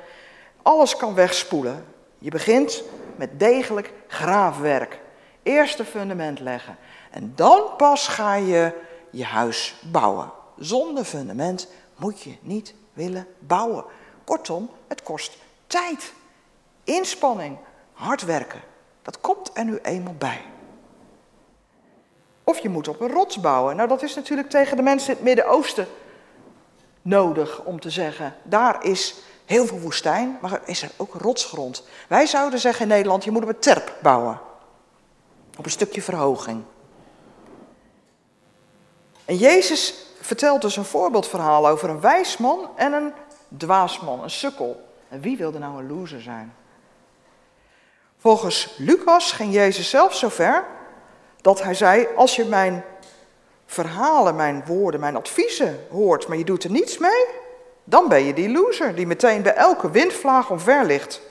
alles 0.62 0.96
kan 0.96 1.14
wegspoelen. 1.14 1.86
Je 2.18 2.30
begint 2.30 2.84
met 3.16 3.40
degelijk 3.40 3.94
graafwerk. 4.08 5.00
Eerst 5.44 5.80
een 5.80 5.86
fundament 5.86 6.40
leggen. 6.40 6.78
En 7.12 7.32
dan 7.36 7.76
pas 7.78 8.08
ga 8.08 8.36
je 8.36 8.72
je 9.10 9.26
huis 9.26 9.76
bouwen. 9.92 10.32
Zonder 10.58 11.04
fundament 11.04 11.68
moet 12.04 12.22
je 12.22 12.36
niet 12.42 12.74
willen 12.94 13.28
bouwen. 13.40 13.86
Kortom, 14.24 14.70
het 14.88 15.04
kost 15.04 15.38
tijd, 15.68 16.14
inspanning, 16.84 17.58
hard 17.94 18.26
werken. 18.26 18.62
Dat 19.02 19.22
komt 19.22 19.52
er 19.54 19.66
nu 19.66 19.80
eenmaal 19.82 20.16
bij. 20.18 20.42
Of 22.44 22.60
je 22.60 22.70
moet 22.70 22.88
op 22.88 23.02
een 23.02 23.12
rots 23.12 23.40
bouwen. 23.40 23.76
Nou, 23.76 23.88
dat 23.88 24.04
is 24.04 24.16
natuurlijk 24.16 24.50
tegen 24.50 24.78
de 24.78 24.84
mensen 24.84 25.10
in 25.10 25.16
het 25.16 25.24
Midden-Oosten 25.24 25.88
nodig 27.02 27.64
om 27.64 27.80
te 27.80 27.90
zeggen. 27.90 28.36
Daar 28.44 28.86
is 28.86 29.16
heel 29.46 29.66
veel 29.66 29.80
woestijn, 29.80 30.38
maar 30.42 30.52
er 30.52 30.62
is 30.66 30.82
er 30.82 30.92
ook 30.98 31.14
rotsgrond. 31.14 31.84
Wij 32.08 32.26
zouden 32.26 32.60
zeggen 32.60 32.82
in 32.82 32.88
Nederland, 32.88 33.24
je 33.24 33.32
moet 33.32 33.44
op 33.44 33.50
een 33.50 33.60
terp 33.60 33.98
bouwen. 34.02 34.40
Op 35.58 35.66
een 35.66 35.72
stukje 35.72 36.02
verhoging. 36.02 36.64
En 39.26 39.38
Jezus 39.38 40.03
vertelt 40.26 40.62
dus 40.62 40.78
een 40.78 40.86
voorbeeldverhaal 40.86 41.68
over 41.68 41.90
een 41.90 42.02
wijsman 42.02 42.70
en 42.76 42.94
een 42.94 43.14
dwaasman, 43.58 44.24
een 44.24 44.30
sukkel. 44.30 44.90
En 45.10 45.22
wie 45.22 45.38
wilde 45.38 45.60
nou 45.60 45.78
een 45.78 45.88
loser 45.88 46.22
zijn? 46.22 46.56
Volgens 48.18 48.76
Lucas 48.78 49.32
ging 49.32 49.54
Jezus 49.54 49.90
zelf 49.90 50.16
zo 50.16 50.30
ver 50.30 50.66
dat 51.42 51.64
hij 51.64 51.74
zei: 51.74 52.08
Als 52.16 52.36
je 52.36 52.46
mijn 52.46 52.84
verhalen, 53.66 54.36
mijn 54.36 54.64
woorden, 54.66 55.00
mijn 55.00 55.16
adviezen 55.16 55.80
hoort, 55.90 56.28
maar 56.28 56.38
je 56.38 56.44
doet 56.44 56.64
er 56.64 56.72
niets 56.72 56.98
mee, 56.98 57.26
dan 57.84 58.08
ben 58.08 58.24
je 58.24 58.34
die 58.34 58.50
loser 58.50 58.96
die 58.96 59.08
meteen 59.08 59.42
bij 59.42 59.54
elke 59.54 59.92
windvlaag 59.92 60.50
omver 60.50 60.86
ligt. 60.86 61.22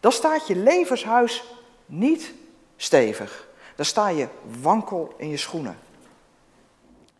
Dan 0.00 0.12
staat 0.12 0.46
je 0.46 0.56
levenshuis 0.56 1.44
niet 1.86 2.32
stevig. 2.76 3.48
Dan 3.76 3.84
sta 3.84 4.08
je 4.08 4.28
wankel 4.60 5.14
in 5.16 5.28
je 5.28 5.36
schoenen. 5.36 5.78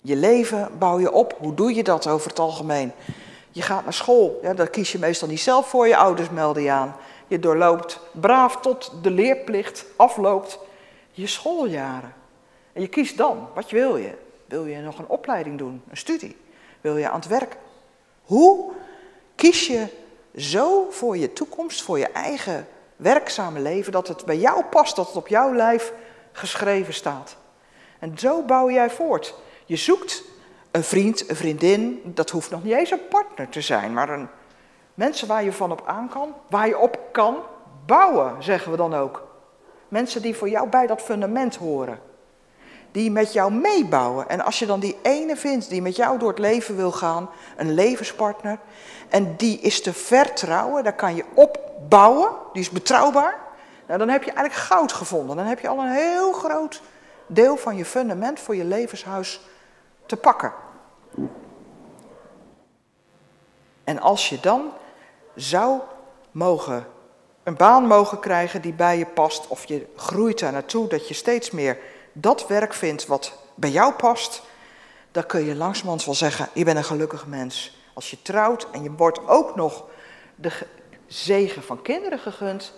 Je 0.06 0.16
leven 0.16 0.78
bouw 0.78 1.00
je 1.00 1.12
op. 1.12 1.36
Hoe 1.38 1.54
doe 1.54 1.74
je 1.74 1.82
dat 1.82 2.06
over 2.06 2.28
het 2.28 2.38
algemeen? 2.38 2.92
Je 3.50 3.62
gaat 3.62 3.84
naar 3.84 3.92
school. 3.92 4.38
Ja, 4.42 4.54
daar 4.54 4.68
kies 4.68 4.92
je 4.92 4.98
meestal 4.98 5.28
niet 5.28 5.40
zelf 5.40 5.68
voor. 5.68 5.88
Je 5.88 5.96
ouders 5.96 6.30
melden 6.30 6.62
je 6.62 6.70
aan. 6.70 6.96
Je 7.26 7.38
doorloopt 7.38 8.00
braaf 8.12 8.60
tot 8.60 8.92
de 9.02 9.10
leerplicht 9.10 9.84
afloopt 9.96 10.58
je 11.10 11.26
schooljaren. 11.26 12.14
En 12.72 12.80
je 12.80 12.88
kiest 12.88 13.16
dan, 13.16 13.48
wat 13.54 13.70
wil 13.70 13.96
je? 13.96 14.12
Wil 14.46 14.64
je 14.64 14.76
nog 14.76 14.98
een 14.98 15.08
opleiding 15.08 15.58
doen, 15.58 15.82
een 15.90 15.96
studie? 15.96 16.36
Wil 16.80 16.96
je 16.96 17.08
aan 17.10 17.20
het 17.20 17.28
werk? 17.28 17.56
Hoe 18.22 18.72
kies 19.34 19.66
je 19.66 19.86
zo 20.36 20.86
voor 20.90 21.16
je 21.16 21.32
toekomst, 21.32 21.82
voor 21.82 21.98
je 21.98 22.08
eigen 22.08 22.66
werkzame 22.96 23.60
leven, 23.60 23.92
dat 23.92 24.08
het 24.08 24.24
bij 24.24 24.36
jou 24.36 24.64
past, 24.64 24.96
dat 24.96 25.06
het 25.06 25.16
op 25.16 25.28
jouw 25.28 25.54
lijf 25.54 25.92
geschreven 26.32 26.94
staat? 26.94 27.36
En 27.98 28.18
zo 28.18 28.42
bouw 28.42 28.70
jij 28.70 28.90
voort. 28.90 29.34
Je 29.64 29.76
zoekt 29.76 30.22
een 30.70 30.84
vriend, 30.84 31.28
een 31.28 31.36
vriendin, 31.36 32.00
dat 32.04 32.30
hoeft 32.30 32.50
nog 32.50 32.64
niet 32.64 32.74
eens 32.74 32.90
een 32.90 33.08
partner 33.08 33.48
te 33.48 33.60
zijn, 33.60 33.92
maar 33.92 34.08
een 34.08 34.28
mensen 34.94 35.28
waar 35.28 35.44
je 35.44 35.52
van 35.52 35.72
op 35.72 35.82
aan 35.86 36.08
kan, 36.08 36.34
waar 36.48 36.68
je 36.68 36.78
op 36.78 36.98
kan 37.12 37.36
bouwen, 37.86 38.42
zeggen 38.42 38.70
we 38.70 38.76
dan 38.76 38.94
ook. 38.94 39.26
Mensen 39.88 40.22
die 40.22 40.36
voor 40.36 40.48
jou 40.48 40.68
bij 40.68 40.86
dat 40.86 41.02
fundament 41.02 41.56
horen. 41.56 42.00
Die 42.92 43.10
met 43.10 43.32
jou 43.32 43.52
meebouwen. 43.52 44.28
En 44.28 44.40
als 44.40 44.58
je 44.58 44.66
dan 44.66 44.80
die 44.80 44.96
ene 45.02 45.36
vindt 45.36 45.68
die 45.68 45.82
met 45.82 45.96
jou 45.96 46.18
door 46.18 46.28
het 46.28 46.38
leven 46.38 46.76
wil 46.76 46.92
gaan, 46.92 47.30
een 47.56 47.74
levenspartner, 47.74 48.58
en 49.08 49.36
die 49.36 49.60
is 49.60 49.82
te 49.82 49.92
vertrouwen, 49.92 50.84
daar 50.84 50.94
kan 50.94 51.14
je 51.14 51.24
opbouwen, 51.34 52.30
die 52.52 52.62
is 52.62 52.70
betrouwbaar, 52.70 53.38
nou, 53.86 53.98
dan 53.98 54.08
heb 54.08 54.22
je 54.22 54.32
eigenlijk 54.32 54.66
goud 54.66 54.92
gevonden. 54.92 55.36
Dan 55.36 55.46
heb 55.46 55.60
je 55.60 55.68
al 55.68 55.78
een 55.78 55.92
heel 55.92 56.32
groot 56.32 56.82
deel 57.26 57.56
van 57.56 57.76
je 57.76 57.84
fundament 57.84 58.40
voor 58.40 58.56
je 58.56 58.64
levenshuis 58.64 59.40
te 60.06 60.16
pakken. 60.16 60.52
En 63.84 64.00
als 64.00 64.28
je 64.28 64.40
dan 64.40 64.72
zou 65.34 65.80
mogen, 66.30 66.86
een 67.42 67.56
baan 67.56 67.86
mogen 67.86 68.20
krijgen 68.20 68.62
die 68.62 68.72
bij 68.72 68.98
je 68.98 69.06
past, 69.06 69.48
of 69.48 69.64
je 69.64 69.86
groeit 69.96 70.38
daar 70.38 70.52
naartoe, 70.52 70.88
dat 70.88 71.08
je 71.08 71.14
steeds 71.14 71.50
meer 71.50 71.78
dat 72.12 72.46
werk 72.46 72.74
vindt 72.74 73.06
wat 73.06 73.38
bij 73.54 73.70
jou 73.70 73.92
past, 73.92 74.42
dan 75.10 75.26
kun 75.26 75.44
je 75.44 75.54
langzamerhand 75.54 76.04
wel 76.04 76.14
zeggen, 76.14 76.48
je 76.52 76.64
bent 76.64 76.76
een 76.76 76.84
gelukkig 76.84 77.26
mens. 77.26 77.78
Als 77.94 78.10
je 78.10 78.22
trouwt 78.22 78.70
en 78.70 78.82
je 78.82 78.90
wordt 78.90 79.28
ook 79.28 79.56
nog 79.56 79.84
de 80.34 80.50
ge- 80.50 80.66
zegen 81.06 81.62
van 81.62 81.82
kinderen 81.82 82.18
gegund, 82.18 82.72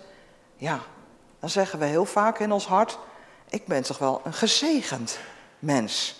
ja, 0.55 0.79
dan 1.39 1.49
zeggen 1.49 1.79
we 1.79 1.85
heel 1.85 2.05
vaak 2.05 2.39
in 2.39 2.51
ons 2.51 2.67
hart, 2.67 2.99
ik 3.49 3.65
ben 3.65 3.83
toch 3.83 3.97
wel 3.97 4.21
een 4.23 4.33
gezegend 4.33 5.19
mens. 5.59 6.16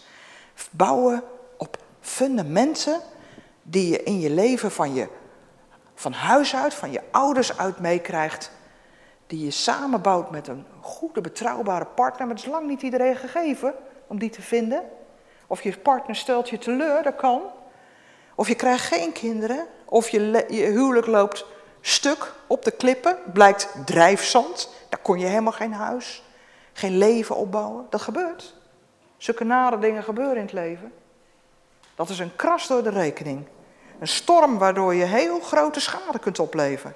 Bouwen 0.71 1.23
op 1.57 1.77
fundamenten 1.99 3.01
die 3.61 3.89
je 3.89 4.03
in 4.03 4.19
je 4.19 4.29
leven 4.29 4.71
van 4.71 4.93
je 4.93 5.07
van 5.99 6.13
huis 6.13 6.55
uit, 6.55 6.73
van 6.73 6.91
je 6.91 7.01
ouders 7.11 7.57
uit 7.57 7.79
meekrijgt, 7.79 8.51
die 9.27 9.45
je 9.45 9.51
samenbouwt 9.51 10.31
met 10.31 10.47
een 10.47 10.65
goede, 10.81 11.21
betrouwbare 11.21 11.85
partner. 11.85 12.27
Maar 12.27 12.35
het 12.35 12.45
is 12.45 12.51
lang 12.51 12.67
niet 12.67 12.81
iedereen 12.81 13.15
gegeven 13.15 13.73
om 14.07 14.19
die 14.19 14.29
te 14.29 14.41
vinden. 14.41 14.83
Of 15.47 15.63
je 15.63 15.77
partner 15.77 16.15
stelt 16.15 16.49
je 16.49 16.57
teleur, 16.57 17.03
dat 17.03 17.15
kan. 17.15 17.41
Of 18.35 18.47
je 18.47 18.55
krijgt 18.55 18.85
geen 18.85 19.11
kinderen, 19.11 19.67
of 19.85 20.09
je, 20.09 20.45
huwelijk 20.49 21.07
loopt 21.07 21.45
stuk 21.81 22.33
op 22.47 22.63
de 22.63 22.71
klippen, 22.71 23.17
blijkt 23.33 23.75
drijfzand, 23.85 24.69
daar 24.89 24.99
kon 24.99 25.19
je 25.19 25.25
helemaal 25.25 25.51
geen 25.51 25.73
huis, 25.73 26.23
geen 26.73 26.97
leven 26.97 27.35
opbouwen. 27.35 27.85
Dat 27.89 28.01
gebeurt. 28.01 28.55
Zulke 29.17 29.43
nare 29.43 29.79
dingen 29.79 30.03
gebeuren 30.03 30.35
in 30.35 30.41
het 30.41 30.53
leven. 30.53 30.93
Dat 31.95 32.09
is 32.09 32.19
een 32.19 32.35
kras 32.35 32.67
door 32.67 32.83
de 32.83 32.89
rekening. 32.89 33.47
Een 33.99 34.07
storm 34.07 34.57
waardoor 34.57 34.93
je 34.93 35.03
heel 35.03 35.39
grote 35.39 35.79
schade 35.79 36.19
kunt 36.19 36.39
opleveren. 36.39 36.95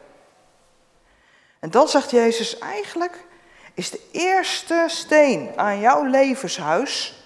En 1.59 1.71
dan 1.71 1.87
zegt 1.87 2.11
Jezus, 2.11 2.57
eigenlijk 2.57 3.25
is 3.73 3.89
de 3.89 4.01
eerste 4.11 4.85
steen 4.87 5.51
aan 5.55 5.79
jouw 5.79 6.03
levenshuis, 6.03 7.23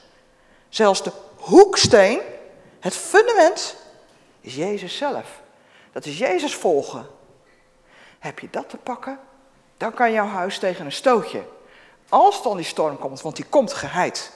zelfs 0.70 1.04
de 1.04 1.12
hoeksteen, 1.38 2.20
het 2.80 2.96
fundament, 2.96 3.76
is 4.42 4.56
Jezus 4.56 4.98
zelf. 4.98 5.42
Dat 5.92 6.06
is 6.06 6.18
Jezus 6.18 6.56
volgen. 6.56 7.08
Heb 8.20 8.40
je 8.40 8.48
dat 8.52 8.70
te 8.70 8.78
pakken, 8.78 9.20
dan 9.78 9.94
kan 9.94 10.12
jouw 10.12 10.28
huis 10.28 10.60
tegen 10.60 10.86
een 10.86 10.92
stootje. 10.92 11.44
Als 12.10 12.44
dan 12.44 12.58
die 12.58 12.66
storm 12.66 12.98
komt, 12.98 13.22
want 13.22 13.36
die 13.36 13.46
komt 13.46 13.74
geheid. 13.74 14.32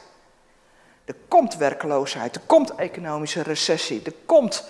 Er 1.10 1.16
komt 1.28 1.58
werkloosheid, 1.58 2.36
er 2.36 2.42
komt 2.46 2.76
economische 2.76 3.42
recessie, 3.42 4.02
er 4.04 4.14
komt 4.26 4.70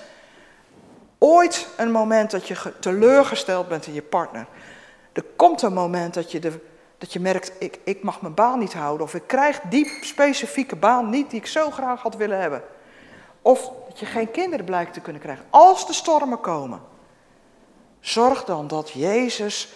ooit 1.17 1.67
een 1.77 1.91
moment 1.91 2.31
dat 2.31 2.47
je 2.47 2.55
ge- 2.55 2.79
teleurgesteld 2.79 3.67
bent 3.67 3.87
in 3.87 3.93
je 3.93 4.01
partner. 4.01 4.45
Er 5.13 5.23
komt 5.35 5.61
een 5.61 5.73
moment 5.73 6.13
dat 6.13 6.31
je, 6.31 6.39
de, 6.39 6.59
dat 6.97 7.13
je 7.13 7.19
merkt, 7.19 7.51
ik, 7.59 7.79
ik 7.83 8.03
mag 8.03 8.21
mijn 8.21 8.33
baan 8.33 8.59
niet 8.59 8.73
houden. 8.73 9.05
Of 9.05 9.13
ik 9.13 9.23
krijg 9.27 9.59
die 9.69 9.97
specifieke 10.01 10.75
baan 10.75 11.09
niet 11.09 11.29
die 11.29 11.39
ik 11.39 11.47
zo 11.47 11.71
graag 11.71 12.01
had 12.01 12.15
willen 12.15 12.39
hebben. 12.39 12.63
Of 13.41 13.71
dat 13.87 13.99
je 13.99 14.05
geen 14.05 14.31
kinderen 14.31 14.65
blijkt 14.65 14.93
te 14.93 14.99
kunnen 14.99 15.21
krijgen. 15.21 15.45
Als 15.49 15.87
de 15.87 15.93
stormen 15.93 16.41
komen, 16.41 16.81
zorg 17.99 18.43
dan 18.43 18.67
dat 18.67 18.89
Jezus 18.89 19.73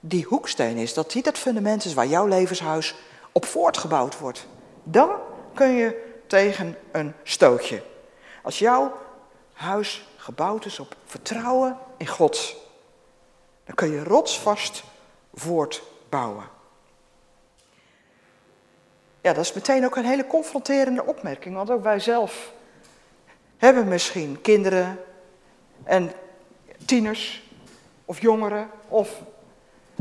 die 0.00 0.24
hoeksteen 0.24 0.76
is. 0.76 0.94
Dat 0.94 1.12
die 1.12 1.22
dat 1.22 1.38
fundament 1.38 1.84
is 1.84 1.94
waar 1.94 2.06
jouw 2.06 2.26
levenshuis 2.26 2.94
op 3.32 3.44
voortgebouwd 3.44 4.18
wordt. 4.18 4.46
Dan 4.82 5.10
kun 5.58 5.70
je 5.70 6.16
tegen 6.26 6.76
een 6.92 7.14
stootje. 7.22 7.82
Als 8.42 8.58
jouw 8.58 8.98
huis 9.52 10.08
gebouwd 10.16 10.64
is 10.64 10.78
op 10.78 10.96
vertrouwen 11.04 11.78
in 11.96 12.06
God, 12.06 12.56
dan 13.64 13.74
kun 13.74 13.90
je 13.90 14.04
rotsvast 14.04 14.82
voortbouwen. 15.34 16.44
Ja, 19.20 19.32
dat 19.32 19.44
is 19.44 19.52
meteen 19.52 19.84
ook 19.84 19.96
een 19.96 20.04
hele 20.04 20.26
confronterende 20.26 21.04
opmerking, 21.04 21.54
want 21.54 21.70
ook 21.70 21.82
wij 21.82 22.00
zelf 22.00 22.52
hebben 23.56 23.88
misschien 23.88 24.40
kinderen 24.40 25.04
en 25.84 26.12
tieners 26.84 27.42
of 28.04 28.20
jongeren 28.20 28.70
of 28.88 29.22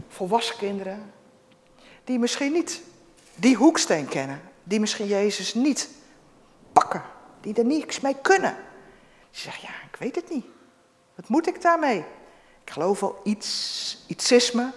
volwassen 0.08 0.58
kinderen 0.58 1.14
die 2.04 2.20
misschien 2.20 2.52
niet 2.52 2.82
die 3.36 3.56
hoeksteen 3.56 4.08
kennen, 4.08 4.42
die 4.68 4.80
misschien 4.80 5.08
Jezus 5.08 5.54
niet 5.54 5.90
pakken, 6.74 7.04
die 7.42 7.54
er 7.56 7.66
niks 7.66 8.00
mee 8.00 8.16
kunnen. 8.22 8.56
Die 9.32 9.42
zeggen, 9.42 9.68
ja, 9.68 9.74
ik 9.92 9.96
weet 10.00 10.16
het 10.16 10.30
niet. 10.30 10.46
Wat 11.16 11.30
moet 11.30 11.48
ik 11.48 11.62
daarmee? 11.62 12.06
Ik 12.64 12.72
geloof 12.72 13.00
wel 13.00 13.20
iets, 13.24 14.06
ietsisme, 14.08 14.72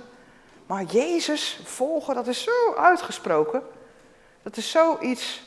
maar 0.66 0.84
Jezus 0.84 1.60
volgen, 1.64 2.14
dat 2.14 2.26
is 2.26 2.42
zo 2.42 2.74
uitgesproken. 2.74 3.62
Dat 4.42 4.56
is 4.56 4.70
zoiets 4.70 5.42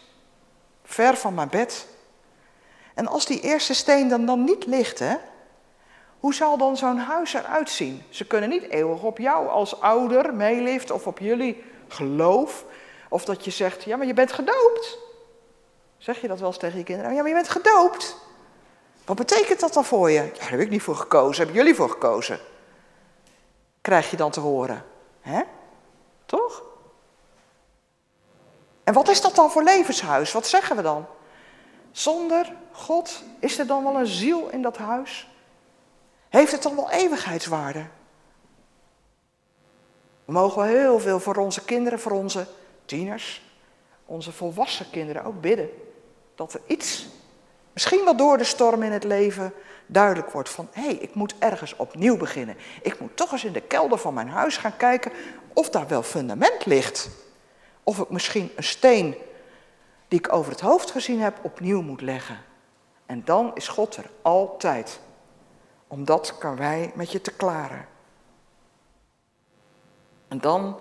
ver 0.83 1.17
van 1.17 1.33
mijn 1.33 1.49
bed. 1.49 1.87
En 2.93 3.07
als 3.07 3.25
die 3.25 3.41
eerste 3.41 3.73
steen 3.73 4.07
dan, 4.07 4.25
dan 4.25 4.43
niet 4.43 4.65
ligt, 4.65 4.99
hè, 4.99 5.15
hoe 6.19 6.33
zal 6.33 6.57
dan 6.57 6.77
zo'n 6.77 6.97
huis 6.97 7.33
eruit 7.33 7.69
zien? 7.69 8.03
Ze 8.09 8.27
kunnen 8.27 8.49
niet 8.49 8.69
eeuwig 8.69 9.03
op 9.03 9.17
jou 9.17 9.47
als 9.47 9.81
ouder 9.81 10.33
meeliften 10.33 10.95
of 10.95 11.07
op 11.07 11.19
jullie 11.19 11.63
geloof. 11.87 12.65
Of 13.13 13.25
dat 13.25 13.45
je 13.45 13.51
zegt, 13.51 13.83
ja, 13.83 13.97
maar 13.97 14.07
je 14.07 14.13
bent 14.13 14.31
gedoopt. 14.31 14.97
Zeg 15.97 16.21
je 16.21 16.27
dat 16.27 16.39
wel 16.39 16.47
eens 16.47 16.57
tegen 16.57 16.77
je 16.77 16.83
kinderen? 16.83 17.13
Ja, 17.13 17.17
maar 17.17 17.27
je 17.27 17.35
bent 17.35 17.49
gedoopt. 17.49 18.17
Wat 19.05 19.15
betekent 19.15 19.59
dat 19.59 19.73
dan 19.73 19.85
voor 19.85 20.11
je? 20.11 20.31
Daar 20.39 20.49
heb 20.49 20.59
ik 20.59 20.69
niet 20.69 20.81
voor 20.81 20.95
gekozen, 20.95 21.37
hebben 21.43 21.55
jullie 21.55 21.75
voor 21.75 21.89
gekozen. 21.89 22.39
Krijg 23.81 24.11
je 24.11 24.17
dan 24.17 24.31
te 24.31 24.39
horen. 24.39 24.85
hè? 25.21 25.41
Toch? 26.25 26.63
En 28.83 28.93
wat 28.93 29.09
is 29.09 29.21
dat 29.21 29.35
dan 29.35 29.51
voor 29.51 29.63
levenshuis? 29.63 30.31
Wat 30.31 30.47
zeggen 30.47 30.75
we 30.75 30.81
dan? 30.81 31.05
Zonder 31.91 32.55
God 32.71 33.23
is 33.39 33.59
er 33.59 33.67
dan 33.67 33.83
wel 33.83 33.95
een 33.95 34.07
ziel 34.07 34.49
in 34.49 34.61
dat 34.61 34.77
huis? 34.77 35.29
Heeft 36.29 36.51
het 36.51 36.63
dan 36.63 36.75
wel 36.75 36.91
eeuwigheidswaarde? 36.91 37.85
We 40.25 40.31
mogen 40.31 40.61
wel 40.61 40.71
heel 40.71 40.99
veel 40.99 41.19
voor 41.19 41.35
onze 41.35 41.63
kinderen, 41.63 41.99
voor 41.99 42.11
onze 42.11 42.47
tieners, 42.85 43.41
onze 44.05 44.31
volwassen 44.31 44.89
kinderen 44.89 45.23
ook 45.23 45.41
bidden. 45.41 45.69
Dat 46.35 46.53
er 46.53 46.61
iets, 46.67 47.07
misschien 47.73 48.03
wel 48.03 48.17
door 48.17 48.37
de 48.37 48.43
storm 48.43 48.83
in 48.83 48.91
het 48.91 49.03
leven, 49.03 49.53
duidelijk 49.85 50.29
wordt 50.31 50.49
van 50.49 50.67
hé, 50.71 50.81
hey, 50.81 50.93
ik 50.93 51.15
moet 51.15 51.35
ergens 51.39 51.75
opnieuw 51.75 52.17
beginnen. 52.17 52.55
Ik 52.81 52.99
moet 52.99 53.17
toch 53.17 53.31
eens 53.31 53.43
in 53.43 53.53
de 53.53 53.61
kelder 53.61 53.97
van 53.97 54.13
mijn 54.13 54.29
huis 54.29 54.57
gaan 54.57 54.77
kijken 54.77 55.11
of 55.53 55.69
daar 55.69 55.87
wel 55.87 56.03
fundament 56.03 56.65
ligt. 56.65 57.09
Of 57.83 57.99
ik 57.99 58.09
misschien 58.09 58.51
een 58.55 58.63
steen 58.63 59.15
die 60.07 60.19
ik 60.19 60.33
over 60.33 60.51
het 60.51 60.61
hoofd 60.61 60.91
gezien 60.91 61.21
heb 61.21 61.39
opnieuw 61.41 61.81
moet 61.81 62.01
leggen. 62.01 62.37
En 63.05 63.21
dan 63.25 63.51
is 63.53 63.67
God 63.67 63.95
er 63.95 64.09
altijd. 64.21 64.99
Om 65.87 66.05
dat 66.05 66.37
kan 66.37 66.55
wij 66.55 66.91
met 66.95 67.11
je 67.11 67.21
te 67.21 67.31
klaren. 67.31 67.87
En 70.27 70.39
dan 70.39 70.79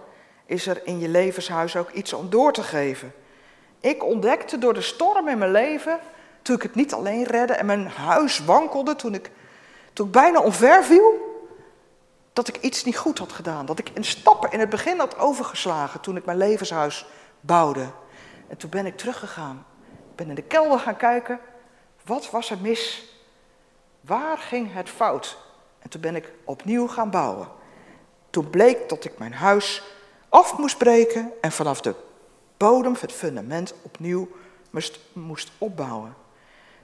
is 0.53 0.67
er 0.67 0.81
in 0.85 0.99
je 0.99 1.09
levenshuis 1.09 1.77
ook 1.77 1.91
iets 1.91 2.13
om 2.13 2.31
door 2.31 2.53
te 2.53 2.63
geven. 2.63 3.13
Ik 3.81 4.05
ontdekte 4.05 4.59
door 4.59 4.75
de 4.75 4.81
storm 4.81 5.29
in 5.29 5.39
mijn 5.39 5.51
leven, 5.51 6.01
toen 6.43 6.57
ik 6.57 6.63
het 6.63 6.75
niet 6.75 6.95
alleen 6.95 7.25
redde 7.25 7.53
en 7.53 7.67
mijn 7.67 7.87
huis 7.87 8.45
wankelde, 8.45 8.97
toen 8.97 9.15
ik, 9.15 9.31
toen 9.93 10.07
ik 10.07 10.13
bijna 10.13 10.41
omver 10.41 10.85
viel, 10.85 11.31
dat 12.33 12.49
ik 12.49 12.57
iets 12.57 12.85
niet 12.85 12.97
goed 12.97 13.19
had 13.19 13.33
gedaan. 13.33 13.67
Dat 13.67 13.79
ik 13.79 13.89
in 13.89 14.05
stappen 14.05 14.53
in 14.53 14.61
het 14.61 14.69
begin 14.69 14.99
had 14.99 15.19
overgeslagen 15.19 16.01
toen 16.01 16.17
ik 16.17 16.25
mijn 16.25 16.39
levenshuis 16.39 17.07
bouwde. 17.41 17.87
En 18.49 18.57
toen 18.57 18.71
ben 18.71 18.87
ik 18.87 18.97
teruggegaan. 18.97 19.67
Ik 20.11 20.17
ben 20.17 20.29
in 20.29 20.35
de 20.35 20.43
kelder 20.43 20.79
gaan 20.79 20.97
kijken, 20.97 21.41
wat 22.05 22.31
was 22.31 22.51
er 22.51 22.59
mis? 22.59 23.05
Waar 24.01 24.39
ging 24.39 24.73
het 24.73 24.89
fout? 24.89 25.39
En 25.79 25.91
toen 25.91 26.01
ben 26.01 26.17
ik 26.17 26.33
opnieuw 26.45 26.87
gaan 26.89 27.11
bouwen. 27.11 27.49
Toen 28.31 28.51
bleek 28.51 28.89
dat 28.89 29.05
ik 29.05 29.19
mijn 29.19 29.35
huis 29.35 29.83
af 30.33 30.59
moest 30.59 30.79
breken 30.79 31.33
en 31.41 31.53
vanaf 31.53 31.81
de 31.81 31.95
bodem, 32.57 32.97
het 33.01 33.13
fundament, 33.13 33.75
opnieuw 33.83 34.29
moest, 34.71 34.99
moest 35.13 35.51
opbouwen. 35.59 36.15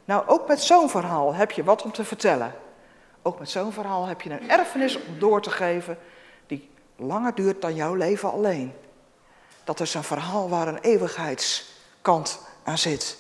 Nou, 0.05 0.23
ook 0.27 0.49
met 0.49 0.61
zo'n 0.61 0.91
verhaal 0.91 1.35
heb 1.35 1.51
je 1.51 1.65
wat 1.65 1.83
om 1.83 1.93
te 1.93 2.05
vertellen. 2.05 2.55
Ook 3.23 3.39
met 3.39 3.51
zo'n 3.51 3.73
verhaal 3.73 4.07
heb 4.07 4.21
je 4.21 4.31
een 4.31 4.51
erfenis 4.51 4.97
om 4.97 5.19
door 5.19 5.43
te 5.43 5.51
geven 5.51 5.99
die 6.47 6.71
langer 6.97 7.35
duurt 7.35 7.61
dan 7.61 7.75
jouw 7.75 7.95
leven 7.95 8.33
alleen. 8.33 8.73
Dat 9.65 9.81
is 9.81 9.95
een 9.95 10.05
verhaal 10.05 10.49
waar 10.49 10.69
een 10.69 10.81
eeuwigheidskant 10.81 12.41
aan 12.65 12.79
zit. 12.79 13.19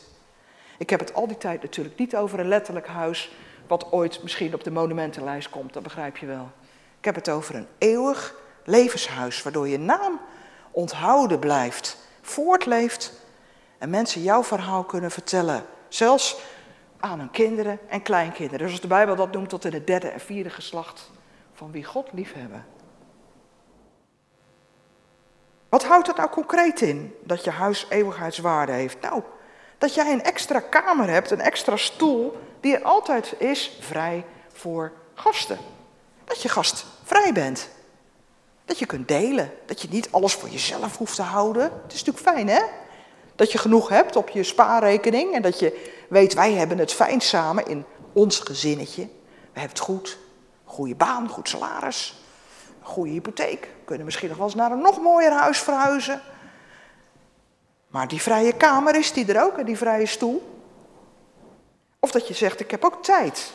Ik 0.78 0.90
heb 0.90 1.00
het 1.00 1.14
al 1.14 1.26
die 1.26 1.38
tijd 1.38 1.62
natuurlijk 1.62 1.98
niet 1.98 2.16
over 2.16 2.40
een 2.40 2.48
letterlijk 2.48 2.86
huis 2.86 3.32
wat 3.66 3.92
ooit 3.92 4.22
misschien 4.22 4.54
op 4.54 4.64
de 4.64 4.70
monumentenlijst 4.70 5.50
komt, 5.50 5.72
dat 5.72 5.82
begrijp 5.82 6.16
je 6.16 6.26
wel. 6.26 6.50
Ik 6.98 7.04
heb 7.04 7.14
het 7.14 7.28
over 7.28 7.54
een 7.54 7.68
eeuwig 7.78 8.46
levenshuis, 8.68 9.42
waardoor 9.42 9.68
je 9.68 9.78
naam 9.78 10.20
onthouden 10.70 11.38
blijft, 11.38 11.96
voortleeft 12.22 13.12
en 13.78 13.90
mensen 13.90 14.22
jouw 14.22 14.44
verhaal 14.44 14.84
kunnen 14.84 15.10
vertellen. 15.10 15.66
Zelfs 15.88 16.36
aan 17.00 17.18
hun 17.18 17.30
kinderen 17.30 17.78
en 17.88 18.02
kleinkinderen. 18.02 18.58
Dus 18.58 18.70
als 18.70 18.80
de 18.80 18.86
Bijbel 18.86 19.16
dat 19.16 19.32
noemt 19.32 19.48
tot 19.48 19.64
in 19.64 19.72
het 19.72 19.86
derde 19.86 20.08
en 20.08 20.20
vierde 20.20 20.50
geslacht 20.50 21.10
van 21.52 21.70
wie 21.70 21.84
God 21.84 22.08
liefhebben. 22.12 22.66
Wat 25.68 25.84
houdt 25.84 26.06
dat 26.06 26.16
nou 26.16 26.28
concreet 26.30 26.80
in, 26.80 27.14
dat 27.24 27.44
je 27.44 27.50
huis 27.50 27.86
eeuwigheidswaarde 27.88 28.72
heeft? 28.72 29.00
Nou, 29.00 29.22
dat 29.78 29.94
jij 29.94 30.12
een 30.12 30.22
extra 30.22 30.60
kamer 30.60 31.08
hebt, 31.08 31.30
een 31.30 31.40
extra 31.40 31.76
stoel, 31.76 32.38
die 32.60 32.76
er 32.76 32.82
altijd 32.82 33.34
is 33.38 33.76
vrij 33.80 34.24
voor 34.52 34.92
gasten. 35.14 35.58
Dat 36.24 36.42
je 36.42 36.48
gastvrij 36.48 37.32
bent. 37.32 37.68
Dat 38.68 38.78
je 38.78 38.86
kunt 38.86 39.08
delen. 39.08 39.52
Dat 39.66 39.82
je 39.82 39.88
niet 39.90 40.08
alles 40.10 40.34
voor 40.34 40.48
jezelf 40.48 40.96
hoeft 40.96 41.14
te 41.14 41.22
houden. 41.22 41.62
Het 41.62 41.92
is 41.92 42.04
natuurlijk 42.04 42.36
fijn, 42.36 42.48
hè? 42.48 42.62
Dat 43.36 43.52
je 43.52 43.58
genoeg 43.58 43.88
hebt 43.88 44.16
op 44.16 44.28
je 44.28 44.42
spaarrekening 44.42 45.34
en 45.34 45.42
dat 45.42 45.58
je 45.58 45.90
weet, 46.08 46.34
wij 46.34 46.52
hebben 46.52 46.78
het 46.78 46.92
fijn 46.92 47.20
samen 47.20 47.66
in 47.66 47.84
ons 48.12 48.38
gezinnetje. 48.38 49.02
We 49.52 49.60
hebben 49.60 49.70
het 49.70 49.78
goed. 49.78 50.18
Goede 50.64 50.94
baan, 50.94 51.28
goed 51.28 51.48
salaris, 51.48 52.22
goede 52.80 53.10
hypotheek. 53.10 53.68
Kunnen 53.84 54.04
misschien 54.04 54.28
nog 54.28 54.36
wel 54.36 54.46
eens 54.46 54.54
naar 54.54 54.70
een 54.70 54.82
nog 54.82 55.00
mooier 55.00 55.32
huis 55.32 55.58
verhuizen. 55.58 56.22
Maar 57.88 58.08
die 58.08 58.22
vrije 58.22 58.52
kamer 58.52 58.94
is 58.94 59.12
die 59.12 59.32
er 59.32 59.42
ook 59.42 59.58
en 59.58 59.66
die 59.66 59.76
vrije 59.76 60.06
stoel. 60.06 60.62
Of 61.98 62.10
dat 62.10 62.28
je 62.28 62.34
zegt, 62.34 62.60
ik 62.60 62.70
heb 62.70 62.84
ook 62.84 63.02
tijd. 63.02 63.52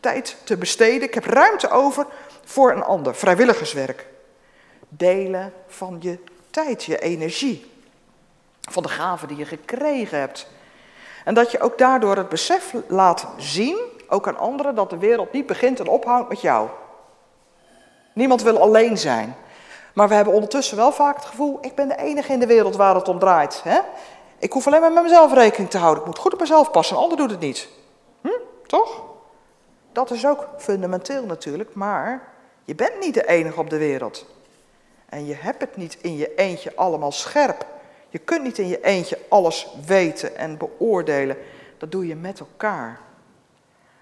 Tijd 0.00 0.36
te 0.44 0.56
besteden. 0.56 1.02
Ik 1.02 1.14
heb 1.14 1.24
ruimte 1.24 1.70
over 1.70 2.06
voor 2.44 2.72
een 2.72 2.82
ander. 2.82 3.14
Vrijwilligerswerk. 3.14 4.06
Delen 4.88 5.52
van 5.66 5.96
je 6.00 6.18
tijd, 6.50 6.84
je 6.84 6.98
energie. 6.98 7.70
Van 8.60 8.82
de 8.82 8.88
gaven 8.88 9.28
die 9.28 9.36
je 9.36 9.44
gekregen 9.44 10.18
hebt. 10.18 10.46
En 11.24 11.34
dat 11.34 11.50
je 11.50 11.60
ook 11.60 11.78
daardoor 11.78 12.16
het 12.16 12.28
besef 12.28 12.74
laat 12.86 13.26
zien, 13.36 13.78
ook 14.08 14.28
aan 14.28 14.38
anderen, 14.38 14.74
dat 14.74 14.90
de 14.90 14.98
wereld 14.98 15.32
niet 15.32 15.46
begint 15.46 15.80
en 15.80 15.88
ophoudt 15.88 16.28
met 16.28 16.40
jou. 16.40 16.68
Niemand 18.12 18.42
wil 18.42 18.60
alleen 18.60 18.98
zijn. 18.98 19.36
Maar 19.92 20.08
we 20.08 20.14
hebben 20.14 20.34
ondertussen 20.34 20.76
wel 20.76 20.92
vaak 20.92 21.16
het 21.16 21.24
gevoel, 21.24 21.58
ik 21.60 21.74
ben 21.74 21.88
de 21.88 21.96
enige 21.96 22.32
in 22.32 22.40
de 22.40 22.46
wereld 22.46 22.76
waar 22.76 22.94
het 22.94 23.08
om 23.08 23.18
draait. 23.18 23.62
Hè? 23.62 23.78
Ik 24.38 24.52
hoef 24.52 24.66
alleen 24.66 24.80
maar 24.80 24.92
met 24.92 25.02
mezelf 25.02 25.32
rekening 25.32 25.70
te 25.70 25.78
houden. 25.78 26.00
Ik 26.00 26.06
moet 26.08 26.18
goed 26.18 26.32
op 26.32 26.40
mezelf 26.40 26.70
passen, 26.70 26.96
een 26.96 27.02
ander 27.02 27.18
doet 27.18 27.30
het 27.30 27.40
niet. 27.40 27.68
Hm? 28.20 28.28
Toch? 28.66 29.02
Dat 29.92 30.10
is 30.10 30.26
ook 30.26 30.48
fundamenteel 30.56 31.24
natuurlijk, 31.24 31.74
maar 31.74 32.28
je 32.64 32.74
bent 32.74 33.00
niet 33.00 33.14
de 33.14 33.26
enige 33.26 33.60
op 33.60 33.70
de 33.70 33.78
wereld. 33.78 34.26
En 35.08 35.26
je 35.26 35.34
hebt 35.34 35.60
het 35.60 35.76
niet 35.76 35.98
in 36.00 36.16
je 36.16 36.34
eentje 36.34 36.72
allemaal 36.74 37.12
scherp. 37.12 37.66
Je 38.08 38.18
kunt 38.18 38.42
niet 38.42 38.58
in 38.58 38.68
je 38.68 38.80
eentje 38.80 39.18
alles 39.28 39.68
weten 39.86 40.36
en 40.36 40.58
beoordelen. 40.58 41.36
Dat 41.78 41.92
doe 41.92 42.06
je 42.06 42.16
met 42.16 42.40
elkaar. 42.40 43.00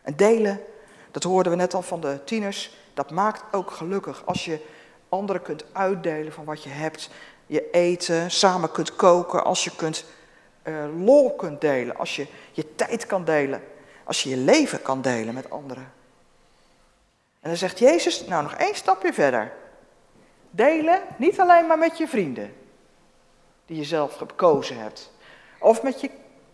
En 0.03 0.17
delen, 0.17 0.61
dat 1.11 1.23
hoorden 1.23 1.53
we 1.53 1.59
net 1.59 1.75
al 1.75 1.83
van 1.83 2.01
de 2.01 2.25
tieners, 2.25 2.77
dat 2.95 3.11
maakt 3.11 3.43
ook 3.55 3.71
gelukkig. 3.71 4.23
Als 4.27 4.45
je 4.45 4.61
anderen 5.09 5.43
kunt 5.43 5.65
uitdelen 5.73 6.33
van 6.33 6.45
wat 6.45 6.63
je 6.63 6.71
hebt. 6.71 7.11
Je 7.47 7.71
eten, 7.71 8.31
samen 8.31 8.71
kunt 8.71 8.97
koken, 8.97 9.45
als 9.45 9.65
je 9.65 9.77
kunt 9.77 10.05
uh, 10.65 10.85
lol 11.05 11.35
kunt 11.35 11.61
delen, 11.61 11.97
als 11.97 12.17
je 12.17 12.27
je 12.53 12.75
tijd 12.75 13.07
kan 13.07 13.25
delen, 13.25 13.63
als 14.05 14.23
je 14.23 14.31
je 14.31 14.37
leven 14.37 14.83
kan 14.83 15.03
delen 15.03 15.35
met 15.35 15.51
anderen. 15.51 15.93
En 17.41 17.49
dan 17.49 17.57
zegt 17.57 17.79
Jezus, 17.79 18.27
nou 18.27 18.43
nog 18.43 18.55
één 18.55 18.75
stapje 18.75 19.13
verder. 19.13 19.53
Delen 20.51 21.03
niet 21.17 21.41
alleen 21.41 21.67
maar 21.67 21.79
met 21.79 21.99
je 21.99 22.09
vrienden, 22.09 22.55
die 23.67 23.77
je 23.77 23.85
zelf 23.85 24.15
gekozen 24.15 24.79
hebt. 24.79 25.13
Of 25.59 25.83
met 25.83 26.01
je 26.01 26.11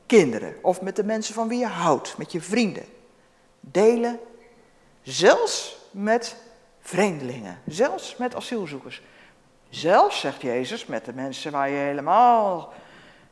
kinderen, 0.07 0.55
of 0.63 0.81
met 0.81 0.97
de 0.97 1.05
mensen 1.05 1.35
van 1.35 1.49
wie 1.49 1.59
je 1.59 1.67
houdt, 1.67 2.19
met 2.19 2.33
je 2.33 2.41
vrienden. 2.41 2.85
Delen 3.61 4.21
Zelfs 5.03 5.77
met 5.91 6.37
vreemdelingen, 6.81 7.61
zelfs 7.67 8.17
met 8.17 8.35
asielzoekers. 8.35 9.03
Zelfs, 9.69 10.21
zegt 10.21 10.43
Jezus, 10.43 10.87
met 10.87 11.05
de 11.05 11.13
mensen 11.13 11.53
waar 11.53 11.69
je 11.69 11.77
helemaal 11.77 12.73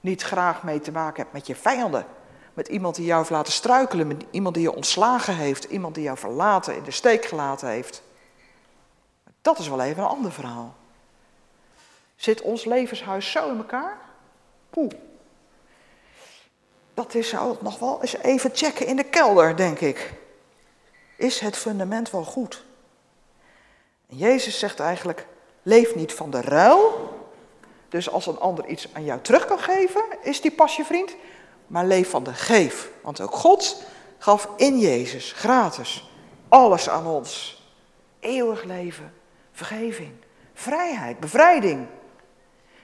niet 0.00 0.22
graag 0.22 0.62
mee 0.62 0.80
te 0.80 0.92
maken 0.92 1.22
hebt, 1.22 1.32
met 1.32 1.46
je 1.46 1.54
vijanden. 1.54 2.06
Met 2.54 2.68
iemand 2.68 2.94
die 2.94 3.04
jou 3.04 3.18
heeft 3.18 3.30
laten 3.30 3.52
struikelen, 3.52 4.06
met 4.06 4.24
iemand 4.30 4.54
die 4.54 4.64
je 4.64 4.74
ontslagen 4.74 5.36
heeft, 5.36 5.64
iemand 5.64 5.94
die 5.94 6.04
jou 6.04 6.18
verlaten, 6.18 6.76
in 6.76 6.82
de 6.82 6.90
steek 6.90 7.24
gelaten 7.24 7.68
heeft. 7.68 8.02
Dat 9.42 9.58
is 9.58 9.68
wel 9.68 9.80
even 9.80 10.02
een 10.02 10.08
ander 10.08 10.32
verhaal. 10.32 10.74
Zit 12.16 12.40
ons 12.40 12.64
levenshuis 12.64 13.30
zo 13.30 13.50
in 13.50 13.56
elkaar? 13.56 13.98
Poeh. 14.70 14.92
Dat 16.94 17.14
is 17.14 17.28
zou 17.28 17.56
nog 17.60 17.78
wel 17.78 18.00
eens 18.00 18.16
even 18.16 18.50
checken 18.54 18.86
in 18.86 18.96
de 18.96 19.04
kelder, 19.04 19.56
denk 19.56 19.80
ik. 19.80 20.12
Is 21.16 21.40
het 21.40 21.56
fundament 21.56 22.10
wel 22.10 22.24
goed? 22.24 22.64
En 24.08 24.16
Jezus 24.16 24.58
zegt 24.58 24.80
eigenlijk, 24.80 25.26
leef 25.62 25.94
niet 25.94 26.12
van 26.12 26.30
de 26.30 26.40
ruil. 26.40 27.08
Dus 27.88 28.10
als 28.10 28.26
een 28.26 28.38
ander 28.38 28.66
iets 28.66 28.88
aan 28.92 29.04
jou 29.04 29.20
terug 29.20 29.46
kan 29.46 29.58
geven, 29.58 30.04
is 30.22 30.40
die 30.40 30.50
pas 30.50 30.76
je 30.76 30.84
vriend. 30.84 31.14
Maar 31.66 31.84
leef 31.86 32.10
van 32.10 32.24
de 32.24 32.34
geef. 32.34 32.90
Want 33.02 33.20
ook 33.20 33.34
God 33.34 33.82
gaf 34.18 34.48
in 34.56 34.78
Jezus, 34.78 35.32
gratis, 35.32 36.10
alles 36.48 36.88
aan 36.88 37.06
ons. 37.06 37.62
Eeuwig 38.18 38.62
leven, 38.62 39.14
vergeving, 39.66 40.12
vrijheid, 40.52 41.20
bevrijding. 41.20 41.86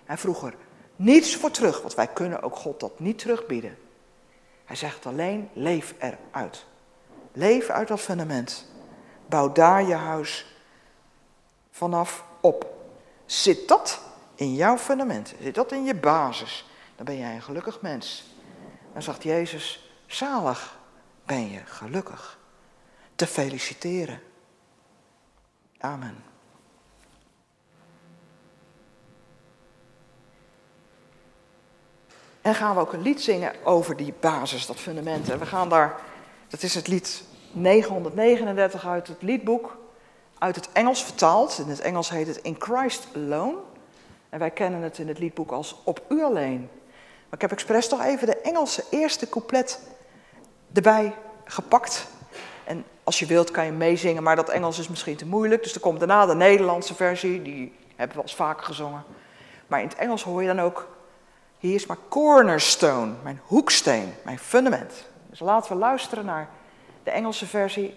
En 0.04 0.18
vroeger 0.18 0.54
niets 0.96 1.36
voor 1.36 1.50
terug, 1.50 1.80
want 1.80 1.94
wij 1.94 2.06
kunnen 2.06 2.42
ook 2.42 2.56
God 2.56 2.80
dat 2.80 3.00
niet 3.00 3.18
terugbieden. 3.18 3.78
Hij 4.64 4.76
zegt 4.76 5.06
alleen, 5.06 5.48
leef 5.52 5.94
eruit. 5.98 6.66
Leef 7.32 7.68
uit 7.68 7.88
dat 7.88 8.00
fundament. 8.00 8.66
Bouw 9.26 9.52
daar 9.52 9.82
je 9.82 9.94
huis 9.94 10.56
vanaf 11.70 12.24
op. 12.40 12.74
Zit 13.26 13.68
dat 13.68 14.00
in 14.34 14.54
jouw 14.54 14.78
fundament, 14.78 15.34
zit 15.40 15.54
dat 15.54 15.72
in 15.72 15.84
je 15.84 15.94
basis, 15.94 16.66
dan 16.96 17.04
ben 17.04 17.18
jij 17.18 17.34
een 17.34 17.42
gelukkig 17.42 17.80
mens. 17.80 18.24
Dan 18.92 19.02
zegt 19.02 19.22
Jezus, 19.22 19.90
zalig 20.06 20.78
ben 21.24 21.50
je, 21.50 21.60
gelukkig. 21.64 22.38
Te 23.14 23.26
feliciteren. 23.26 24.20
Amen. 25.78 26.35
En 32.46 32.54
gaan 32.54 32.74
we 32.74 32.80
ook 32.80 32.92
een 32.92 33.02
lied 33.02 33.22
zingen 33.22 33.52
over 33.64 33.96
die 33.96 34.14
basis, 34.20 34.66
dat 34.66 34.76
fundament. 34.76 35.30
En 35.30 35.38
we 35.38 35.46
gaan 35.46 35.68
daar, 35.68 36.00
dat 36.48 36.62
is 36.62 36.74
het 36.74 36.88
lied 36.88 37.22
939 37.52 38.86
uit 38.86 39.08
het 39.08 39.22
liedboek, 39.22 39.76
uit 40.38 40.56
het 40.56 40.68
Engels 40.72 41.04
vertaald. 41.04 41.58
In 41.58 41.68
het 41.68 41.80
Engels 41.80 42.10
heet 42.10 42.26
het 42.26 42.36
In 42.36 42.56
Christ 42.58 43.08
Alone. 43.14 43.56
En 44.28 44.38
wij 44.38 44.50
kennen 44.50 44.82
het 44.82 44.98
in 44.98 45.08
het 45.08 45.18
liedboek 45.18 45.50
als 45.50 45.76
Op 45.84 46.00
U 46.08 46.22
alleen. 46.22 46.60
Maar 47.00 47.34
ik 47.34 47.40
heb 47.40 47.52
expres 47.52 47.88
toch 47.88 48.04
even 48.04 48.26
de 48.26 48.40
Engelse 48.40 48.84
eerste 48.90 49.28
couplet 49.28 49.80
erbij 50.72 51.14
gepakt. 51.44 52.06
En 52.64 52.84
als 53.04 53.18
je 53.18 53.26
wilt 53.26 53.50
kan 53.50 53.64
je 53.64 53.72
meezingen, 53.72 54.22
maar 54.22 54.36
dat 54.36 54.48
Engels 54.48 54.78
is 54.78 54.88
misschien 54.88 55.16
te 55.16 55.26
moeilijk. 55.26 55.62
Dus 55.62 55.74
er 55.74 55.80
komt 55.80 55.98
daarna 55.98 56.26
de 56.26 56.34
Nederlandse 56.34 56.94
versie, 56.94 57.42
die 57.42 57.74
hebben 57.88 58.16
we 58.16 58.22
al 58.22 58.28
eens 58.28 58.36
vaker 58.36 58.64
gezongen. 58.64 59.04
Maar 59.66 59.80
in 59.80 59.88
het 59.88 59.96
Engels 59.96 60.22
hoor 60.22 60.42
je 60.42 60.48
dan 60.48 60.60
ook 60.60 60.95
Hier 61.66 61.74
is 61.74 61.86
mijn 61.86 61.98
cornerstone, 62.08 63.12
mijn 63.22 63.40
hoeksteen, 63.44 64.14
mijn 64.24 64.38
fundament. 64.38 64.92
Dus 65.30 65.40
laten 65.40 65.72
we 65.72 65.78
luisteren 65.78 66.24
naar 66.24 66.48
de 67.02 67.10
Engelse 67.10 67.46
versie, 67.46 67.94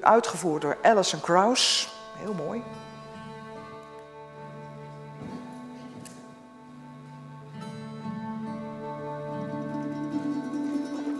uitgevoerd 0.00 0.62
door 0.62 0.78
Alison 0.82 1.20
Krauss. 1.20 1.88
Heel 2.16 2.34
mooi. 2.34 2.62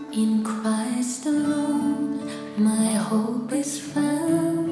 In 0.09 0.45
Christ 0.45 1.25
alone, 1.25 2.17
my 2.55 2.97
hope 2.97 3.57
is 3.57 3.79
found. 3.79 4.71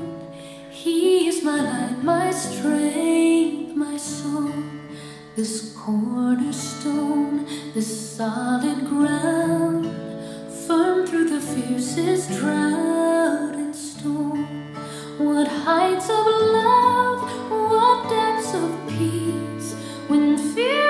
He 0.69 1.25
is 1.27 1.41
my 1.41 1.59
light, 1.61 2.03
my 2.03 2.31
strength, 2.31 3.75
my 3.75 3.97
song. 3.97 4.86
This 5.37 5.71
cornerstone, 5.77 7.45
this 7.75 8.15
solid 8.17 8.87
ground, 8.87 9.85
firm 10.65 11.05
through 11.05 11.29
the 11.29 11.39
fiercest 11.39 12.31
drought 12.39 13.53
and 13.53 13.75
storm. 13.75 14.73
What 15.19 15.47
heights 15.47 16.09
of 16.09 16.25
love, 16.25 17.21
what 17.51 18.09
depths 18.09 18.55
of 18.55 18.89
peace, 18.89 19.75
when 20.07 20.39
fears 20.39 20.86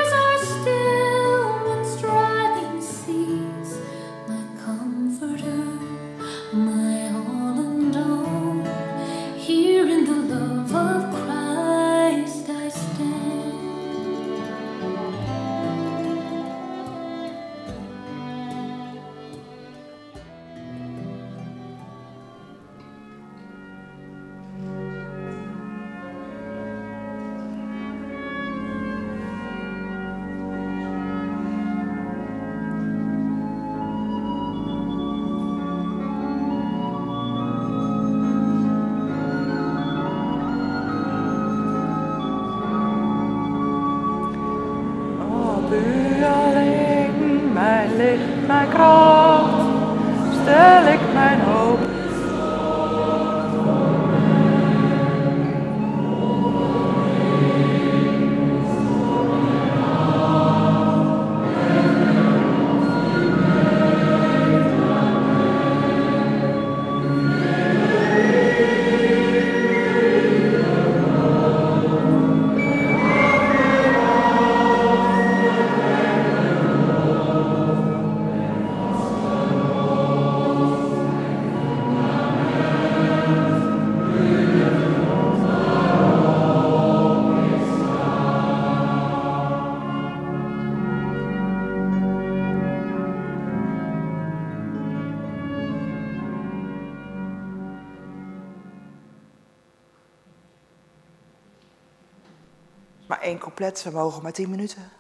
Couplet, 103.58 103.84
we 103.84 103.92
mogen 103.92 104.24
maar 104.24 104.32
tien 104.32 104.50
minuten. 104.50 104.92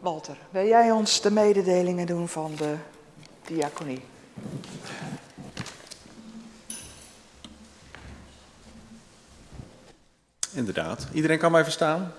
Walter, 0.00 0.36
wil 0.50 0.66
jij 0.66 0.90
ons 0.90 1.20
de 1.20 1.30
mededelingen 1.30 2.06
doen 2.06 2.28
van 2.28 2.54
de 2.56 2.74
diaconie? 3.44 4.00
Inderdaad. 10.52 11.06
Iedereen 11.12 11.38
kan 11.38 11.52
mij 11.52 11.62
verstaan? 11.62 12.12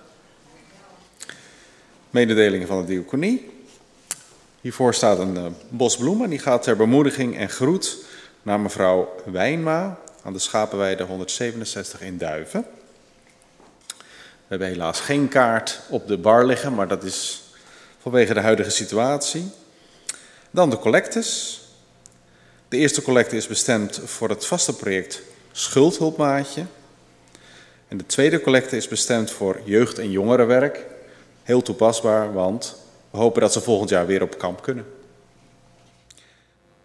Mededelingen 2.10 2.68
van 2.68 2.82
de 2.82 2.88
diaconie. 2.88 3.64
Hiervoor 4.62 4.94
staat 4.94 5.20
een 5.20 5.38
eh, 5.38 5.46
bos 5.70 5.98
bloemen. 5.98 6.30
Die 6.30 6.40
gaat 6.40 6.64
ter 6.64 6.78
bemoediging 6.78 7.38
en 7.38 7.50
groet 7.50 8.06
naar 8.42 8.60
mevrouw 8.60 9.16
Wijnma 9.26 10.00
aan 10.24 10.34
de 10.34 10.40
Schapenweide 10.40 11.04
167 11.04 12.02
in 12.02 12.18
Duiven. 12.18 12.66
We 14.48 14.54
hebben 14.54 14.68
helaas 14.68 15.00
geen 15.00 15.28
kaart 15.28 15.80
op 15.90 16.08
de 16.08 16.18
bar 16.18 16.46
liggen, 16.46 16.74
maar 16.74 16.88
dat 16.88 17.04
is 17.04 17.44
vanwege 18.00 18.34
de 18.34 18.40
huidige 18.40 18.70
situatie. 18.70 19.52
Dan 20.52 20.70
de 20.70 20.78
collectes. 20.78 21.62
De 22.70 22.78
eerste 22.78 23.02
collecte 23.02 23.36
is 23.36 23.48
bestemd 23.48 24.02
voor 24.06 24.30
het 24.30 24.46
vaste 24.46 24.76
project 24.76 25.22
Schuldhulpmaatje. 25.52 26.66
En 27.88 27.98
de 27.98 28.06
tweede 28.06 28.42
collecte 28.42 28.78
is 28.78 28.88
bestemd 28.88 29.32
voor 29.32 29.62
jeugd- 29.64 30.00
en 30.00 30.12
jongerenwerk. 30.12 30.86
Heel 31.44 31.62
toepasbaar, 31.62 32.34
want 32.34 32.76
we 33.12 33.18
hopen 33.18 33.42
dat 33.42 33.54
ze 33.54 33.62
volgend 33.62 33.90
jaar 33.90 34.06
weer 34.06 34.22
op 34.22 34.38
kamp 34.38 34.62
kunnen. 34.62 34.86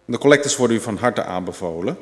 De 0.05 0.17
collectes 0.17 0.55
worden 0.55 0.77
u 0.77 0.79
van 0.79 0.97
harte 0.97 1.23
aanbevolen. 1.23 1.97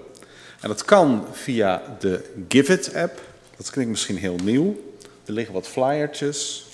En 0.62 0.68
dat 0.68 0.86
kan 0.86 1.28
via 1.32 1.82
de 2.00 2.32
Give 2.48 2.74
It 2.74 2.96
app. 2.96 3.22
Dat 3.58 3.70
klinkt 3.70 3.92
misschien 3.92 4.18
heel 4.18 4.38
nieuw. 4.44 4.94
Er 5.26 5.34
liggen 5.34 5.54
wat 5.54 5.68
flyertjes. 5.68 6.66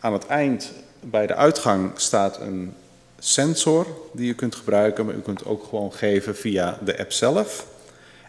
Aan 0.00 0.12
het 0.12 0.26
eind 0.26 0.72
bij 1.00 1.26
de 1.26 1.34
uitgang 1.34 1.90
staat 1.94 2.40
een 2.40 2.74
sensor 3.18 3.86
die 4.12 4.30
u 4.30 4.34
kunt 4.34 4.54
gebruiken, 4.54 5.06
maar 5.06 5.14
u 5.14 5.20
kunt 5.20 5.44
ook 5.44 5.64
gewoon 5.64 5.92
geven 5.92 6.36
via 6.36 6.78
de 6.84 6.98
app 6.98 7.12
zelf. 7.12 7.66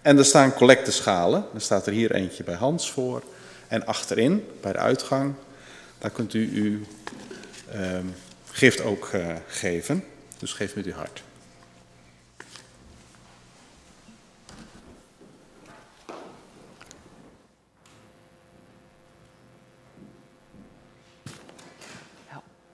En 0.02 0.18
er 0.18 0.26
staan 0.26 0.54
collecteschalen. 0.54 1.46
Er 1.54 1.62
staat 1.62 1.86
er 1.86 1.94
hier 1.94 2.12
eentje 2.12 2.44
bij 2.44 2.56
Hans 2.56 2.92
voor. 2.92 3.24
En 3.68 3.86
achterin, 3.86 4.46
bij 4.62 4.72
de 4.72 4.78
uitgang, 4.78 5.34
daar 5.98 6.12
kunt 6.12 6.34
u 6.34 6.50
uw 6.54 6.80
ehm, 7.72 8.06
gift 8.52 8.82
ook 8.82 9.10
eh, 9.12 9.36
geven. 9.48 10.04
Dus 10.40 10.54
geef 10.54 10.76
met 10.76 10.86
uw 10.86 10.94
hart. 10.94 11.24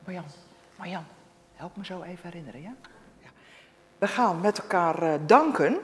Marjan, 0.09 0.31
Marjan, 0.75 1.05
help 1.55 1.75
me 1.75 1.85
zo 1.85 2.01
even 2.01 2.19
herinneren, 2.23 2.61
ja? 2.61 2.73
ja. 3.21 3.29
We 3.97 4.07
gaan 4.07 4.41
met 4.41 4.59
elkaar 4.59 5.01
eh, 5.01 5.13
danken. 5.25 5.77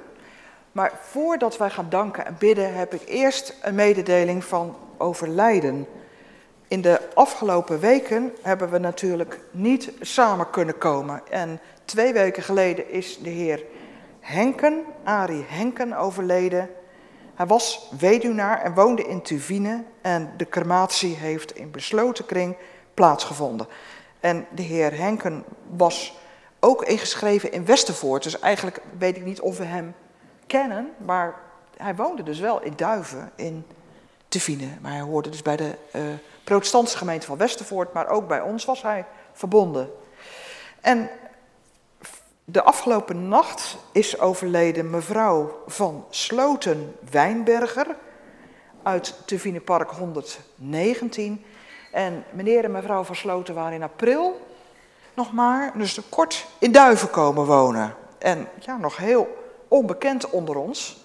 Maar 0.72 0.92
voordat 1.02 1.58
wij 1.58 1.70
gaan 1.70 1.90
danken 1.90 2.26
en 2.26 2.36
bidden, 2.40 2.76
heb 2.76 2.94
ik 2.94 3.02
eerst 3.08 3.58
een 3.62 3.76
mededeling 3.76 4.44
van 4.44 4.78
overlijden. 4.98 5.88
In 6.68 6.82
de 6.82 7.10
afgelopen 7.14 7.80
weken 7.80 8.34
hebben 8.42 8.70
we 8.70 8.78
natuurlijk 8.78 9.40
niet 9.52 9.92
samen 10.02 10.50
kunnen 10.50 10.78
komen. 10.78 11.22
En 11.30 11.60
twee 11.84 12.14
weken 12.14 12.44
geleden 12.44 12.90
is 12.90 13.18
de 13.20 13.30
heer 13.30 13.64
Henken, 14.20 14.84
Arie 15.04 15.46
Henken, 15.48 15.94
overleden. 15.94 16.70
Hij 17.36 17.46
was 17.46 17.92
weduwnaar 18.00 18.62
en 18.62 18.74
woonde 18.74 19.04
in 19.04 19.22
Tuvine. 19.22 19.84
En 20.02 20.34
de 20.38 20.50
crematie 20.50 21.16
heeft 21.16 21.56
in 21.56 21.72
besloten 21.72 22.26
kring 22.26 22.56
plaatsgevonden. 22.94 23.68
En 24.26 24.48
de 24.52 24.62
heer 24.62 24.98
Henken 24.98 25.44
was 25.70 26.14
ook 26.60 26.84
ingeschreven 26.84 27.52
in 27.52 27.66
Westervoort. 27.66 28.24
Dus 28.24 28.40
eigenlijk 28.40 28.82
weet 28.98 29.16
ik 29.16 29.26
niet 29.26 29.42
of 29.42 29.58
we 29.58 29.64
hem 29.64 29.96
kennen. 30.48 30.94
Maar 30.98 31.36
hij 31.78 31.96
woonde 31.96 32.24
dus 32.24 32.40
wel 32.40 32.62
in 32.62 32.74
Duiven, 32.76 33.32
in 33.36 33.66
Tuvine. 34.28 34.68
Maar 34.82 34.92
hij 34.92 35.02
hoorde 35.02 35.30
dus 35.30 35.42
bij 35.42 35.56
de 35.56 35.76
uh, 35.96 36.02
protestantse 36.44 36.98
gemeente 36.98 37.26
van 37.26 37.38
Westervoort. 37.38 37.94
Maar 37.94 38.08
ook 38.08 38.28
bij 38.28 38.42
ons 38.42 38.66
was 38.66 38.82
hij 38.82 39.06
verbonden. 39.34 39.90
En 40.82 41.10
de 42.46 42.64
afgelopen 42.64 43.28
nacht 43.28 43.78
is 43.92 44.20
overleden 44.20 44.90
mevrouw 44.90 45.64
van 45.68 46.06
Sloten 46.10 46.96
Wijnberger 47.12 47.88
uit 48.84 49.16
Tuvine 49.26 49.60
Park 49.60 49.92
119. 49.92 51.46
En 51.96 52.24
meneer 52.32 52.64
en 52.64 52.72
mevrouw 52.72 53.04
van 53.04 53.16
Sloten 53.16 53.56
waren 53.56 53.74
in 53.74 53.84
april 53.84 54.48
nog 55.14 55.34
maar, 55.34 55.72
dus 55.78 56.00
kort 56.10 56.46
in 56.60 56.72
Duiven 56.72 57.10
komen 57.10 57.46
wonen. 57.46 57.96
En 58.18 58.48
ja, 58.60 58.78
nog 58.78 58.98
heel 58.98 59.38
onbekend 59.68 60.30
onder 60.30 60.56
ons. 60.56 60.98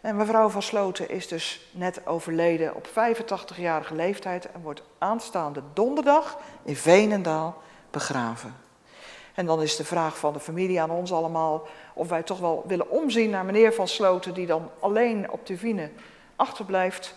En 0.00 0.16
mevrouw 0.16 0.48
van 0.48 0.62
Sloten 0.62 1.08
is 1.08 1.28
dus 1.28 1.70
net 1.72 2.06
overleden 2.06 2.74
op 2.74 2.88
85-jarige 2.88 3.94
leeftijd 3.94 4.52
en 4.52 4.60
wordt 4.62 4.82
aanstaande 4.98 5.62
donderdag 5.72 6.38
in 6.62 6.76
Veenendaal 6.76 7.62
begraven. 7.90 8.54
En 9.34 9.46
dan 9.46 9.62
is 9.62 9.76
de 9.76 9.84
vraag 9.84 10.18
van 10.18 10.32
de 10.32 10.40
familie 10.40 10.80
aan 10.80 10.90
ons 10.90 11.12
allemaal 11.12 11.66
of 11.94 12.08
wij 12.08 12.22
toch 12.22 12.38
wel 12.38 12.64
willen 12.66 12.90
omzien 12.90 13.30
naar 13.30 13.44
meneer 13.44 13.72
van 13.72 13.88
Sloten 13.88 14.34
die 14.34 14.46
dan 14.46 14.70
alleen 14.80 15.30
op 15.30 15.46
Tuvine 15.46 15.90
achterblijft. 16.36 17.14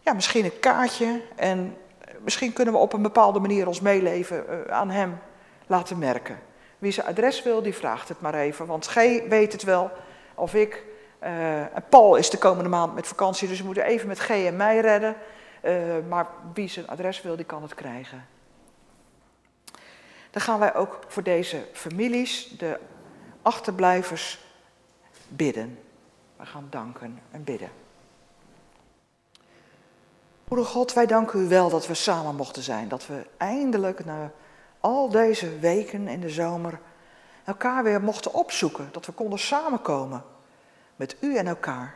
Ja, 0.00 0.12
misschien 0.12 0.44
een 0.44 0.60
kaartje 0.60 1.22
en 1.36 1.76
misschien 2.20 2.52
kunnen 2.52 2.74
we 2.74 2.80
op 2.80 2.92
een 2.92 3.02
bepaalde 3.02 3.40
manier 3.40 3.66
ons 3.66 3.80
meeleven 3.80 4.44
uh, 4.50 4.72
aan 4.72 4.90
hem 4.90 5.18
laten 5.66 5.98
merken. 5.98 6.38
Wie 6.78 6.92
zijn 6.92 7.06
adres 7.06 7.42
wil, 7.42 7.62
die 7.62 7.74
vraagt 7.74 8.08
het 8.08 8.20
maar 8.20 8.34
even. 8.34 8.66
Want 8.66 8.86
G 8.86 8.94
weet 9.28 9.52
het 9.52 9.62
wel, 9.62 9.90
of 10.34 10.54
ik. 10.54 10.84
Uh, 11.22 11.60
en 11.60 11.84
Paul 11.88 12.16
is 12.16 12.30
de 12.30 12.38
komende 12.38 12.68
maand 12.68 12.94
met 12.94 13.06
vakantie, 13.06 13.48
dus 13.48 13.58
we 13.58 13.64
moeten 13.64 13.84
even 13.84 14.08
met 14.08 14.18
G 14.18 14.28
en 14.28 14.56
mij 14.56 14.80
redden. 14.80 15.16
Uh, 15.64 15.72
maar 16.08 16.26
wie 16.54 16.68
zijn 16.68 16.88
adres 16.88 17.22
wil, 17.22 17.36
die 17.36 17.44
kan 17.44 17.62
het 17.62 17.74
krijgen. 17.74 18.26
Dan 20.30 20.42
gaan 20.42 20.58
wij 20.58 20.74
ook 20.74 20.98
voor 21.08 21.22
deze 21.22 21.64
families, 21.72 22.48
de 22.58 22.78
achterblijvers, 23.42 24.44
bidden. 25.28 25.78
We 26.36 26.46
gaan 26.46 26.66
danken 26.70 27.18
en 27.30 27.44
bidden. 27.44 27.70
Goede 30.48 30.64
God, 30.64 30.92
wij 30.92 31.06
danken 31.06 31.40
u 31.40 31.48
wel 31.48 31.70
dat 31.70 31.86
we 31.86 31.94
samen 31.94 32.34
mochten 32.34 32.62
zijn. 32.62 32.88
Dat 32.88 33.06
we 33.06 33.26
eindelijk 33.36 34.04
na 34.04 34.30
al 34.80 35.08
deze 35.08 35.58
weken 35.58 36.08
in 36.08 36.20
de 36.20 36.30
zomer 36.30 36.80
elkaar 37.44 37.82
weer 37.82 38.02
mochten 38.02 38.34
opzoeken. 38.34 38.88
Dat 38.92 39.06
we 39.06 39.12
konden 39.12 39.38
samenkomen 39.38 40.24
met 40.96 41.16
u 41.20 41.36
en 41.36 41.46
elkaar. 41.46 41.94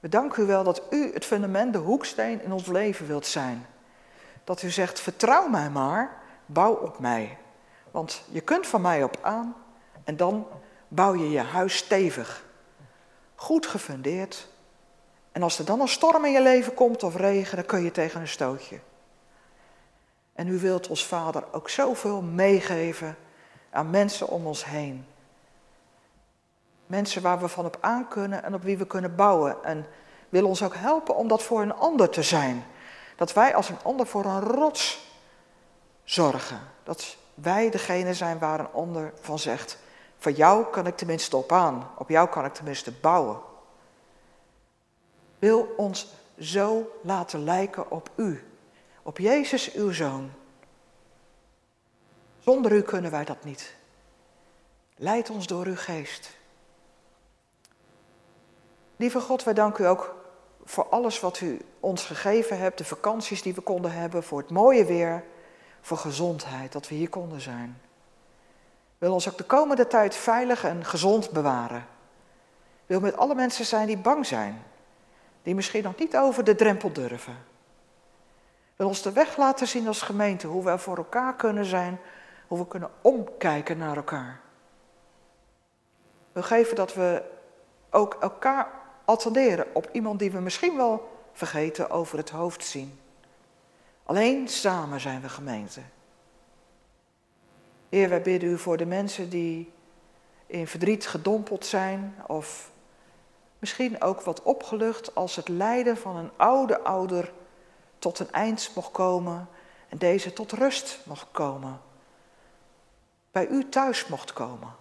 We 0.00 0.08
danken 0.08 0.42
u 0.42 0.46
wel 0.46 0.64
dat 0.64 0.82
u 0.90 1.12
het 1.12 1.24
fundament, 1.24 1.72
de 1.72 1.78
hoeksteen 1.78 2.42
in 2.42 2.52
ons 2.52 2.66
leven 2.66 3.06
wilt 3.06 3.26
zijn. 3.26 3.66
Dat 4.44 4.62
u 4.62 4.70
zegt, 4.70 5.00
vertrouw 5.00 5.48
mij 5.48 5.70
maar, 5.70 6.22
bouw 6.46 6.72
op 6.72 6.98
mij. 6.98 7.38
Want 7.90 8.22
je 8.30 8.40
kunt 8.40 8.66
van 8.66 8.80
mij 8.80 9.02
op 9.02 9.18
aan 9.22 9.54
en 10.04 10.16
dan 10.16 10.46
bouw 10.88 11.14
je 11.14 11.30
je 11.30 11.42
huis 11.42 11.76
stevig. 11.76 12.44
Goed 13.34 13.66
gefundeerd. 13.66 14.48
En 15.32 15.42
als 15.42 15.58
er 15.58 15.64
dan 15.64 15.80
een 15.80 15.88
storm 15.88 16.24
in 16.24 16.32
je 16.32 16.42
leven 16.42 16.74
komt 16.74 17.02
of 17.02 17.16
regen, 17.16 17.56
dan 17.56 17.66
kun 17.66 17.82
je 17.82 17.90
tegen 17.90 18.20
een 18.20 18.28
stootje. 18.28 18.78
En 20.32 20.48
u 20.48 20.58
wilt 20.58 20.88
ons 20.88 21.06
Vader 21.06 21.44
ook 21.52 21.68
zoveel 21.68 22.22
meegeven 22.22 23.16
aan 23.70 23.90
mensen 23.90 24.28
om 24.28 24.46
ons 24.46 24.64
heen. 24.64 25.06
Mensen 26.86 27.22
waar 27.22 27.40
we 27.40 27.48
van 27.48 27.64
op 27.64 27.78
aan 27.80 28.08
kunnen 28.08 28.42
en 28.42 28.54
op 28.54 28.62
wie 28.62 28.78
we 28.78 28.86
kunnen 28.86 29.14
bouwen. 29.14 29.64
En 29.64 29.86
wil 30.28 30.46
ons 30.46 30.62
ook 30.62 30.74
helpen 30.74 31.16
om 31.16 31.28
dat 31.28 31.42
voor 31.42 31.62
een 31.62 31.74
ander 31.74 32.08
te 32.08 32.22
zijn. 32.22 32.64
Dat 33.16 33.32
wij 33.32 33.54
als 33.54 33.68
een 33.68 33.82
ander 33.82 34.06
voor 34.06 34.24
een 34.24 34.40
rots 34.40 35.08
zorgen. 36.04 36.60
Dat 36.82 37.16
wij 37.34 37.70
degene 37.70 38.14
zijn 38.14 38.38
waar 38.38 38.60
een 38.60 38.72
ander 38.72 39.12
van 39.20 39.38
zegt: 39.38 39.78
Van 40.18 40.32
jou 40.32 40.64
kan 40.64 40.86
ik 40.86 40.96
tenminste 40.96 41.36
op 41.36 41.52
aan, 41.52 41.90
op 41.96 42.08
jou 42.08 42.28
kan 42.28 42.44
ik 42.44 42.54
tenminste 42.54 42.92
bouwen. 42.92 43.38
Wil 45.40 45.74
ons 45.76 46.12
zo 46.38 46.98
laten 47.02 47.44
lijken 47.44 47.90
op 47.90 48.10
u, 48.16 48.44
op 49.02 49.18
Jezus, 49.18 49.72
uw 49.72 49.92
zoon. 49.92 50.30
Zonder 52.38 52.72
u 52.72 52.82
kunnen 52.82 53.10
wij 53.10 53.24
dat 53.24 53.44
niet. 53.44 53.74
Leid 54.96 55.30
ons 55.30 55.46
door 55.46 55.66
uw 55.66 55.76
geest. 55.76 56.30
Lieve 58.96 59.20
God, 59.20 59.44
wij 59.44 59.54
danken 59.54 59.84
u 59.84 59.88
ook 59.88 60.14
voor 60.64 60.88
alles 60.88 61.20
wat 61.20 61.40
u 61.40 61.60
ons 61.80 62.04
gegeven 62.04 62.58
hebt, 62.58 62.78
de 62.78 62.84
vakanties 62.84 63.42
die 63.42 63.54
we 63.54 63.60
konden 63.60 63.92
hebben, 63.92 64.22
voor 64.22 64.38
het 64.38 64.50
mooie 64.50 64.84
weer, 64.84 65.24
voor 65.80 65.96
gezondheid, 65.96 66.72
dat 66.72 66.88
we 66.88 66.94
hier 66.94 67.08
konden 67.08 67.40
zijn. 67.40 67.80
Wil 68.98 69.12
ons 69.12 69.28
ook 69.28 69.38
de 69.38 69.44
komende 69.44 69.86
tijd 69.86 70.14
veilig 70.14 70.64
en 70.64 70.84
gezond 70.84 71.30
bewaren. 71.30 71.86
Wil 72.86 73.00
met 73.00 73.16
alle 73.16 73.34
mensen 73.34 73.64
zijn 73.64 73.86
die 73.86 73.98
bang 73.98 74.26
zijn, 74.26 74.62
die 75.42 75.54
misschien 75.54 75.82
nog 75.82 75.96
niet 75.96 76.16
over 76.16 76.44
de 76.44 76.54
drempel 76.54 76.92
durven. 76.92 77.36
Wil 78.76 78.86
ons 78.86 79.02
de 79.02 79.12
weg 79.12 79.36
laten 79.36 79.68
zien 79.68 79.86
als 79.86 80.02
gemeente, 80.02 80.46
hoe 80.46 80.64
we 80.64 80.78
voor 80.78 80.96
elkaar 80.96 81.36
kunnen 81.36 81.64
zijn, 81.64 81.98
hoe 82.46 82.58
we 82.58 82.66
kunnen 82.66 82.90
omkijken 83.00 83.78
naar 83.78 83.96
elkaar. 83.96 84.40
Wil 86.32 86.42
geven 86.42 86.76
dat 86.76 86.94
we 86.94 87.22
ook 87.90 88.16
elkaar 88.20 88.68
attenderen 89.04 89.66
op 89.72 89.88
iemand 89.92 90.18
die 90.18 90.30
we 90.30 90.40
misschien 90.40 90.76
wel 90.76 91.18
vergeten 91.32 91.90
over 91.90 92.18
het 92.18 92.30
hoofd 92.30 92.64
zien. 92.64 92.98
Alleen 94.04 94.48
samen 94.48 95.00
zijn 95.00 95.20
we 95.20 95.28
gemeente. 95.28 95.80
Heer, 97.88 98.08
wij 98.08 98.22
bidden 98.22 98.50
u 98.50 98.58
voor 98.58 98.76
de 98.76 98.86
mensen 98.86 99.30
die 99.30 99.72
in 100.46 100.66
verdriet 100.66 101.06
gedompeld 101.06 101.66
zijn 101.66 102.14
of 102.26 102.70
misschien 103.60 104.02
ook 104.02 104.20
wat 104.20 104.42
opgelucht 104.42 105.14
als 105.14 105.36
het 105.36 105.48
lijden 105.48 105.96
van 105.96 106.16
een 106.16 106.30
oude 106.36 106.80
ouder 106.80 107.32
tot 107.98 108.18
een 108.18 108.32
eind 108.32 108.70
mocht 108.74 108.90
komen 108.90 109.48
en 109.88 109.98
deze 109.98 110.32
tot 110.32 110.52
rust 110.52 110.98
mocht 111.04 111.26
komen. 111.30 111.80
Bij 113.30 113.46
u 113.46 113.68
thuis 113.68 114.06
mocht 114.06 114.32
komen. 114.32 114.74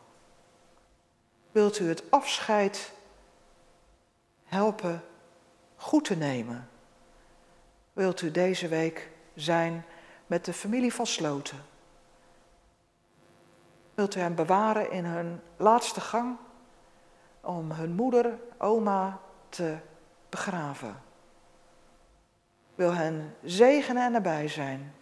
wilt 1.51 1.79
u 1.79 1.87
het 1.87 2.11
afscheid 2.11 2.91
helpen 4.45 5.03
goed 5.75 6.05
te 6.05 6.15
nemen? 6.15 6.69
Wilt 7.93 8.21
u 8.21 8.31
deze 8.31 8.67
week 8.67 9.09
zijn 9.35 9.85
met 10.27 10.45
de 10.45 10.53
familie 10.53 10.93
van 10.93 11.07
Sloten? 11.07 11.65
Wilt 13.93 14.15
u 14.15 14.19
hen 14.19 14.35
bewaren 14.35 14.91
in 14.91 15.05
hun 15.05 15.41
laatste 15.57 16.01
gang 16.01 16.37
om 17.41 17.71
hun 17.71 17.91
moeder, 17.91 18.39
oma 18.57 19.19
te 19.49 19.77
begraven? 20.29 21.01
Wil 22.75 22.93
hen 22.93 23.35
zegenen 23.43 24.03
en 24.03 24.13
erbij 24.13 24.47
zijn 24.47 24.93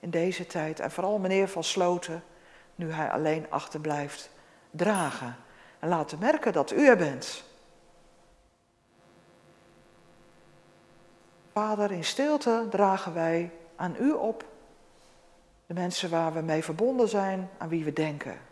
in 0.00 0.10
deze 0.10 0.46
tijd 0.46 0.80
en 0.80 0.90
vooral 0.90 1.18
meneer 1.18 1.48
van 1.48 1.64
Sloten, 1.64 2.22
nu 2.74 2.92
hij 2.92 3.10
alleen 3.10 3.50
achterblijft, 3.50 4.30
dragen 4.70 5.36
en 5.78 5.88
laten 5.88 6.18
merken 6.18 6.52
dat 6.52 6.72
u 6.72 6.86
er 6.86 6.96
bent. 6.96 7.44
Vader, 11.52 11.90
in 11.90 12.04
stilte 12.04 12.66
dragen 12.70 13.14
wij 13.14 13.52
aan 13.76 13.96
u 14.00 14.12
op 14.12 14.44
de 15.66 15.74
mensen 15.74 16.10
waar 16.10 16.32
we 16.32 16.40
mee 16.40 16.64
verbonden 16.64 17.08
zijn, 17.08 17.50
aan 17.58 17.68
wie 17.68 17.84
we 17.84 17.92
denken. 17.92 18.49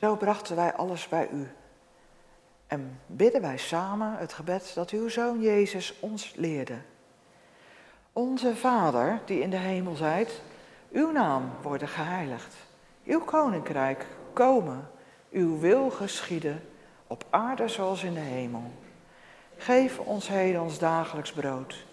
Zo 0.00 0.16
brachten 0.16 0.56
wij 0.56 0.74
alles 0.74 1.08
bij 1.08 1.28
u. 1.32 1.48
En 2.66 3.00
bidden 3.06 3.40
wij 3.40 3.56
samen 3.56 4.16
het 4.16 4.32
gebed 4.32 4.72
dat 4.74 4.90
uw 4.90 5.08
zoon 5.08 5.40
Jezus 5.40 5.94
ons 6.00 6.32
leerde. 6.36 6.78
Onze 8.12 8.56
Vader, 8.56 9.20
die 9.24 9.40
in 9.40 9.50
de 9.50 9.56
hemel 9.56 9.94
zijt, 9.94 10.40
uw 10.92 11.10
naam 11.10 11.50
worden 11.62 11.88
geheiligd. 11.88 12.54
Uw 13.04 13.20
koninkrijk 13.20 14.06
komen, 14.32 14.90
uw 15.30 15.58
wil 15.58 15.90
geschieden, 15.90 16.62
op 17.06 17.24
aarde 17.30 17.68
zoals 17.68 18.02
in 18.02 18.14
de 18.14 18.20
hemel. 18.20 18.72
Geef 19.56 19.98
ons 19.98 20.28
heden 20.28 20.62
ons 20.62 20.78
dagelijks 20.78 21.32
brood. 21.32 21.86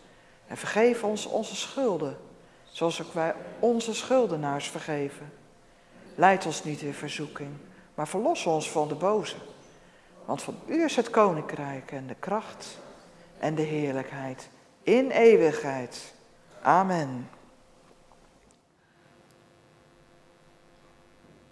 En 0.48 0.58
vergeef 0.58 1.04
ons 1.04 1.26
onze 1.26 1.56
schulden, 1.56 2.18
zoals 2.64 3.02
ook 3.02 3.14
wij 3.14 3.36
onze 3.60 3.94
schuldenaars 3.94 4.70
vergeven. 4.70 5.32
Leid 6.16 6.46
ons 6.46 6.64
niet 6.64 6.82
in 6.82 6.94
verzoeking, 6.94 7.50
maar 7.96 8.08
verlos 8.08 8.46
ons 8.46 8.72
van 8.72 8.88
de 8.88 8.96
boze. 8.96 9.36
Want 10.26 10.42
van 10.42 10.60
u 10.68 10.84
is 10.84 10.96
het 10.96 11.10
koninkrijk 11.10 11.92
en 11.92 12.08
de 12.08 12.16
kracht 12.20 12.78
en 13.38 13.56
de 13.56 13.62
heerlijkheid 13.62 14.50
in 14.84 15.10
eeuwigheid. 15.12 16.14
Amen. 16.62 17.30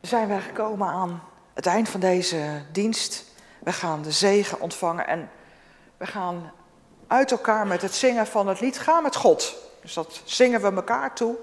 Zijn 0.01 0.27
wij 0.27 0.41
gekomen 0.41 0.87
aan 0.87 1.23
het 1.53 1.65
eind 1.65 1.89
van 1.89 1.99
deze 1.99 2.61
dienst. 2.71 3.25
We 3.59 3.71
gaan 3.71 4.01
de 4.01 4.11
zegen 4.11 4.59
ontvangen 4.59 5.07
en 5.07 5.29
we 5.97 6.05
gaan 6.05 6.51
uit 7.07 7.31
elkaar 7.31 7.67
met 7.67 7.81
het 7.81 7.93
zingen 7.93 8.27
van 8.27 8.47
het 8.47 8.59
lied 8.59 8.79
Ga 8.79 8.99
met 8.99 9.15
God. 9.15 9.55
Dus 9.81 9.93
dat 9.93 10.21
zingen 10.23 10.61
we 10.61 10.71
elkaar 10.75 11.15
toe. 11.15 11.35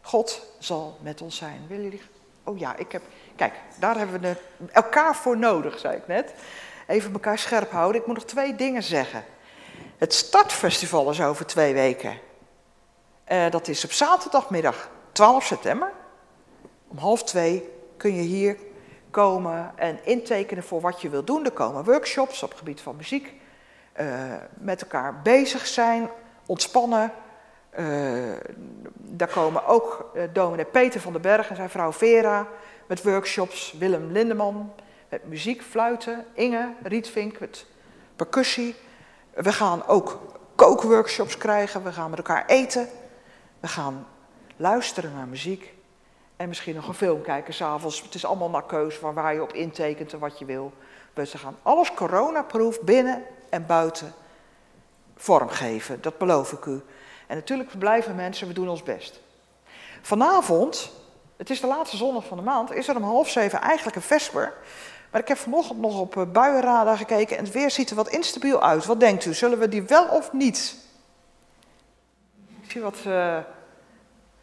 God 0.00 0.46
zal 0.58 0.98
met 1.00 1.20
ons 1.20 1.36
zijn. 1.36 1.66
Willen 1.68 1.84
jullie? 1.84 2.02
Oh 2.44 2.58
ja, 2.58 2.76
ik 2.76 2.92
heb. 2.92 3.02
Kijk, 3.38 3.54
daar 3.78 3.96
hebben 3.98 4.20
we 4.20 4.36
elkaar 4.72 5.16
voor 5.16 5.38
nodig, 5.38 5.78
zei 5.78 5.96
ik 5.96 6.06
net. 6.06 6.34
Even 6.86 7.12
elkaar 7.12 7.38
scherp 7.38 7.70
houden. 7.70 8.00
Ik 8.00 8.06
moet 8.06 8.16
nog 8.16 8.24
twee 8.24 8.54
dingen 8.54 8.82
zeggen. 8.82 9.24
Het 9.98 10.14
Startfestival 10.14 11.10
is 11.10 11.20
over 11.20 11.46
twee 11.46 11.74
weken. 11.74 12.18
Uh, 13.32 13.50
dat 13.50 13.68
is 13.68 13.84
op 13.84 13.92
zaterdagmiddag 13.92 14.90
12 15.12 15.44
september. 15.44 15.92
Om 16.88 16.98
half 16.98 17.24
twee 17.24 17.68
kun 17.96 18.14
je 18.14 18.20
hier 18.20 18.56
komen 19.10 19.72
en 19.76 19.98
intekenen 20.04 20.64
voor 20.64 20.80
wat 20.80 21.00
je 21.00 21.08
wilt 21.08 21.26
doen. 21.26 21.44
Er 21.44 21.50
komen 21.50 21.84
workshops 21.84 22.42
op 22.42 22.48
het 22.48 22.58
gebied 22.58 22.80
van 22.80 22.96
muziek. 22.96 23.34
Uh, 24.00 24.06
met 24.54 24.82
elkaar 24.82 25.22
bezig 25.22 25.66
zijn, 25.66 26.08
ontspannen. 26.46 27.12
Uh, 27.78 28.32
daar 28.94 29.28
komen 29.28 29.66
ook 29.66 30.10
uh, 30.14 30.22
dominee 30.32 30.64
Peter 30.64 31.00
van 31.00 31.12
den 31.12 31.22
Berg 31.22 31.48
en 31.50 31.56
zijn 31.56 31.70
vrouw 31.70 31.92
Vera 31.92 32.46
met 32.88 33.02
workshops. 33.02 33.72
Willem 33.72 34.12
Lindeman 34.12 34.72
met 35.08 35.28
muziek, 35.28 35.62
fluiten. 35.62 36.26
Inge 36.32 36.74
Rietvink 36.82 37.40
met 37.40 37.66
percussie. 38.16 38.74
We 39.34 39.52
gaan 39.52 39.86
ook 39.86 40.20
kookworkshops 40.54 41.36
krijgen. 41.36 41.84
We 41.84 41.92
gaan 41.92 42.10
met 42.10 42.18
elkaar 42.18 42.46
eten. 42.46 42.88
We 43.60 43.68
gaan 43.68 44.06
luisteren 44.56 45.12
naar 45.14 45.26
muziek. 45.26 45.74
En 46.36 46.48
misschien 46.48 46.74
nog 46.74 46.88
een 46.88 46.94
film 46.94 47.22
kijken 47.22 47.54
s'avonds. 47.54 48.02
Het 48.02 48.14
is 48.14 48.24
allemaal 48.24 48.50
naar 48.50 48.66
keus 48.66 48.94
van 48.94 49.14
waar 49.14 49.34
je 49.34 49.42
op 49.42 49.52
intekent 49.52 50.12
en 50.12 50.18
wat 50.18 50.38
je 50.38 50.44
wil. 50.44 50.72
We 51.14 51.26
gaan 51.26 51.56
alles 51.62 51.94
coronaproof 51.94 52.80
binnen 52.80 53.22
en 53.48 53.66
buiten 53.66 54.14
vormgeven. 55.16 56.02
Dat 56.02 56.18
beloof 56.18 56.52
ik 56.52 56.64
u. 56.64 56.82
En 57.26 57.36
natuurlijk 57.36 57.78
blijven 57.78 58.14
mensen, 58.14 58.48
we 58.48 58.52
doen 58.52 58.68
ons 58.68 58.82
best. 58.82 59.20
Vanavond, 60.02 60.90
het 61.38 61.50
is 61.50 61.60
de 61.60 61.66
laatste 61.66 61.96
zondag 61.96 62.26
van 62.26 62.36
de 62.36 62.42
maand, 62.42 62.72
is 62.72 62.88
er 62.88 62.96
om 62.96 63.02
half 63.02 63.28
zeven 63.28 63.60
eigenlijk 63.60 63.96
een 63.96 64.02
vesper. 64.02 64.54
Maar 65.10 65.20
ik 65.20 65.28
heb 65.28 65.36
vanochtend 65.36 65.80
nog 65.80 66.00
op 66.00 66.26
buienradar 66.32 66.96
gekeken 66.96 67.36
en 67.36 67.44
het 67.44 67.52
weer 67.52 67.70
ziet 67.70 67.90
er 67.90 67.96
wat 67.96 68.08
instabiel 68.08 68.62
uit. 68.62 68.86
Wat 68.86 69.00
denkt 69.00 69.24
u, 69.24 69.34
zullen 69.34 69.58
we 69.58 69.68
die 69.68 69.82
wel 69.82 70.06
of 70.06 70.32
niet? 70.32 70.76
Ik 72.62 72.70
zie 72.70 72.80
wat, 72.80 72.96
uh, 73.06 73.38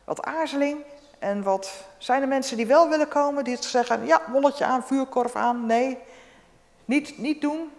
wat 0.03 0.23
aarzeling 0.23 0.77
en 1.19 1.43
wat... 1.43 1.71
Zijn 1.97 2.21
er 2.21 2.27
mensen 2.27 2.57
die 2.57 2.65
wel 2.65 2.89
willen 2.89 3.07
komen, 3.07 3.43
die 3.43 3.57
zeggen, 3.59 4.05
ja, 4.05 4.21
molletje 4.27 4.65
aan, 4.65 4.83
vuurkorf 4.83 5.35
aan, 5.35 5.65
nee, 5.65 5.97
niet, 6.85 7.17
niet 7.17 7.41
doen. 7.41 7.71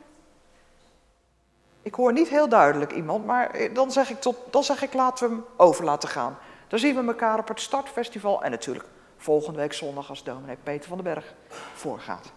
Ik 1.82 1.94
hoor 1.94 2.12
niet 2.12 2.28
heel 2.28 2.48
duidelijk 2.48 2.92
iemand, 2.92 3.26
maar 3.26 3.72
dan 3.72 3.90
zeg 3.90 4.10
ik, 4.10 4.20
tot, 4.20 4.36
dan 4.50 4.64
zeg 4.64 4.82
ik 4.82 4.92
laten 4.92 5.28
we 5.28 5.34
hem 5.34 5.44
over 5.56 5.84
laten 5.84 6.08
gaan. 6.08 6.38
Dan 6.68 6.78
zien 6.78 6.94
we 6.94 7.06
elkaar 7.06 7.38
op 7.38 7.48
het 7.48 7.60
startfestival 7.60 8.42
en 8.42 8.50
natuurlijk 8.50 8.84
volgende 9.16 9.58
week 9.58 9.72
zondag 9.72 10.08
als 10.08 10.24
dominee 10.24 10.56
Peter 10.62 10.88
van 10.88 10.96
den 10.96 11.14
Berg 11.14 11.34
voorgaat. 11.74 12.32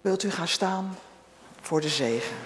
Wilt 0.00 0.22
u 0.22 0.30
gaan 0.30 0.48
staan 0.48 0.96
voor 1.60 1.80
de 1.80 1.88
zegen? 1.88 2.36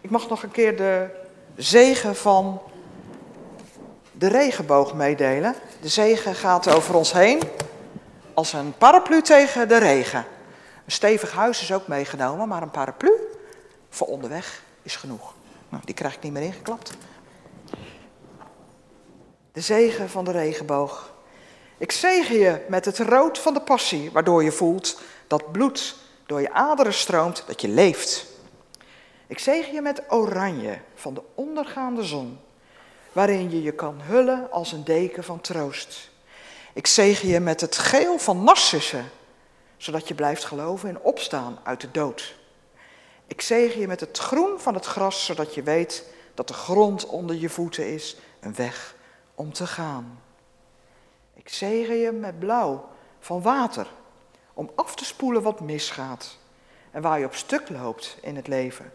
Ik 0.00 0.10
mag 0.10 0.28
nog 0.28 0.42
een 0.42 0.50
keer 0.50 0.76
de 0.76 1.08
zegen 1.56 2.16
van 2.16 2.62
de 4.12 4.28
regenboog 4.28 4.94
meedelen. 4.94 5.54
De 5.80 5.88
zegen 5.88 6.34
gaat 6.34 6.68
over 6.68 6.94
ons 6.94 7.12
heen 7.12 7.40
als 8.34 8.52
een 8.52 8.74
paraplu 8.78 9.22
tegen 9.22 9.68
de 9.68 9.78
regen. 9.78 10.24
Een 10.84 10.92
stevig 10.92 11.32
huis 11.32 11.62
is 11.62 11.72
ook 11.72 11.86
meegenomen, 11.86 12.48
maar 12.48 12.62
een 12.62 12.70
paraplu 12.70 13.12
voor 13.88 14.06
onderweg 14.06 14.62
is 14.82 14.96
genoeg. 14.96 15.34
Nou, 15.70 15.82
die 15.84 15.94
krijg 15.94 16.14
ik 16.14 16.22
niet 16.22 16.32
meer 16.32 16.42
ingeklapt. 16.42 16.96
De 19.52 19.60
zegen 19.60 20.10
van 20.10 20.24
de 20.24 20.30
regenboog. 20.30 21.12
Ik 21.78 21.92
zegen 21.92 22.36
je 22.36 22.64
met 22.68 22.84
het 22.84 22.98
rood 22.98 23.38
van 23.38 23.54
de 23.54 23.60
passie, 23.60 24.10
waardoor 24.10 24.44
je 24.44 24.52
voelt 24.52 25.00
dat 25.26 25.52
bloed 25.52 25.96
door 26.26 26.40
je 26.40 26.52
aderen 26.52 26.94
stroomt, 26.94 27.44
dat 27.46 27.60
je 27.60 27.68
leeft. 27.68 28.26
Ik 29.26 29.38
zegen 29.38 29.72
je 29.72 29.80
met 29.80 30.02
oranje 30.08 30.78
van 30.94 31.14
de 31.14 31.22
ondergaande 31.34 32.04
zon, 32.04 32.38
waarin 33.12 33.50
je 33.50 33.62
je 33.62 33.72
kan 33.72 34.00
hullen 34.00 34.50
als 34.50 34.72
een 34.72 34.84
deken 34.84 35.24
van 35.24 35.40
troost. 35.40 36.10
Ik 36.72 36.86
zegen 36.86 37.28
je 37.28 37.40
met 37.40 37.60
het 37.60 37.78
geel 37.78 38.18
van 38.18 38.44
narcissen, 38.44 39.10
zodat 39.76 40.08
je 40.08 40.14
blijft 40.14 40.44
geloven 40.44 40.88
in 40.88 41.00
opstaan 41.00 41.58
uit 41.62 41.80
de 41.80 41.90
dood. 41.90 42.38
Ik 43.30 43.40
zegen 43.40 43.80
je 43.80 43.86
met 43.86 44.00
het 44.00 44.18
groen 44.18 44.60
van 44.60 44.74
het 44.74 44.86
gras, 44.86 45.24
zodat 45.24 45.54
je 45.54 45.62
weet 45.62 46.04
dat 46.34 46.48
de 46.48 46.54
grond 46.54 47.06
onder 47.06 47.36
je 47.36 47.48
voeten 47.48 47.92
is, 47.92 48.16
een 48.40 48.54
weg 48.54 48.94
om 49.34 49.52
te 49.52 49.66
gaan. 49.66 50.22
Ik 51.34 51.48
zegen 51.48 51.96
je 51.96 52.12
met 52.12 52.38
blauw 52.38 52.88
van 53.20 53.42
water, 53.42 53.86
om 54.54 54.70
af 54.74 54.94
te 54.94 55.04
spoelen 55.04 55.42
wat 55.42 55.60
misgaat 55.60 56.36
en 56.90 57.02
waar 57.02 57.18
je 57.18 57.24
op 57.24 57.34
stuk 57.34 57.68
loopt 57.68 58.16
in 58.20 58.36
het 58.36 58.46
leven. 58.46 58.92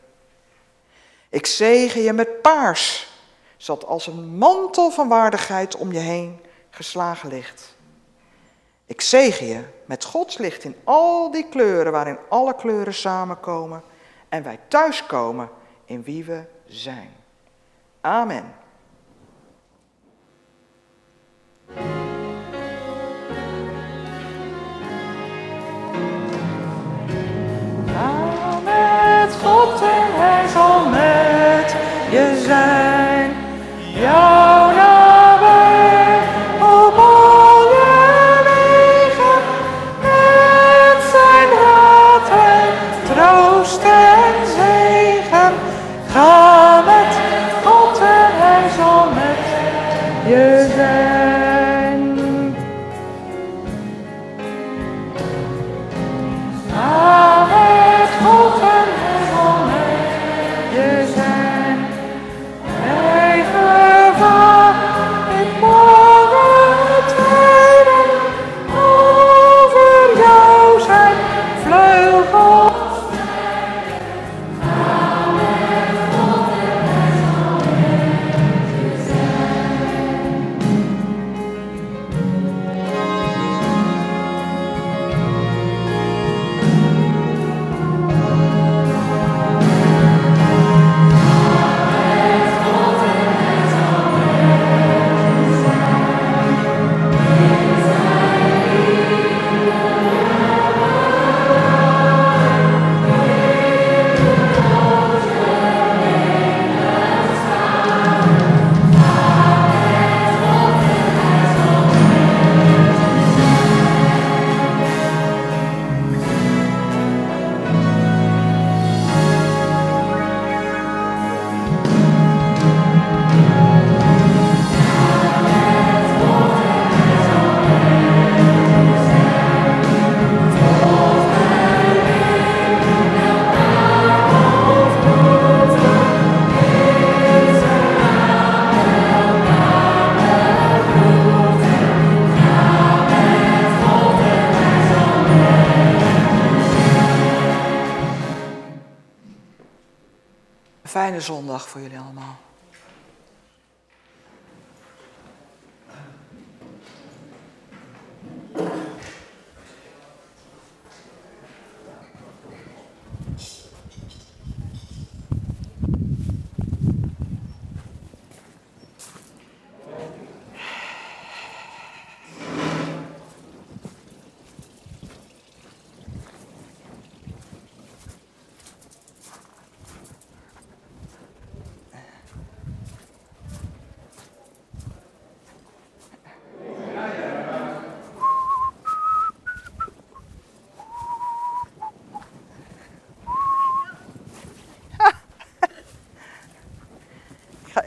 Ik 1.29 1.45
zegen 1.45 2.01
je 2.01 2.13
met 2.13 2.41
paars, 2.41 3.07
zodat 3.57 3.85
als 3.85 4.07
een 4.07 4.37
mantel 4.37 4.91
van 4.91 5.07
waardigheid 5.07 5.75
om 5.75 5.91
je 5.91 5.99
heen 5.99 6.39
geslagen 6.69 7.29
ligt. 7.29 7.75
Ik 8.85 9.01
zegen 9.01 9.45
je 9.45 9.63
met 9.85 10.03
Gods 10.03 10.37
licht 10.37 10.63
in 10.63 10.75
al 10.83 11.31
die 11.31 11.49
kleuren 11.49 11.91
waarin 11.91 12.17
alle 12.29 12.55
kleuren 12.55 12.93
samenkomen 12.93 13.83
en 14.35 14.43
wij 14.43 14.59
thuiskomen 14.67 15.49
in 15.85 16.03
wie 16.03 16.23
we 16.23 16.43
zijn. 16.65 17.09
Amen. 18.01 18.53
Ga 27.85 28.59
met 28.63 29.35
God 29.43 29.81
en 29.81 30.11
hij 30.11 30.47
zal 30.47 30.89
met 30.89 31.71
je 32.11 32.43
zijn. 32.45 32.94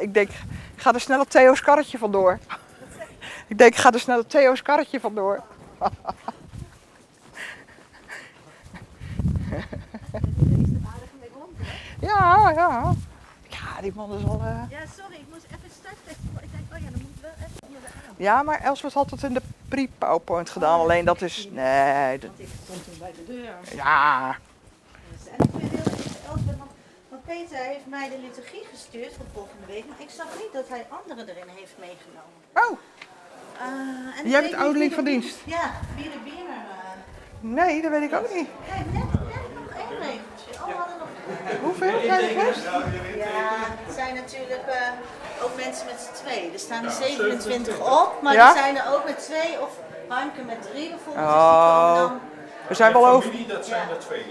Ik, 0.08 0.14
denk, 0.14 0.28
ik 0.74 0.82
ga 0.82 0.92
er 0.94 1.00
snel 1.00 1.20
op 1.20 1.30
Theo's 1.30 1.60
karretje 1.60 1.98
vandoor. 1.98 2.38
Ik 3.46 3.58
denk, 3.58 3.72
ik 3.72 3.78
ga 3.78 3.92
er 3.92 4.00
snel 4.00 4.18
op 4.18 4.28
Theo's 4.28 4.62
karretje 4.62 5.00
vandoor. 5.00 5.42
Ja, 12.00 12.50
ja. 12.50 12.94
Ja, 13.48 13.80
die 13.80 13.92
man 13.94 14.12
is 14.18 14.24
al... 14.24 14.40
eh, 14.44 14.70
Ja, 14.70 14.78
sorry, 14.96 15.14
ik 15.14 15.24
moest 15.30 15.44
even 15.44 15.70
starttesten. 15.80 16.38
Ik 16.42 16.48
denk, 16.52 16.64
oh 16.72 16.78
ja, 16.78 16.90
dan 16.90 17.00
moet 17.00 17.10
ik 17.14 17.20
wel 17.20 17.30
even 17.38 17.66
onder 17.66 17.80
de 17.80 17.86
arm. 18.06 18.14
Ja, 18.16 18.42
maar 18.42 18.60
Elsbeth 18.60 18.92
had 18.92 19.10
het 19.10 19.22
in 19.22 19.34
de 19.34 19.42
pre-PowerPoint 19.68 20.50
gedaan. 20.50 20.80
Alleen 20.80 21.04
dat 21.04 21.22
is... 21.22 21.48
Nee, 21.52 22.18
dat... 22.18 22.30
Ik 22.36 22.48
stond 22.64 22.84
toen 22.84 22.94
bij 22.98 23.12
de 23.12 23.24
deur. 23.26 23.54
Ja. 23.76 24.36
En 25.38 25.44
ik 25.44 25.50
vind 25.58 25.70
heel 25.70 25.78
erg 25.78 26.26
Elsbeth, 26.26 26.56
want, 26.56 26.58
want 26.58 26.70
Peter 27.28 27.56
heeft 27.56 27.86
mij 27.86 28.08
de 28.08 28.18
liturgie 28.26 28.64
gestuurd 28.72 29.12
voor 29.16 29.26
volgende 29.34 29.66
week, 29.66 29.84
maar 29.88 30.00
ik 30.00 30.10
zag 30.10 30.26
niet 30.42 30.52
dat 30.52 30.68
hij 30.68 30.86
anderen 30.88 31.28
erin 31.28 31.48
heeft 31.54 31.74
meegenomen. 31.78 32.38
Oh. 32.54 32.78
Uh, 33.62 34.18
en 34.20 34.30
Jij 34.30 34.40
bent 34.42 34.54
ouderling 34.54 34.92
van 34.94 35.04
dienst? 35.04 35.36
Ja, 35.44 35.70
wie 35.96 36.04
de 36.10 36.18
biener. 36.24 36.62
eh 36.70 36.86
Nee, 37.40 37.82
dat 37.82 37.90
weet 37.90 38.02
ik 38.02 38.14
ook 38.18 38.34
niet. 38.34 38.48
Kijk, 38.68 38.86
net, 38.92 39.12
net 39.12 39.54
nog 39.58 39.70
één 39.82 39.98
regeltje. 39.98 40.50
Oh, 40.60 40.66
we 40.66 40.72
hadden 40.72 40.96
nog. 40.98 41.08
Hoeveel 41.62 42.00
zijn 42.04 42.28
er 42.38 42.44
best? 42.44 42.64
Ja, 43.16 43.48
het 43.84 43.94
zijn 43.94 44.14
natuurlijk 44.14 44.66
eh, 44.66 45.44
ook 45.44 45.56
mensen 45.56 45.86
met 45.86 46.00
z'n 46.00 46.24
twee. 46.24 46.52
Er 46.52 46.58
staan 46.58 46.84
er 46.84 46.90
27 46.90 48.02
op, 48.02 48.22
maar 48.22 48.34
Ja? 48.34 48.48
er 48.50 48.56
zijn 48.56 48.76
er 48.76 48.94
ook 48.94 49.04
met 49.04 49.18
twee 49.18 49.60
of 49.60 49.70
Hanke 50.08 50.42
met 50.42 50.62
drie 50.70 50.88
bijvoorbeeld. 50.88 51.26
Dus 51.26 51.34
die 51.34 51.36
komen 51.36 51.92
Oh. 51.92 51.96
dan. 51.96 52.20
We 52.68 52.74
zijn 52.74 52.92
wel 52.92 53.08
over... 53.08 53.30
Familie, 53.30 53.46
dat 53.46 53.66
zijn 53.66 53.88
er 53.90 53.98
twee. 53.98 54.24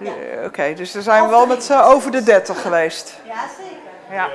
Eh, 0.00 0.44
Oké, 0.44 0.74
dus 0.74 0.94
er 0.94 1.02
zijn 1.02 1.22
we 1.24 1.28
wel 1.30 1.46
met 1.46 1.64
z'n 1.64 1.72
over 1.72 2.10
de 2.10 2.22
30 2.22 2.62
geweest. 2.62 3.20
Ja, 3.26 3.44
zeker. 3.58 4.14
Ja. 4.16 4.28